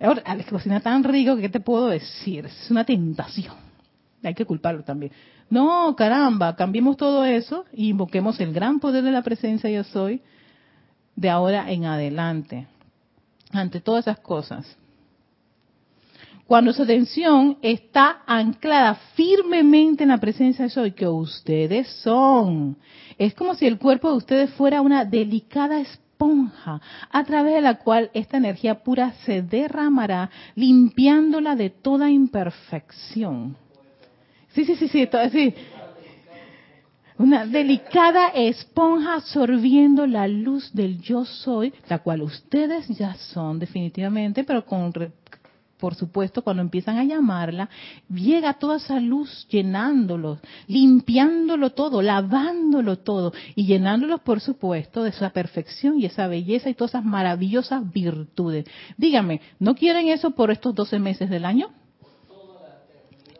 Ahora, 0.00 0.22
Alex 0.24 0.48
cocina 0.48 0.80
tan 0.80 1.04
rico 1.04 1.36
que 1.36 1.42
¿qué 1.42 1.48
te 1.50 1.60
puedo 1.60 1.88
decir? 1.88 2.46
Es 2.46 2.70
una 2.70 2.84
tentación. 2.84 3.54
Hay 4.22 4.34
que 4.34 4.46
culparlo 4.46 4.82
también. 4.82 5.12
No, 5.50 5.94
caramba, 5.96 6.56
cambiemos 6.56 6.96
todo 6.96 7.24
eso 7.24 7.64
y 7.72 7.88
invoquemos 7.88 8.40
el 8.40 8.52
gran 8.52 8.80
poder 8.80 9.02
de 9.04 9.10
la 9.10 9.22
presencia 9.22 9.68
yo 9.68 9.84
soy 9.84 10.22
de 11.16 11.28
ahora 11.28 11.70
en 11.70 11.84
adelante, 11.84 12.66
ante 13.50 13.80
todas 13.80 14.06
esas 14.06 14.20
cosas. 14.20 14.76
Cuando 16.46 16.72
su 16.72 16.82
atención 16.82 17.58
está 17.62 18.22
anclada 18.26 18.94
firmemente 19.14 20.02
en 20.02 20.08
la 20.08 20.18
presencia 20.18 20.64
de 20.64 20.70
Soy, 20.70 20.92
que 20.92 21.06
ustedes 21.06 21.88
son, 22.02 22.76
es 23.18 23.34
como 23.34 23.54
si 23.54 23.66
el 23.66 23.78
cuerpo 23.78 24.10
de 24.10 24.16
ustedes 24.16 24.50
fuera 24.54 24.80
una 24.80 25.04
delicada 25.04 25.80
esponja 26.20 26.80
a 27.10 27.24
través 27.24 27.54
de 27.54 27.60
la 27.62 27.78
cual 27.78 28.10
esta 28.12 28.36
energía 28.36 28.82
pura 28.82 29.12
se 29.24 29.42
derramará, 29.42 30.30
limpiándola 30.54 31.56
de 31.56 31.70
toda 31.70 32.10
imperfección. 32.10 33.56
Sí, 34.52 34.64
sí, 34.64 34.76
sí, 34.76 34.88
sí. 34.88 35.54
Una 37.16 37.46
delicada 37.46 38.28
esponja 38.28 39.14
absorbiendo 39.14 40.06
la 40.06 40.26
luz 40.26 40.72
del 40.72 41.00
yo 41.00 41.24
soy, 41.24 41.72
la 41.88 41.98
cual 41.98 42.22
ustedes 42.22 42.88
ya 42.88 43.14
son 43.14 43.58
definitivamente, 43.58 44.42
pero 44.44 44.64
con, 44.64 44.92
por 45.80 45.94
supuesto, 45.94 46.42
cuando 46.42 46.62
empiezan 46.62 46.98
a 46.98 47.04
llamarla, 47.04 47.68
llega 48.08 48.54
toda 48.54 48.76
esa 48.76 49.00
luz 49.00 49.46
llenándolos, 49.48 50.38
limpiándolo 50.68 51.70
todo, 51.70 52.02
lavándolo 52.02 52.98
todo 52.98 53.32
y 53.56 53.66
llenándolos, 53.66 54.20
por 54.20 54.40
supuesto, 54.40 55.02
de 55.02 55.10
esa 55.10 55.30
perfección 55.30 55.98
y 55.98 56.06
esa 56.06 56.28
belleza 56.28 56.70
y 56.70 56.74
todas 56.74 56.92
esas 56.92 57.04
maravillosas 57.04 57.90
virtudes. 57.92 58.66
Dígame, 58.96 59.40
¿no 59.58 59.74
quieren 59.74 60.08
eso 60.08 60.32
por 60.32 60.50
estos 60.50 60.74
12 60.74 60.98
meses 60.98 61.30
del 61.30 61.44
año? 61.44 61.70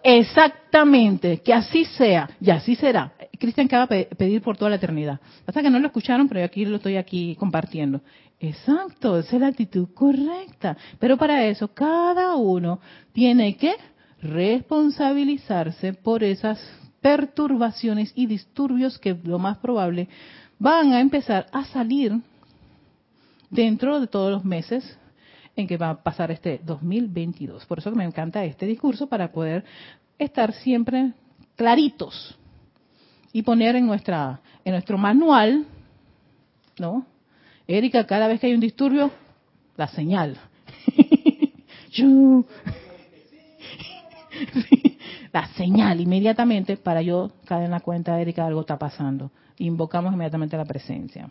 Exactamente, 0.03 1.39
que 1.39 1.53
así 1.53 1.85
sea, 1.85 2.31
y 2.41 2.51
así 2.51 2.75
será. 2.75 3.13
Cristian 3.39 3.69
que 3.69 3.77
va 3.77 3.85
a 3.85 3.87
pedir 3.87 4.43
por 4.43 4.57
toda 4.57 4.71
la 4.71 4.77
eternidad. 4.77 5.21
Pasa 5.45 5.63
que 5.63 5.71
no 5.71 5.79
lo 5.79 5.87
escucharon, 5.87 6.29
pero 6.29 6.41
yo 6.41 6.47
aquí 6.47 6.65
lo 6.65 6.77
estoy 6.77 6.97
aquí 6.97 7.37
compartiendo. 7.37 8.01
Exacto, 8.39 9.19
es 9.19 9.33
la 9.33 9.49
actitud 9.49 9.89
correcta. 9.95 10.77
Pero 10.99 11.17
para 11.17 11.45
eso, 11.47 11.69
cada 11.69 12.35
uno 12.37 12.81
tiene 13.13 13.57
que 13.57 13.75
responsabilizarse 14.23 15.95
por 15.95 16.23
esas 16.23 16.61
perturbaciones 17.01 18.13
y 18.15 18.27
disturbios 18.27 18.99
que 18.99 19.15
lo 19.25 19.39
más 19.39 19.59
probable 19.59 20.09
van 20.59 20.93
a 20.93 21.01
empezar 21.01 21.47
a 21.53 21.65
salir 21.65 22.13
dentro 23.51 24.01
de 24.01 24.07
todos 24.07 24.31
los 24.31 24.45
meses 24.45 24.99
en 25.61 25.67
que 25.67 25.77
va 25.77 25.91
a 25.91 26.03
pasar 26.03 26.31
este 26.31 26.61
2022. 26.65 27.65
Por 27.67 27.79
eso 27.79 27.91
que 27.91 27.97
me 27.97 28.05
encanta 28.05 28.45
este 28.45 28.67
discurso 28.67 29.07
para 29.09 29.33
poder 29.33 29.65
estar 30.19 30.53
siempre 30.53 31.13
claritos 31.57 32.37
y 33.33 33.43
poner 33.43 33.77
en 33.77 33.87
nuestra 33.87 34.41
en 34.65 34.73
nuestro 34.73 34.99
manual, 34.99 35.65
¿no? 36.79 37.07
Erika, 37.67 38.07
cada 38.07 38.29
vez 38.29 38.41
que 38.41 38.49
hay 38.49 38.55
un 38.55 38.61
disturbio, 38.61 39.11
la 39.77 39.89
señal. 39.89 40.37
la 45.33 45.49
señal 45.55 46.01
inmediatamente 46.01 46.77
para 46.77 47.03
yo 47.03 47.33
caer 47.45 47.65
en 47.65 47.71
la 47.73 47.81
cuenta, 47.81 48.21
Erika, 48.21 48.47
algo 48.47 48.61
está 48.61 48.79
pasando. 48.79 49.31
Invocamos 49.59 50.13
inmediatamente 50.13 50.57
la 50.57 50.65
presencia. 50.65 51.31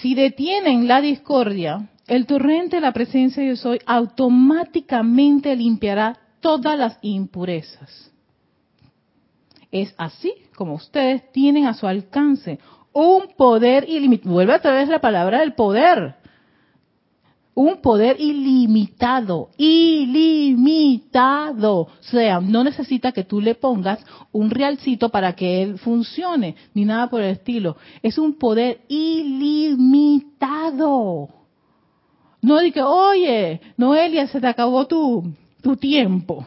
Si 0.00 0.14
detienen 0.14 0.88
la 0.88 1.00
discordia, 1.00 1.88
el 2.06 2.26
torrente 2.26 2.76
de 2.76 2.82
la 2.82 2.92
presencia 2.92 3.42
de 3.42 3.50
yo 3.50 3.56
soy 3.56 3.80
automáticamente 3.84 5.54
limpiará 5.54 6.18
todas 6.40 6.78
las 6.78 6.98
impurezas. 7.02 8.10
Es 9.70 9.94
así 9.98 10.32
como 10.56 10.74
ustedes 10.74 11.30
tienen 11.32 11.66
a 11.66 11.74
su 11.74 11.86
alcance 11.86 12.58
un 12.92 13.28
poder 13.36 13.88
ilimitado. 13.88 14.32
Vuelve 14.32 14.54
a 14.54 14.60
través 14.60 14.88
la 14.88 15.00
palabra 15.00 15.40
del 15.40 15.52
poder 15.52 16.16
un 17.60 17.82
poder 17.82 18.18
ilimitado, 18.18 19.50
ilimitado. 19.58 21.00
O 21.80 21.90
sea, 22.00 22.40
no 22.40 22.64
necesita 22.64 23.12
que 23.12 23.24
tú 23.24 23.38
le 23.38 23.54
pongas 23.54 24.00
un 24.32 24.48
realcito 24.48 25.10
para 25.10 25.34
que 25.34 25.62
él 25.62 25.78
funcione, 25.78 26.56
ni 26.72 26.86
nada 26.86 27.10
por 27.10 27.20
el 27.20 27.32
estilo. 27.32 27.76
Es 28.02 28.16
un 28.16 28.38
poder 28.38 28.80
ilimitado 28.88 30.48
No 32.40 32.58
que, 32.72 32.80
oye, 32.82 33.60
Noelia, 33.76 34.26
se 34.26 34.40
te 34.40 34.46
acabó 34.46 34.86
tu, 34.86 35.30
tu 35.60 35.76
tiempo. 35.76 36.46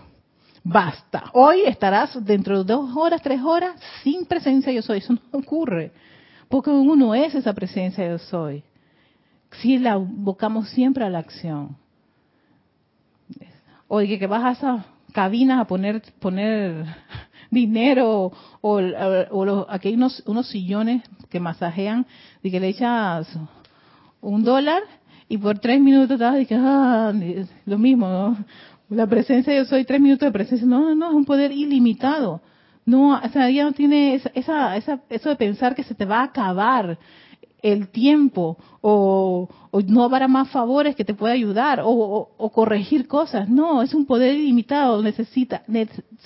Basta. 0.64 1.26
Hoy 1.34 1.62
estarás 1.68 2.26
dentro 2.26 2.64
de 2.64 2.74
dos 2.74 2.90
horas, 2.98 3.22
tres 3.22 3.40
horas, 3.44 3.80
sin 4.02 4.26
presencia 4.26 4.74
yo 4.74 4.82
soy. 4.82 4.98
Eso 4.98 5.14
no 5.14 5.22
ocurre. 5.32 5.92
Porque 6.50 6.72
uno 6.72 7.14
es 7.14 7.36
esa 7.36 7.54
presencia 7.54 8.10
yo 8.10 8.18
soy. 8.18 8.64
Si 9.62 9.78
la 9.78 9.98
invocamos 9.98 10.70
siempre 10.70 11.04
a 11.04 11.10
la 11.10 11.20
acción. 11.20 11.78
Oye, 13.88 14.18
que 14.18 14.28
vas 14.28 14.44
a 14.44 14.52
esas 14.52 14.86
cabinas 15.14 15.60
a 15.60 15.66
poner, 15.66 16.02
poner 16.20 16.86
dinero 17.52 18.32
o, 18.62 18.82
o, 18.82 19.66
aquí 19.70 19.90
hay 19.90 19.94
unos, 19.94 20.48
sillones 20.48 21.04
que 21.30 21.40
masajean 21.40 22.06
y 22.42 22.52
que 22.52 22.60
le 22.60 22.70
echas 22.70 23.28
un 24.22 24.44
dólar 24.44 24.82
y 25.30 25.38
por 25.38 25.60
tres 25.60 25.80
minutos 25.80 26.12
estás 26.12 26.46
que, 26.48 26.56
ah, 26.56 27.14
lo 27.66 27.78
mismo, 27.78 28.08
¿no? 28.08 28.38
La 28.90 29.08
presencia, 29.08 29.56
yo 29.56 29.66
soy 29.66 29.86
tres 29.86 30.02
minutos 30.02 30.28
de 30.28 30.32
presencia. 30.32 30.68
No, 30.68 30.82
no, 30.82 30.96
no, 30.96 31.10
es 31.10 31.16
un 31.16 31.26
poder 31.26 31.52
ilimitado. 31.52 32.42
No, 32.86 33.18
o 33.18 33.30
sea, 33.30 33.50
ya 33.50 33.64
no 33.64 33.72
tiene 33.72 34.16
esa, 34.16 34.76
esa, 34.76 35.00
eso 35.10 35.30
de 35.30 35.36
pensar 35.36 35.74
que 35.74 35.84
se 35.84 35.96
te 35.96 36.06
va 36.06 36.20
a 36.20 36.26
acabar 36.26 36.98
el 37.64 37.88
tiempo 37.88 38.58
o, 38.82 39.50
no 39.88 40.04
habrá 40.04 40.28
más 40.28 40.50
favores 40.50 40.96
que 40.96 41.06
te 41.06 41.16
pueda 41.16 41.34
ayudar 41.34 41.82
o, 41.84 42.52
corregir 42.54 43.08
cosas. 43.08 43.50
No, 43.50 43.82
es 43.82 43.96
un 43.96 44.06
poder 44.06 44.36
ilimitado. 44.36 45.02
Necesita, 45.02 45.64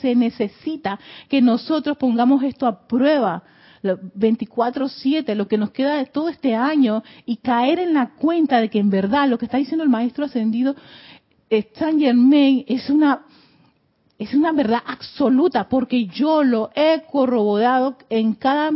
se 0.02 0.16
necesita 0.16 1.00
que 1.30 1.42
nosotros 1.42 1.96
pongamos 1.96 2.44
esto 2.44 2.68
a 2.68 2.88
prueba 2.88 3.44
24/7, 3.84 5.36
lo 5.36 5.48
que 5.48 5.58
nos 5.58 5.70
queda 5.70 5.98
de 5.98 6.08
todo 6.08 6.28
este 6.28 6.56
año 6.56 7.04
y 7.26 7.38
caer 7.38 7.80
en 7.80 7.94
la 7.94 8.10
cuenta 8.16 8.60
de 8.60 8.70
que 8.70 8.80
en 8.80 8.90
verdad 8.90 9.30
lo 9.30 9.38
que 9.38 9.46
está 9.46 9.58
diciendo 9.58 9.84
el 9.84 9.90
Maestro 9.90 10.26
Ascendido 10.26 10.76
Saint 11.76 12.00
Germain 12.00 12.66
es 12.68 12.90
una 12.90 13.22
es 14.18 14.34
una 14.34 14.52
verdad 14.52 14.82
absoluta 14.86 15.70
porque 15.70 16.08
yo 16.08 16.44
lo 16.44 16.72
he 16.76 17.04
corroborado 17.12 17.98
en 18.10 18.34
cada 18.34 18.72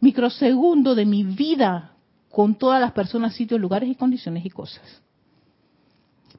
microsegundo 0.00 0.94
de 0.94 1.06
mi 1.06 1.22
vida 1.22 1.92
con 2.30 2.56
todas 2.56 2.80
las 2.80 2.92
personas, 2.92 3.34
sitios, 3.34 3.60
lugares 3.60 3.88
y 3.88 3.94
condiciones 3.94 4.44
y 4.44 4.50
cosas. 4.50 4.82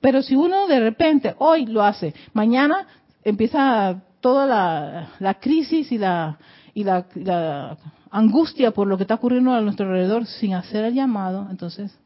Pero 0.01 0.21
si 0.21 0.35
uno 0.35 0.67
de 0.67 0.79
repente 0.81 1.35
hoy 1.39 1.65
lo 1.65 1.81
hace, 1.81 2.13
mañana 2.33 2.85
empieza 3.23 4.01
toda 4.19 5.07
la, 5.19 5.33
crisis 5.35 5.91
y 5.91 5.97
la, 5.97 6.37
y 6.73 6.83
la, 6.83 7.05
la, 7.15 7.77
angustia 8.11 8.71
por 8.71 8.87
lo 8.87 8.97
que 8.97 9.03
está 9.03 9.15
ocurriendo 9.15 9.53
a 9.53 9.61
nuestro 9.61 9.85
alrededor 9.85 10.25
sin 10.25 10.53
hacer 10.53 10.83
el 10.85 10.93
llamado, 10.93 11.47
entonces, 11.49 11.97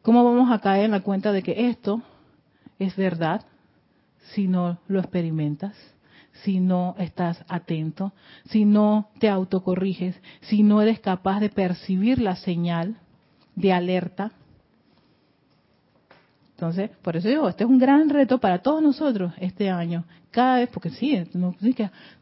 ¿cómo 0.00 0.24
vamos 0.24 0.50
a 0.50 0.60
caer 0.60 0.86
en 0.86 0.90
la 0.92 1.00
cuenta 1.00 1.32
de 1.32 1.42
que 1.42 1.68
esto 1.68 2.02
es 2.78 2.96
verdad 2.96 3.44
si 4.22 4.48
no 4.48 4.78
lo 4.88 5.00
experimentas, 5.00 5.76
si 6.44 6.60
no 6.60 6.94
estás 6.98 7.44
atento, 7.48 8.12
si 8.46 8.64
no 8.64 9.10
te 9.18 9.28
autocorriges, 9.28 10.20
si 10.42 10.62
no 10.62 10.80
eres 10.80 11.00
capaz 11.00 11.40
de 11.40 11.50
percibir 11.50 12.20
la 12.20 12.36
señal 12.36 12.96
de 13.54 13.72
alerta. 13.72 14.32
Entonces, 16.54 16.90
por 17.02 17.16
eso 17.16 17.28
digo, 17.28 17.48
este 17.48 17.64
es 17.64 17.70
un 17.70 17.78
gran 17.78 18.08
reto 18.08 18.38
para 18.38 18.62
todos 18.62 18.82
nosotros 18.82 19.32
este 19.38 19.68
año. 19.68 20.04
Cada 20.30 20.60
vez, 20.60 20.70
porque 20.70 20.90
sí, 20.90 21.22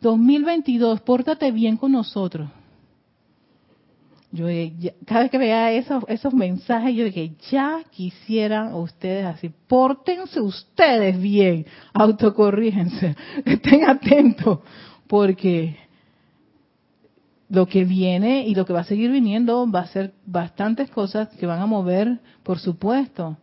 2022, 0.01 1.01
pórtate 1.03 1.53
bien 1.53 1.77
con 1.77 1.93
nosotros. 1.93 2.49
Yo 4.33 4.47
cada 5.07 5.22
vez 5.22 5.31
que 5.31 5.39
veía 5.39 5.72
esos, 5.72 6.05
esos 6.07 6.33
mensajes, 6.33 6.95
yo 6.95 7.05
dije, 7.05 7.33
ya 7.51 7.83
quisieran 7.91 8.74
ustedes 8.74 9.26
así, 9.26 9.51
pórtense 9.66 10.41
ustedes 10.41 11.20
bien, 11.20 11.66
autocorrígense, 11.93 13.16
estén 13.45 13.89
atentos, 13.89 14.61
porque 15.09 15.76
lo 17.49 17.66
que 17.66 17.85
viene 17.85 18.47
y 18.47 18.55
lo 18.55 18.64
que 18.64 18.72
va 18.72 18.81
a 18.81 18.85
seguir 18.85 19.11
viniendo 19.11 19.68
va 19.68 19.81
a 19.81 19.87
ser 19.89 20.14
bastantes 20.24 20.89
cosas 20.91 21.28
que 21.31 21.47
van 21.47 21.61
a 21.61 21.66
mover, 21.66 22.20
por 22.45 22.61
supuesto, 22.61 23.37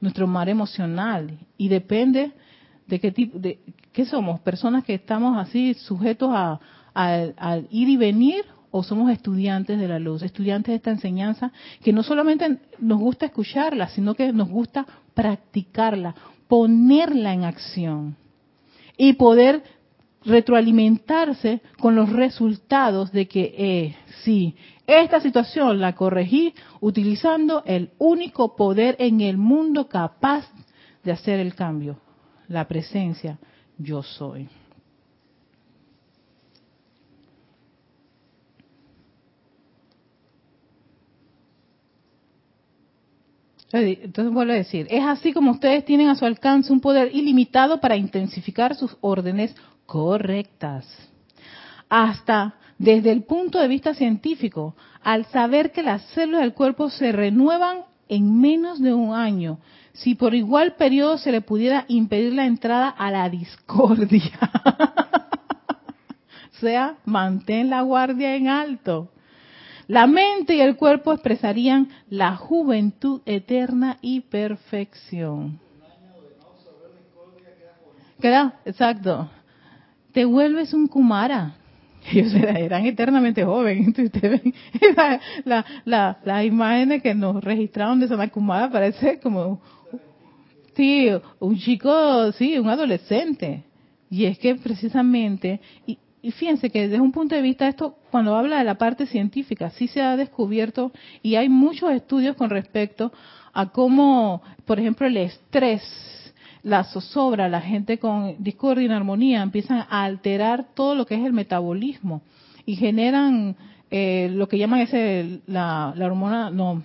nuestro 0.00 0.26
mar 0.26 0.50
emocional. 0.50 1.38
Y 1.56 1.68
depende 1.68 2.32
de 2.86 3.00
qué 3.00 3.10
tipo, 3.10 3.38
de 3.38 3.60
qué 3.92 4.04
somos, 4.04 4.40
personas 4.40 4.84
que 4.84 4.92
estamos 4.92 5.38
así 5.38 5.72
sujetos 5.72 6.28
a, 6.34 6.60
al 6.92 7.66
ir 7.70 7.88
y 7.88 7.96
venir 7.96 8.44
o 8.76 8.82
somos 8.82 9.08
estudiantes 9.12 9.78
de 9.78 9.86
la 9.86 10.00
luz, 10.00 10.24
estudiantes 10.24 10.72
de 10.72 10.76
esta 10.78 10.90
enseñanza, 10.90 11.52
que 11.84 11.92
no 11.92 12.02
solamente 12.02 12.58
nos 12.80 12.98
gusta 12.98 13.26
escucharla, 13.26 13.86
sino 13.86 14.16
que 14.16 14.32
nos 14.32 14.48
gusta 14.48 14.84
practicarla, 15.14 16.12
ponerla 16.48 17.32
en 17.32 17.44
acción 17.44 18.16
y 18.96 19.12
poder 19.12 19.62
retroalimentarse 20.24 21.60
con 21.78 21.94
los 21.94 22.10
resultados 22.10 23.12
de 23.12 23.28
que, 23.28 23.54
eh, 23.56 23.96
sí, 24.24 24.56
esta 24.88 25.20
situación 25.20 25.80
la 25.80 25.94
corregí 25.94 26.52
utilizando 26.80 27.62
el 27.66 27.90
único 27.98 28.56
poder 28.56 28.96
en 28.98 29.20
el 29.20 29.36
mundo 29.36 29.86
capaz 29.86 30.50
de 31.04 31.12
hacer 31.12 31.38
el 31.38 31.54
cambio, 31.54 32.00
la 32.48 32.66
presencia 32.66 33.38
yo 33.78 34.02
soy. 34.02 34.48
Entonces 43.76 44.32
vuelvo 44.32 44.52
a 44.52 44.56
decir, 44.56 44.86
es 44.88 45.04
así 45.04 45.32
como 45.32 45.50
ustedes 45.50 45.84
tienen 45.84 46.08
a 46.08 46.14
su 46.14 46.24
alcance 46.24 46.72
un 46.72 46.80
poder 46.80 47.10
ilimitado 47.12 47.80
para 47.80 47.96
intensificar 47.96 48.76
sus 48.76 48.96
órdenes 49.00 49.54
correctas. 49.84 50.86
Hasta 51.88 52.54
desde 52.78 53.10
el 53.10 53.24
punto 53.24 53.58
de 53.58 53.66
vista 53.66 53.94
científico, 53.94 54.76
al 55.02 55.24
saber 55.26 55.72
que 55.72 55.82
las 55.82 56.02
células 56.14 56.42
del 56.42 56.54
cuerpo 56.54 56.88
se 56.88 57.10
renuevan 57.10 57.82
en 58.08 58.40
menos 58.40 58.80
de 58.80 58.94
un 58.94 59.12
año, 59.12 59.58
si 59.92 60.14
por 60.14 60.34
igual 60.34 60.76
periodo 60.76 61.18
se 61.18 61.32
le 61.32 61.40
pudiera 61.40 61.84
impedir 61.88 62.32
la 62.32 62.46
entrada 62.46 62.88
a 62.88 63.10
la 63.10 63.28
discordia. 63.28 64.50
o 66.52 66.60
sea, 66.60 66.96
mantén 67.04 67.70
la 67.70 67.82
guardia 67.82 68.36
en 68.36 68.48
alto. 68.48 69.10
La 69.86 70.06
mente 70.06 70.54
y 70.54 70.60
el 70.60 70.76
cuerpo 70.76 71.12
expresarían 71.12 71.88
la 72.08 72.36
juventud 72.36 73.20
eterna 73.26 73.98
y 74.00 74.20
perfección. 74.20 75.60
Queda, 78.20 78.60
exacto. 78.64 79.28
Te 80.12 80.24
vuelves 80.24 80.72
un 80.72 80.86
Kumara. 80.86 81.56
Ellos 82.12 82.34
eran 82.34 82.86
eternamente 82.86 83.44
jóvenes. 83.44 83.94
La, 84.96 85.20
la, 85.84 86.18
las 86.24 86.44
imágenes 86.44 87.02
que 87.02 87.14
nos 87.14 87.42
registraron 87.42 88.00
de 88.00 88.08
Sana 88.08 88.28
Kumara, 88.28 88.70
parece 88.70 89.18
como, 89.18 89.60
sí, 90.76 91.08
un 91.40 91.58
chico, 91.58 92.32
sí, 92.32 92.58
un 92.58 92.68
adolescente. 92.68 93.64
Y 94.10 94.26
es 94.26 94.38
que 94.38 94.54
precisamente, 94.54 95.60
y 96.24 96.30
fíjense 96.32 96.70
que 96.70 96.88
desde 96.88 97.02
un 97.02 97.12
punto 97.12 97.34
de 97.34 97.42
vista 97.42 97.68
esto, 97.68 97.98
cuando 98.10 98.34
habla 98.34 98.56
de 98.56 98.64
la 98.64 98.78
parte 98.78 99.04
científica, 99.04 99.68
sí 99.68 99.88
se 99.88 100.00
ha 100.00 100.16
descubierto 100.16 100.90
y 101.22 101.34
hay 101.34 101.50
muchos 101.50 101.92
estudios 101.92 102.34
con 102.34 102.48
respecto 102.48 103.12
a 103.52 103.68
cómo, 103.68 104.40
por 104.64 104.80
ejemplo, 104.80 105.06
el 105.06 105.18
estrés, 105.18 105.82
la 106.62 106.84
zozobra, 106.84 107.50
la 107.50 107.60
gente 107.60 107.98
con 107.98 108.42
discordia 108.42 108.86
y 108.86 108.90
armonía 108.90 109.42
empiezan 109.42 109.84
a 109.90 110.04
alterar 110.04 110.68
todo 110.74 110.94
lo 110.94 111.04
que 111.04 111.14
es 111.14 111.26
el 111.26 111.34
metabolismo 111.34 112.22
y 112.64 112.76
generan 112.76 113.54
eh, 113.90 114.30
lo 114.32 114.48
que 114.48 114.56
llaman 114.56 114.80
ese 114.80 115.42
la, 115.46 115.92
hormona, 115.94 116.48
no, 116.48 116.82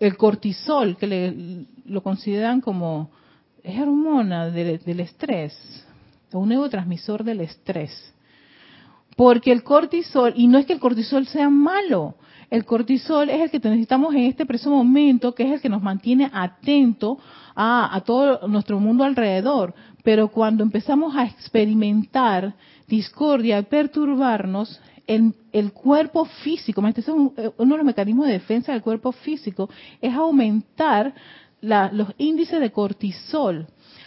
el 0.00 0.16
cortisol, 0.16 0.96
que 0.96 1.06
le, 1.06 1.66
lo 1.84 2.02
consideran 2.02 2.60
como 2.60 3.10
es 3.62 3.80
hormona 3.80 4.50
del 4.50 4.98
estrés, 4.98 5.86
un 6.32 6.48
neurotransmisor 6.48 7.22
del 7.22 7.42
estrés. 7.42 8.12
Porque 9.20 9.52
el 9.52 9.62
cortisol, 9.62 10.32
y 10.34 10.46
no 10.46 10.56
es 10.56 10.64
que 10.64 10.72
el 10.72 10.80
cortisol 10.80 11.26
sea 11.26 11.50
malo, 11.50 12.14
el 12.48 12.64
cortisol 12.64 13.28
es 13.28 13.42
el 13.42 13.50
que 13.50 13.58
necesitamos 13.68 14.14
en 14.14 14.22
este 14.22 14.46
preciso 14.46 14.70
momento, 14.70 15.34
que 15.34 15.42
es 15.42 15.52
el 15.52 15.60
que 15.60 15.68
nos 15.68 15.82
mantiene 15.82 16.30
atento 16.32 17.18
a, 17.54 18.02
todo 18.06 18.48
nuestro 18.48 18.80
mundo 18.80 19.04
alrededor. 19.04 19.74
Pero 20.02 20.28
cuando 20.28 20.62
empezamos 20.62 21.14
a 21.14 21.26
experimentar 21.26 22.54
discordia 22.88 23.58
y 23.58 23.62
perturbarnos, 23.64 24.80
el, 25.06 25.34
el, 25.52 25.74
cuerpo 25.74 26.24
físico, 26.24 26.82
este 26.86 27.12
uno 27.12 27.34
de 27.36 27.76
los 27.76 27.84
mecanismos 27.84 28.26
de 28.26 28.32
defensa 28.32 28.72
del 28.72 28.80
cuerpo 28.80 29.12
físico, 29.12 29.68
es 30.00 30.14
aumentar 30.14 31.12
los 31.60 32.08
índices 32.16 32.58
de 32.58 32.72
cortisol. 32.72 33.66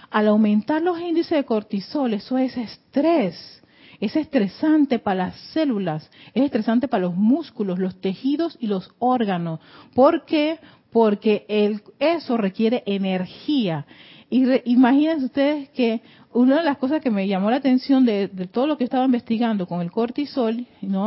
Al 0.09 0.28
aumentar 0.28 0.82
los 0.82 0.99
índices 0.99 1.38
de 1.38 1.45
cortisol, 1.45 2.16
eso 2.16 2.36
es 2.39 2.57
estrés 2.57 3.62
es 4.06 4.16
estresante 4.16 4.99
para 4.99 5.28
las 5.28 5.36
células, 5.54 6.10
es 6.34 6.43
estresante 6.43 6.88
para 6.88 7.04
los 7.04 7.16
músculos, 7.16 7.80
los 7.80 7.99
tejidos 8.01 8.58
y 8.60 8.68
los 8.68 8.91
órganos. 8.99 9.60
¿Por 9.93 10.26
qué? 10.26 10.60
porque 10.93 11.45
el, 11.49 11.82
eso 11.99 12.38
requiere 12.38 12.84
energía. 12.86 13.86
Y 14.30 14.45
imagínense 14.72 15.26
ustedes 15.26 15.70
que 15.70 16.01
una 16.32 16.58
de 16.58 16.64
las 16.64 16.78
cosas 16.78 17.01
que 17.01 17.10
me 17.10 17.28
llamó 17.28 17.49
la 17.49 17.58
atención 17.58 18.06
de, 18.06 18.30
todo 18.51 18.68
lo 18.68 18.78
que 18.78 18.84
estaba 18.84 19.04
investigando 19.04 19.68
con 19.68 19.82
el 19.82 19.91
cortisol 19.91 20.66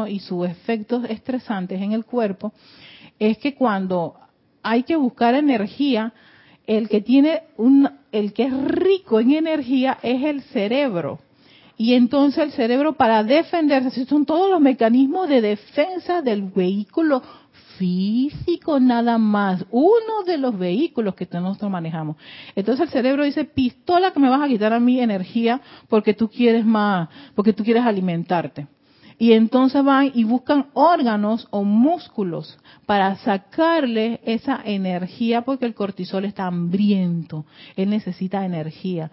y 0.08 0.18
sus 0.20 0.46
efectos 0.46 1.04
estresantes 1.08 1.80
en 1.80 1.92
el 1.92 2.04
cuerpo, 2.04 2.52
es 3.18 3.38
que 3.38 3.54
cuando 3.54 4.16
hay 4.62 4.82
que 4.82 4.96
buscar 4.96 5.34
energía, 5.34 6.12
el 6.66 6.88
que 6.88 7.00
tiene 7.00 7.42
un, 7.56 7.88
el 8.12 8.32
que 8.32 8.44
es 8.44 8.64
rico 8.64 9.20
en 9.20 9.32
energía 9.32 9.98
es 10.02 10.22
el 10.24 10.42
cerebro. 10.42 11.20
Y 11.76 11.94
entonces 11.94 12.44
el 12.44 12.52
cerebro 12.52 12.94
para 12.94 13.22
defenderse, 13.22 14.06
son 14.06 14.24
todos 14.24 14.50
los 14.50 14.60
mecanismos 14.60 15.28
de 15.28 15.42
defensa 15.42 16.22
del 16.22 16.42
vehículo 16.42 17.22
físico 17.76 18.80
nada 18.80 19.18
más, 19.18 19.64
uno 19.70 20.22
de 20.26 20.38
los 20.38 20.58
vehículos 20.58 21.14
que 21.14 21.28
nosotros 21.32 21.70
manejamos. 21.70 22.16
Entonces 22.54 22.86
el 22.86 22.92
cerebro 22.92 23.24
dice, 23.24 23.44
pistola 23.44 24.12
que 24.12 24.20
me 24.20 24.30
vas 24.30 24.42
a 24.42 24.48
quitar 24.48 24.72
a 24.72 24.80
mi 24.80 25.00
energía 25.00 25.60
porque 25.88 26.14
tú 26.14 26.28
quieres 26.28 26.64
más, 26.64 27.08
porque 27.34 27.52
tú 27.52 27.64
quieres 27.64 27.84
alimentarte. 27.84 28.66
Y 29.18 29.32
entonces 29.32 29.82
van 29.82 30.10
y 30.14 30.24
buscan 30.24 30.66
órganos 30.74 31.48
o 31.50 31.64
músculos 31.64 32.58
para 32.84 33.16
sacarle 33.16 34.20
esa 34.24 34.60
energía 34.62 35.42
porque 35.42 35.64
el 35.64 35.74
cortisol 35.74 36.26
está 36.26 36.46
hambriento, 36.46 37.46
él 37.76 37.88
necesita 37.88 38.44
energía. 38.44 39.10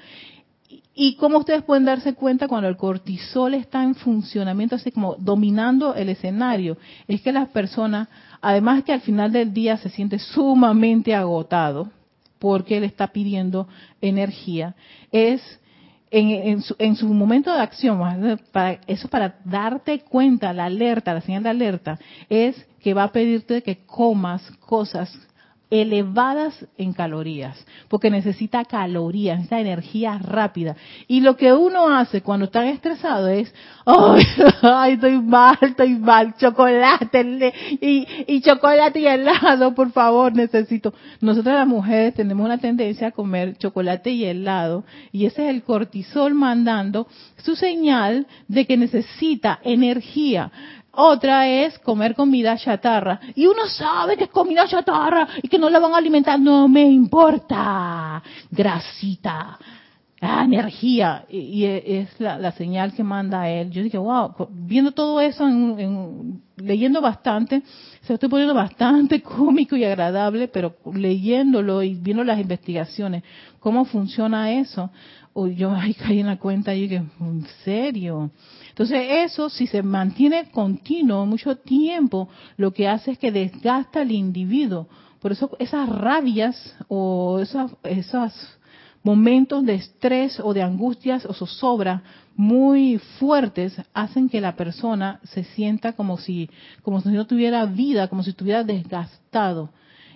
Y 0.95 1.15
como 1.15 1.39
ustedes 1.39 1.63
pueden 1.63 1.85
darse 1.85 2.13
cuenta 2.13 2.47
cuando 2.47 2.69
el 2.69 2.77
cortisol 2.77 3.55
está 3.55 3.83
en 3.83 3.95
funcionamiento, 3.95 4.75
así 4.75 4.91
como 4.91 5.15
dominando 5.15 5.95
el 5.95 6.09
escenario, 6.09 6.77
es 7.07 7.21
que 7.21 7.31
las 7.31 7.49
personas, 7.49 8.09
además 8.41 8.83
que 8.83 8.93
al 8.93 9.01
final 9.01 9.31
del 9.31 9.53
día 9.53 9.77
se 9.77 9.89
siente 9.89 10.19
sumamente 10.19 11.15
agotado, 11.15 11.89
porque 12.37 12.77
él 12.77 12.83
está 12.83 13.07
pidiendo 13.07 13.67
energía, 14.01 14.75
es 15.11 15.41
en, 16.11 16.61
su, 16.61 16.75
en 16.77 16.95
su, 16.95 17.07
momento 17.07 17.51
de 17.51 17.59
acción, 17.59 17.99
para, 18.51 18.79
eso 18.85 19.07
para 19.07 19.39
darte 19.45 20.01
cuenta, 20.01 20.53
la 20.53 20.65
alerta, 20.65 21.15
la 21.15 21.21
señal 21.21 21.41
de 21.41 21.49
alerta, 21.49 21.97
es 22.29 22.67
que 22.81 22.93
va 22.93 23.05
a 23.05 23.11
pedirte 23.11 23.63
que 23.63 23.77
comas 23.87 24.43
cosas 24.59 25.11
elevadas 25.73 26.67
en 26.77 26.93
calorías, 26.93 27.57
porque 27.89 28.11
necesita 28.11 28.63
calorías, 28.63 29.37
necesita 29.37 29.59
energía 29.59 30.19
rápida. 30.19 30.75
Y 31.07 31.21
lo 31.21 31.35
que 31.35 31.51
uno 31.51 31.89
hace 31.89 32.21
cuando 32.21 32.45
está 32.45 32.69
estresado 32.69 33.27
es, 33.27 33.51
ay, 33.83 34.93
estoy 34.93 35.19
mal, 35.19 35.57
estoy 35.61 35.95
mal, 35.95 36.35
chocolate 36.37 37.53
y, 37.81 38.05
y 38.27 38.41
chocolate 38.41 38.99
y 38.99 39.07
helado, 39.07 39.73
por 39.73 39.91
favor, 39.91 40.35
necesito. 40.35 40.93
Nosotras 41.21 41.55
las 41.55 41.67
mujeres 41.67 42.13
tenemos 42.13 42.45
una 42.45 42.59
tendencia 42.59 43.07
a 43.07 43.11
comer 43.11 43.57
chocolate 43.57 44.11
y 44.11 44.25
helado, 44.25 44.83
y 45.11 45.25
ese 45.25 45.45
es 45.45 45.55
el 45.55 45.63
cortisol 45.63 46.35
mandando 46.35 47.07
su 47.37 47.55
señal 47.55 48.27
de 48.47 48.67
que 48.67 48.77
necesita 48.77 49.59
energía. 49.63 50.51
Otra 50.95 51.47
es 51.47 51.79
comer 51.79 52.13
comida 52.13 52.55
chatarra. 52.55 53.19
Y 53.33 53.47
uno 53.47 53.65
sabe 53.67 54.15
que 54.15 54.25
es 54.25 54.29
comida 54.29 54.67
chatarra 54.67 55.27
y 55.41 55.47
que 55.47 55.57
no 55.57 55.69
la 55.69 55.79
van 55.79 55.93
a 55.93 55.97
alimentar. 55.97 56.39
No 56.39 56.67
me 56.67 56.83
importa. 56.83 58.21
Grasita. 58.51 59.57
Ah, 60.21 60.43
energía. 60.45 61.25
Y, 61.29 61.65
es 61.65 62.17
la, 62.19 62.51
señal 62.51 62.93
que 62.93 63.03
manda 63.03 63.49
él. 63.49 63.71
Yo 63.71 63.81
dije, 63.81 63.97
wow, 63.97 64.35
viendo 64.51 64.91
todo 64.91 65.19
eso, 65.19 65.45
leyendo 66.57 67.01
bastante, 67.01 67.63
se 68.03 68.13
estoy 68.13 68.29
poniendo 68.29 68.53
bastante 68.53 69.21
cómico 69.23 69.75
y 69.75 69.83
agradable, 69.83 70.47
pero 70.47 70.75
leyéndolo 70.93 71.81
y 71.81 71.95
viendo 71.95 72.23
las 72.23 72.39
investigaciones, 72.39 73.23
cómo 73.59 73.83
funciona 73.83 74.53
eso, 74.53 74.91
yo 75.35 75.71
ahí 75.75 75.93
caí 75.93 76.19
en 76.19 76.27
la 76.27 76.37
cuenta 76.37 76.73
y 76.73 76.87
dije, 76.87 77.03
¿en 77.19 77.45
serio? 77.63 78.31
Entonces 78.69 79.05
eso, 79.09 79.49
si 79.49 79.67
se 79.67 79.83
mantiene 79.83 80.51
continuo 80.51 81.25
mucho 81.25 81.57
tiempo, 81.57 82.29
lo 82.57 82.71
que 82.71 82.87
hace 82.87 83.11
es 83.11 83.17
que 83.17 83.31
desgasta 83.31 84.01
al 84.01 84.11
individuo. 84.11 84.87
Por 85.19 85.31
eso 85.31 85.55
esas 85.59 85.87
rabias 85.87 86.75
o 86.89 87.39
esos 87.39 88.57
momentos 89.03 89.65
de 89.65 89.75
estrés 89.75 90.39
o 90.39 90.53
de 90.53 90.61
angustias 90.61 91.25
o 91.25 91.33
zozobra 91.33 92.03
muy 92.35 92.97
fuertes 93.19 93.75
hacen 93.93 94.27
que 94.27 94.41
la 94.41 94.55
persona 94.55 95.19
se 95.23 95.43
sienta 95.43 95.93
como 95.93 96.17
si, 96.17 96.49
como 96.81 97.01
si 97.01 97.09
no 97.09 97.27
tuviera 97.27 97.65
vida, 97.65 98.07
como 98.07 98.23
si 98.23 98.31
estuviera 98.31 98.63
desgastado. 98.63 99.69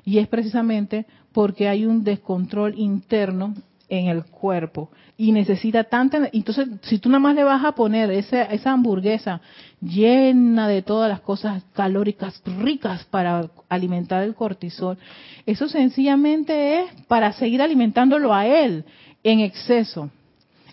Y 0.03 0.20
es 0.20 0.28
precisamente 0.28 1.05
porque 1.34 1.68
hay 1.68 1.86
un 1.86 2.03
descontrol 2.03 2.78
interno 2.80 3.53
en 3.89 4.07
el 4.07 4.25
cuerpo. 4.25 4.89
Y 5.17 5.31
necesita 5.31 5.83
tanta 5.85 6.29
entonces 6.31 6.67
si 6.81 6.99
tú 6.99 7.09
nada 7.09 7.19
más 7.19 7.35
le 7.35 7.43
vas 7.43 7.63
a 7.63 7.71
poner 7.71 8.11
esa, 8.11 8.43
esa 8.43 8.71
hamburguesa 8.71 9.41
llena 9.81 10.67
de 10.67 10.81
todas 10.81 11.09
las 11.09 11.21
cosas 11.21 11.63
calóricas 11.73 12.41
ricas 12.45 13.03
para 13.05 13.49
alimentar 13.69 14.23
el 14.23 14.35
cortisol 14.35 14.97
eso 15.45 15.67
sencillamente 15.69 16.81
es 16.81 16.91
para 17.07 17.31
seguir 17.33 17.61
alimentándolo 17.61 18.33
a 18.33 18.45
él 18.45 18.83
en 19.23 19.39
exceso. 19.39 20.11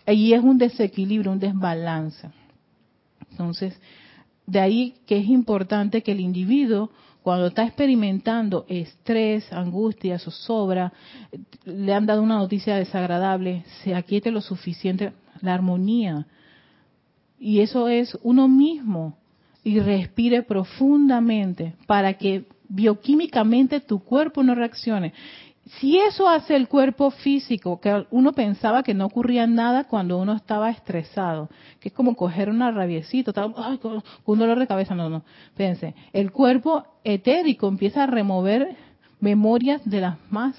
Y 0.06 0.34
es 0.34 0.42
un 0.42 0.58
desequilibrio 0.58 1.32
un 1.32 1.38
desbalance. 1.38 2.28
Entonces 3.30 3.78
de 4.46 4.60
ahí 4.60 4.94
que 5.06 5.18
es 5.18 5.26
importante 5.26 6.02
que 6.02 6.12
el 6.12 6.20
individuo 6.20 6.90
cuando 7.24 7.46
está 7.46 7.64
experimentando 7.64 8.66
estrés, 8.68 9.50
angustia, 9.50 10.18
zozobra, 10.18 10.92
le 11.64 11.94
han 11.94 12.04
dado 12.04 12.20
una 12.20 12.36
noticia 12.36 12.76
desagradable, 12.76 13.64
se 13.82 13.94
aquiete 13.94 14.30
lo 14.30 14.42
suficiente, 14.42 15.14
la 15.40 15.54
armonía. 15.54 16.26
Y 17.38 17.60
eso 17.60 17.88
es 17.88 18.14
uno 18.22 18.46
mismo. 18.46 19.16
Y 19.62 19.80
respire 19.80 20.42
profundamente 20.42 21.74
para 21.86 22.12
que 22.12 22.44
bioquímicamente 22.68 23.80
tu 23.80 24.00
cuerpo 24.00 24.42
no 24.42 24.54
reaccione 24.54 25.14
si 25.66 25.98
eso 25.98 26.28
hace 26.28 26.56
el 26.56 26.68
cuerpo 26.68 27.10
físico, 27.10 27.80
que 27.80 28.06
uno 28.10 28.32
pensaba 28.32 28.82
que 28.82 28.92
no 28.92 29.06
ocurría 29.06 29.46
nada 29.46 29.84
cuando 29.84 30.18
uno 30.18 30.34
estaba 30.34 30.70
estresado, 30.70 31.48
que 31.80 31.88
es 31.88 31.94
como 31.94 32.16
coger 32.16 32.50
una 32.50 32.70
rabiecita, 32.70 33.32
un 34.26 34.38
dolor 34.38 34.58
de 34.58 34.66
cabeza, 34.66 34.94
no, 34.94 35.08
no, 35.08 35.24
fíjense, 35.54 35.94
el 36.12 36.32
cuerpo 36.32 36.84
etérico 37.02 37.66
empieza 37.68 38.02
a 38.02 38.06
remover 38.06 38.76
memorias 39.20 39.80
de 39.86 40.02
las 40.02 40.18
más 40.30 40.54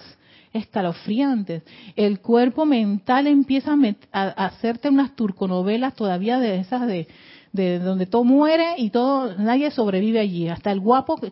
escalofriantes, 0.54 1.64
el 1.96 2.20
cuerpo 2.20 2.66
mental 2.66 3.28
empieza 3.28 3.76
a, 4.12 4.24
hacerte 4.30 4.90
unas 4.90 5.16
turconovelas 5.16 5.94
todavía 5.94 6.40
de 6.40 6.60
esas 6.60 6.88
de, 6.88 7.08
de 7.52 7.78
donde 7.78 8.08
todo 8.08 8.24
muere 8.24 8.74
y 8.78 8.90
todo, 8.90 9.36
nadie 9.38 9.70
sobrevive 9.70 10.20
allí, 10.20 10.48
hasta 10.48 10.72
el 10.72 10.80
guapo 10.80 11.18
que 11.18 11.32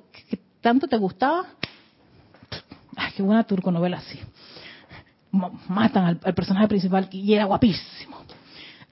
tanto 0.62 0.88
te 0.88 0.98
gustaba, 0.98 1.48
qué 3.16 3.24
buena 3.24 3.44
turconovela 3.44 3.98
así. 3.98 4.20
Matan 5.32 6.20
al, 6.24 6.34
personaje 6.34 6.68
principal 6.68 7.10
y 7.12 7.34
era 7.34 7.46
guapísimo. 7.46 8.18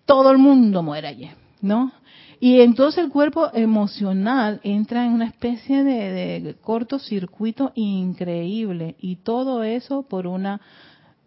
Todo 0.06 0.32
el 0.32 0.38
mundo 0.38 0.82
muere 0.82 1.08
allí, 1.08 1.30
¿no? 1.62 1.92
Y 2.40 2.62
entonces 2.62 3.04
el 3.04 3.12
cuerpo 3.12 3.52
emocional 3.54 4.60
entra 4.64 5.06
en 5.06 5.14
una 5.14 5.28
especie 5.28 5.84
de, 5.84 6.42
de 6.42 6.56
cortocircuito 6.56 7.72
increíble 7.76 8.96
y 9.00 9.18
todo 9.18 9.64
eso 9.64 10.02
por 10.02 10.26
una 10.26 10.60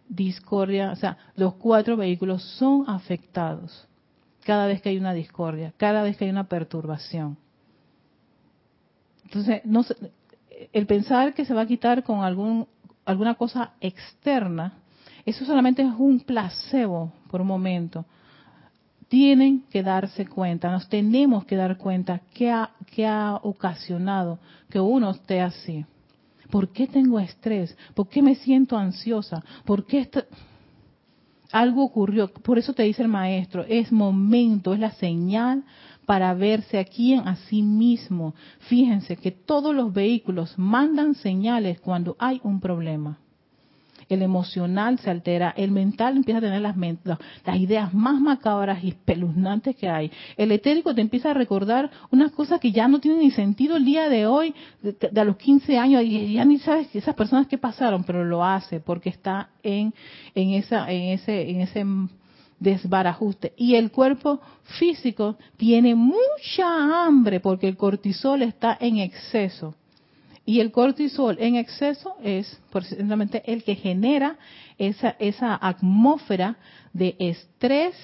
discordia, 0.09 0.91
o 0.91 0.97
sea, 0.97 1.17
los 1.37 1.55
cuatro 1.55 1.97
vehículos 1.97 2.43
son 2.43 2.85
afectados 2.89 3.89
cada 4.45 4.67
vez 4.67 4.83
que 4.83 4.91
hay 4.91 4.99
una 4.99 5.15
discordia, 5.15 5.73
cada 5.77 6.03
vez 6.03 6.17
que 6.17 6.25
hay 6.25 6.31
una 6.31 6.49
perturbación. 6.49 7.39
Entonces, 9.25 9.63
no, 9.65 9.85
el 10.73 10.87
pensar 10.87 11.35
que 11.35 11.45
se 11.45 11.55
va 11.55 11.63
a 11.63 11.67
quitar 11.67 12.05
con 12.05 12.21
algún, 12.21 12.69
alguna 13.05 13.35
cosa 13.35 13.73
externa, 13.81 14.75
eso 15.25 15.45
solamente 15.45 15.83
es 15.83 15.93
un 15.99 16.21
placebo 16.21 17.13
por 17.31 17.41
un 17.41 17.47
momento. 17.47 18.05
Tienen 19.09 19.65
que 19.71 19.83
darse 19.83 20.27
cuenta, 20.27 20.71
nos 20.71 20.89
tenemos 20.89 21.45
que 21.45 21.57
dar 21.57 21.77
cuenta 21.77 22.21
qué 22.35 22.51
ha, 22.51 22.71
ha 23.07 23.41
ocasionado 23.43 24.39
que 24.69 24.81
uno 24.81 25.11
esté 25.11 25.41
así. 25.41 25.85
¿Por 26.51 26.69
qué 26.69 26.87
tengo 26.87 27.19
estrés? 27.19 27.77
¿Por 27.95 28.09
qué 28.09 28.23
me 28.23 28.35
siento 28.35 28.77
ansiosa? 28.77 29.43
¿Por 29.65 29.87
qué 29.87 30.09
algo 31.53 31.85
ocurrió? 31.85 32.29
Por 32.29 32.59
eso 32.59 32.73
te 32.73 32.83
dice 32.83 33.03
el 33.03 33.09
maestro, 33.09 33.65
es 33.69 33.93
momento, 33.93 34.75
es 34.75 34.81
la 34.81 34.93
señal 34.93 35.65
para 36.07 36.35
verse 36.35 36.79
aquí 36.79 37.15
en 37.15 37.27
a 37.27 37.37
sí 37.37 37.63
mismo. 37.63 38.35
Fíjense 38.61 39.17
que 39.17 39.31
todos 39.31 39.75
los 39.75 39.93
vehículos 39.93 40.55
mandan 40.59 41.15
señales 41.15 41.81
cuando 41.81 42.17
hay 42.19 42.41
un 42.45 42.61
problema. 42.61 43.19
el 44.11 44.21
emocional 44.21 44.99
se 44.99 45.11
altera, 45.11 45.55
el 45.57 45.71
mental 45.71 46.19
empieza 46.19 46.39
a 46.39 46.43
tener 46.43 46.61
las, 46.61 46.77
ideas 47.59 47.95
más 47.95 48.21
macabras 48.21 48.85
y 48.85 48.89
espeluznantes 48.89 49.77
que 49.77 49.89
hay. 49.89 50.11
El 50.37 50.53
etérico 50.53 50.95
te 50.95 51.01
empieza 51.01 51.31
a 51.31 51.35
recordar 51.35 51.91
unas 52.11 52.31
cosas 52.33 52.61
que 52.61 52.71
ya 52.71 52.87
no 52.87 53.01
tienen 53.01 53.21
ni 53.21 53.31
sentido 53.31 53.77
el 53.77 53.85
día 53.87 54.11
de 54.11 54.27
hoy, 54.27 54.55
de, 54.83 55.21
a 55.21 55.25
los 55.25 55.37
15 55.37 55.79
años, 55.79 56.03
y 56.05 56.35
ya 56.35 56.45
ni 56.45 56.59
sabes 56.59 56.95
esas 56.95 57.15
personas 57.15 57.47
que 57.47 57.57
pasaron, 57.57 58.05
pero 58.05 58.25
lo 58.25 58.45
hace 58.45 58.79
porque 58.79 59.09
está 59.09 59.49
en, 59.63 59.95
en, 60.35 60.51
esa, 60.51 60.91
en 60.91 61.05
ese, 61.05 61.51
en 61.51 61.61
ese 61.63 61.85
desbarajuste. 62.65 63.53
Y 63.57 63.77
el 63.77 63.93
cuerpo 63.93 64.41
físico 64.79 65.37
tiene 65.57 65.95
mucha 65.95 67.05
hambre 67.07 67.39
porque 67.39 67.69
el 67.69 67.77
cortisol 67.77 68.43
está 68.43 68.77
en 68.81 68.99
exceso. 68.99 69.77
Y 70.47 70.61
el 70.61 70.73
cortisol 70.73 71.37
en 71.39 71.57
exceso 71.57 72.17
es 72.23 72.61
precisamente 72.71 73.43
el 73.47 73.63
que 73.63 73.77
genera 73.77 74.37
esa, 74.77 75.17
esa 75.19 75.59
atmósfera 75.61 76.57
de 76.93 77.17
estrés, 77.19 77.95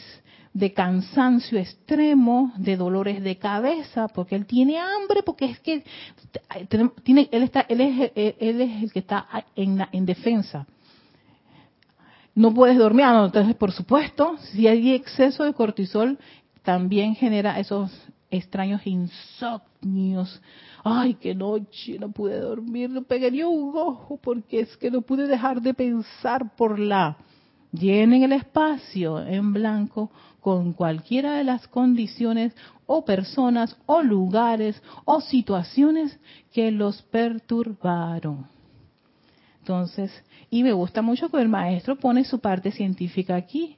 de 0.53 0.73
cansancio 0.73 1.59
extremo, 1.59 2.53
de 2.57 2.77
dolores 2.77 3.23
de 3.23 3.37
cabeza, 3.37 4.09
porque 4.09 4.37
él 4.37 4.47
tiene 4.47 4.79
hambre, 4.79 5.23
porque 5.23 5.45
es 5.47 5.61
que 5.61 5.85
tiene, 7.05 7.29
él, 7.31 7.43
está, 7.43 7.61
él, 7.69 7.81
es, 7.81 8.13
él 8.15 8.61
es 8.61 8.83
el 8.85 8.93
que 8.93 9.01
está 9.01 9.27
en, 9.55 9.87
en 9.93 10.07
defensa. 10.07 10.67
No 12.35 12.55
puedes 12.55 12.79
dormir, 12.79 13.05
ah, 13.07 13.23
entonces 13.27 13.55
por 13.57 13.73
supuesto, 13.73 14.37
si 14.53 14.67
hay 14.69 14.93
exceso 14.93 15.45
de 15.45 15.53
cortisol, 15.53 16.19
también 16.63 17.15
genera 17.15 17.59
esos 17.59 17.91
extraños 18.31 18.87
insomnios. 18.87 20.41
Ay, 20.85 21.15
qué 21.15 21.35
noche, 21.35 21.99
no 21.99 22.11
pude 22.11 22.39
dormir, 22.39 22.89
no 22.91 23.03
pegaría 23.03 23.49
un 23.49 23.77
ojo 23.77 24.19
porque 24.23 24.61
es 24.61 24.77
que 24.77 24.91
no 24.91 25.03
pude 25.03 25.27
dejar 25.27 25.61
de 25.61 25.75
pensar 25.75 26.55
por 26.57 26.79
la. 26.79 27.17
Llenen 27.73 28.23
el 28.23 28.33
espacio 28.33 29.21
en 29.21 29.53
blanco 29.53 30.11
con 30.41 30.73
cualquiera 30.73 31.35
de 31.35 31.45
las 31.45 31.69
condiciones 31.69 32.55
o 32.87 33.05
personas 33.05 33.77
o 33.87 34.03
lugares 34.03 34.83
o 35.05 35.21
situaciones 35.21 36.19
que 36.53 36.71
los 36.71 37.03
perturbaron. 37.03 38.47
Entonces, 39.71 40.11
y 40.51 40.65
me 40.65 40.73
gusta 40.73 41.01
mucho 41.01 41.29
que 41.29 41.41
el 41.41 41.49
maestro 41.49 41.95
pone 41.95 42.25
su 42.25 42.41
parte 42.41 42.73
científica 42.73 43.37
aquí. 43.37 43.77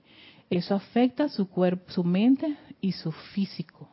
Eso 0.48 0.74
afecta 0.74 1.28
su 1.28 1.50
cuerpo, 1.50 1.92
su 1.92 2.02
mente 2.02 2.56
y 2.80 2.92
su 2.92 3.12
físico. 3.12 3.90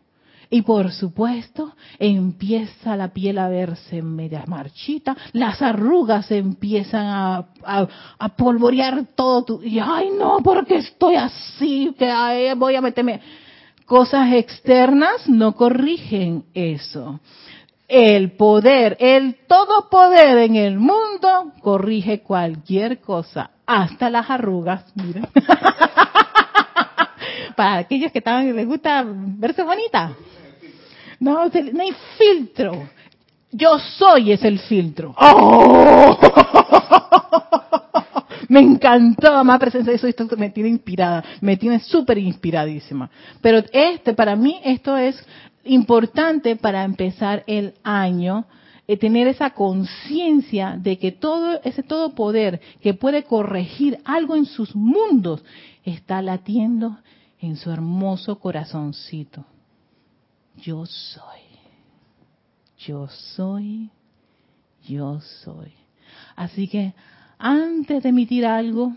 Y 0.49 0.61
por 0.61 0.93
supuesto, 0.93 1.75
empieza 1.99 2.95
la 2.95 3.09
piel 3.09 3.37
a 3.37 3.49
verse 3.49 4.01
media 4.01 4.45
marchita, 4.47 5.17
las 5.33 5.61
arrugas 5.61 6.31
empiezan 6.31 7.05
a, 7.05 7.49
a, 8.17 8.29
polvorear 8.29 9.07
todo 9.13 9.43
tu, 9.43 9.61
y 9.61 9.77
ay 9.79 10.07
no, 10.17 10.37
porque 10.41 10.77
estoy 10.77 11.15
así, 11.15 11.93
que 11.99 12.53
voy 12.55 12.75
a 12.75 12.81
meterme. 12.81 13.19
Cosas 13.85 14.31
externas 14.33 15.27
no 15.27 15.53
corrigen 15.53 16.45
eso. 16.53 17.19
El 17.89 18.31
poder, 18.33 18.95
el 18.99 19.47
todo 19.47 19.89
poder 19.89 20.37
en 20.37 20.55
el 20.55 20.77
mundo 20.77 21.53
corrige 21.61 22.21
cualquier 22.21 23.01
cosa, 23.01 23.49
hasta 23.65 24.11
las 24.11 24.29
arrugas, 24.29 24.85
miren. 24.93 25.27
Para 27.55 27.77
aquellos 27.77 28.11
que 28.11 28.19
estaban, 28.19 28.55
les 28.55 28.67
gusta 28.67 29.03
verse 29.05 29.63
bonita. 29.63 30.13
No, 31.19 31.45
no 31.45 31.81
hay 31.81 31.95
filtro. 32.17 32.89
Yo 33.51 33.79
soy 33.79 34.33
es 34.33 34.43
el 34.43 34.59
filtro. 34.59 35.15
¡Oh! 35.17 36.19
Me 38.49 38.59
encantó, 38.59 39.43
más 39.43 39.59
presencia 39.59 39.93
eso, 39.93 40.07
esto 40.07 40.27
me 40.35 40.49
tiene 40.49 40.69
inspirada, 40.69 41.23
me 41.39 41.55
tiene 41.55 41.79
súper 41.79 42.17
inspiradísima. 42.17 43.09
Pero 43.41 43.63
este, 43.71 44.13
para 44.13 44.35
mí, 44.35 44.59
esto 44.63 44.97
es 44.97 45.23
importante 45.63 46.55
para 46.55 46.83
empezar 46.83 47.43
el 47.45 47.75
año, 47.83 48.45
eh, 48.87 48.97
tener 48.97 49.27
esa 49.27 49.51
conciencia 49.51 50.77
de 50.79 50.97
que 50.97 51.11
todo 51.11 51.61
ese 51.63 51.83
todo 51.83 52.15
poder 52.15 52.59
que 52.81 52.95
puede 52.95 53.23
corregir 53.23 53.99
algo 54.03 54.35
en 54.35 54.45
sus 54.45 54.75
mundos 54.75 55.43
está 55.83 56.23
latiendo 56.23 56.97
en 57.39 57.55
su 57.55 57.69
hermoso 57.69 58.39
corazoncito. 58.39 59.45
Yo 60.57 60.87
soy. 60.87 61.41
Yo 62.79 63.07
soy. 63.09 63.91
Yo 64.87 65.21
soy. 65.21 65.73
Así 66.35 66.67
que 66.67 66.93
antes 67.39 68.03
de 68.03 68.09
emitir 68.09 68.45
algo, 68.45 68.93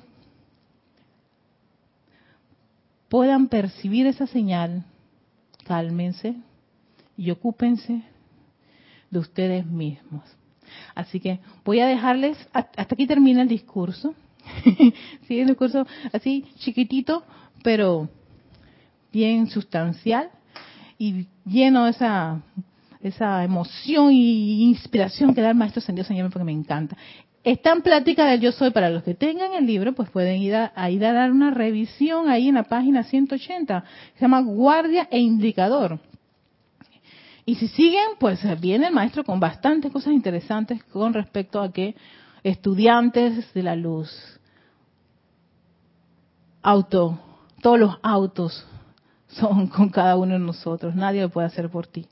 puedan 3.09 3.49
percibir 3.49 4.07
esa 4.07 4.27
señal, 4.27 4.85
cálmense, 5.65 6.35
y 7.17 7.31
ocúpense 7.31 8.03
de 9.11 9.19
ustedes 9.19 9.65
mismos. 9.65 10.25
Así 10.95 11.21
que 11.21 11.39
voy 11.65 11.81
a 11.81 11.87
dejarles, 11.87 12.37
hasta 12.53 12.83
aquí 12.83 13.07
termina 13.07 13.43
el 13.43 13.49
discurso. 13.49 14.15
sí, 15.29 15.39
el 15.39 15.47
discurso 15.47 15.87
así 16.13 16.47
chiquitito, 16.57 17.25
pero 17.63 18.09
bien 19.13 19.47
sustancial 19.47 20.31
y 20.99 21.27
lleno 21.45 21.85
de 21.85 21.91
esa, 21.91 22.41
esa 23.01 23.45
emoción 23.45 24.13
y 24.13 24.63
inspiración 24.65 25.35
que 25.35 25.43
da 25.43 25.51
el 25.51 25.57
maestro 25.57 25.83
Sendido 25.83 26.07
Señor 26.07 26.31
porque 26.31 26.45
me 26.45 26.53
encanta. 26.53 26.97
Está 27.45 27.73
en 27.73 27.83
plática 27.83 28.27
del 28.27 28.41
Yo 28.41 28.53
Soy, 28.53 28.71
para 28.71 28.89
los 28.89 29.03
que 29.03 29.15
tengan 29.15 29.53
el 29.55 29.67
libro, 29.67 29.95
pues 29.95 30.09
pueden 30.11 30.41
ir 30.41 30.55
a, 30.55 30.73
a, 30.77 30.91
ir 30.91 31.05
a 31.05 31.13
dar 31.13 31.33
una 31.33 31.51
revisión 31.51 32.29
ahí 32.29 32.49
en 32.49 32.55
la 32.55 32.63
página 32.63 33.03
180, 33.03 33.85
se 34.15 34.21
llama 34.21 34.43
Guardia 34.43 35.09
e 35.11 35.19
Indicador. 35.19 35.99
Y 37.45 37.57
si 37.57 37.67
siguen, 37.69 38.11
pues 38.21 38.41
viene 38.61 38.87
el 38.87 38.95
maestro 38.95 39.25
con 39.25 39.41
bastantes 39.41 39.91
cosas 39.91 40.13
interesantes 40.13 40.85
con 40.85 41.13
respecto 41.13 41.61
a 41.61 41.73
que 41.73 41.97
estudiantes 42.45 43.53
de 43.53 43.63
la 43.65 43.75
luz, 43.75 44.09
auto, 46.63 47.19
todos 47.61 47.81
los 47.81 47.99
autos 48.03 48.65
son 49.27 49.67
con 49.67 49.89
cada 49.89 50.17
uno 50.17 50.35
de 50.35 50.39
nosotros, 50.39 50.95
nadie 50.95 51.23
lo 51.23 51.31
puede 51.31 51.49
hacer 51.49 51.69
por 51.71 51.89
ti. 51.89 52.07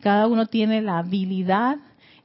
Cada 0.00 0.26
uno 0.26 0.46
tiene 0.46 0.82
la 0.82 0.98
habilidad, 0.98 1.76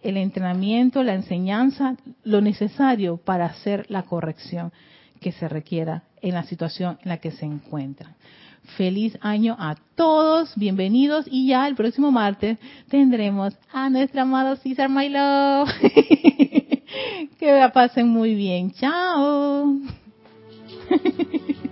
el 0.04 0.18
entrenamiento, 0.18 1.02
la 1.04 1.16
enseñanza, 1.16 1.96
lo 2.24 2.42
necesario 2.42 3.18
para 3.18 3.46
hacer 3.46 3.86
la 3.90 4.04
corrección 4.04 4.72
que 5.20 5.32
se 5.32 5.48
requiera 5.48 6.04
en 6.22 6.34
la 6.34 6.44
situación 6.44 7.00
en 7.04 7.10
la 7.10 7.18
que 7.18 7.32
se 7.32 7.46
encuentran. 7.46 8.16
Feliz 8.78 9.18
año 9.22 9.56
a 9.60 9.76
todos, 9.96 10.54
bienvenidos 10.56 11.26
y 11.30 11.48
ya 11.48 11.68
el 11.68 11.76
próximo 11.76 12.12
martes 12.12 12.58
tendremos 12.90 13.58
a 13.72 13.90
nuestro 13.90 14.22
amado 14.22 14.56
César 14.58 14.90
Milo. 14.90 15.66
que 17.40 17.52
la 17.52 17.72
pasen 17.74 18.08
muy 18.08 18.36
bien. 18.36 18.72
Chao. 18.72 19.76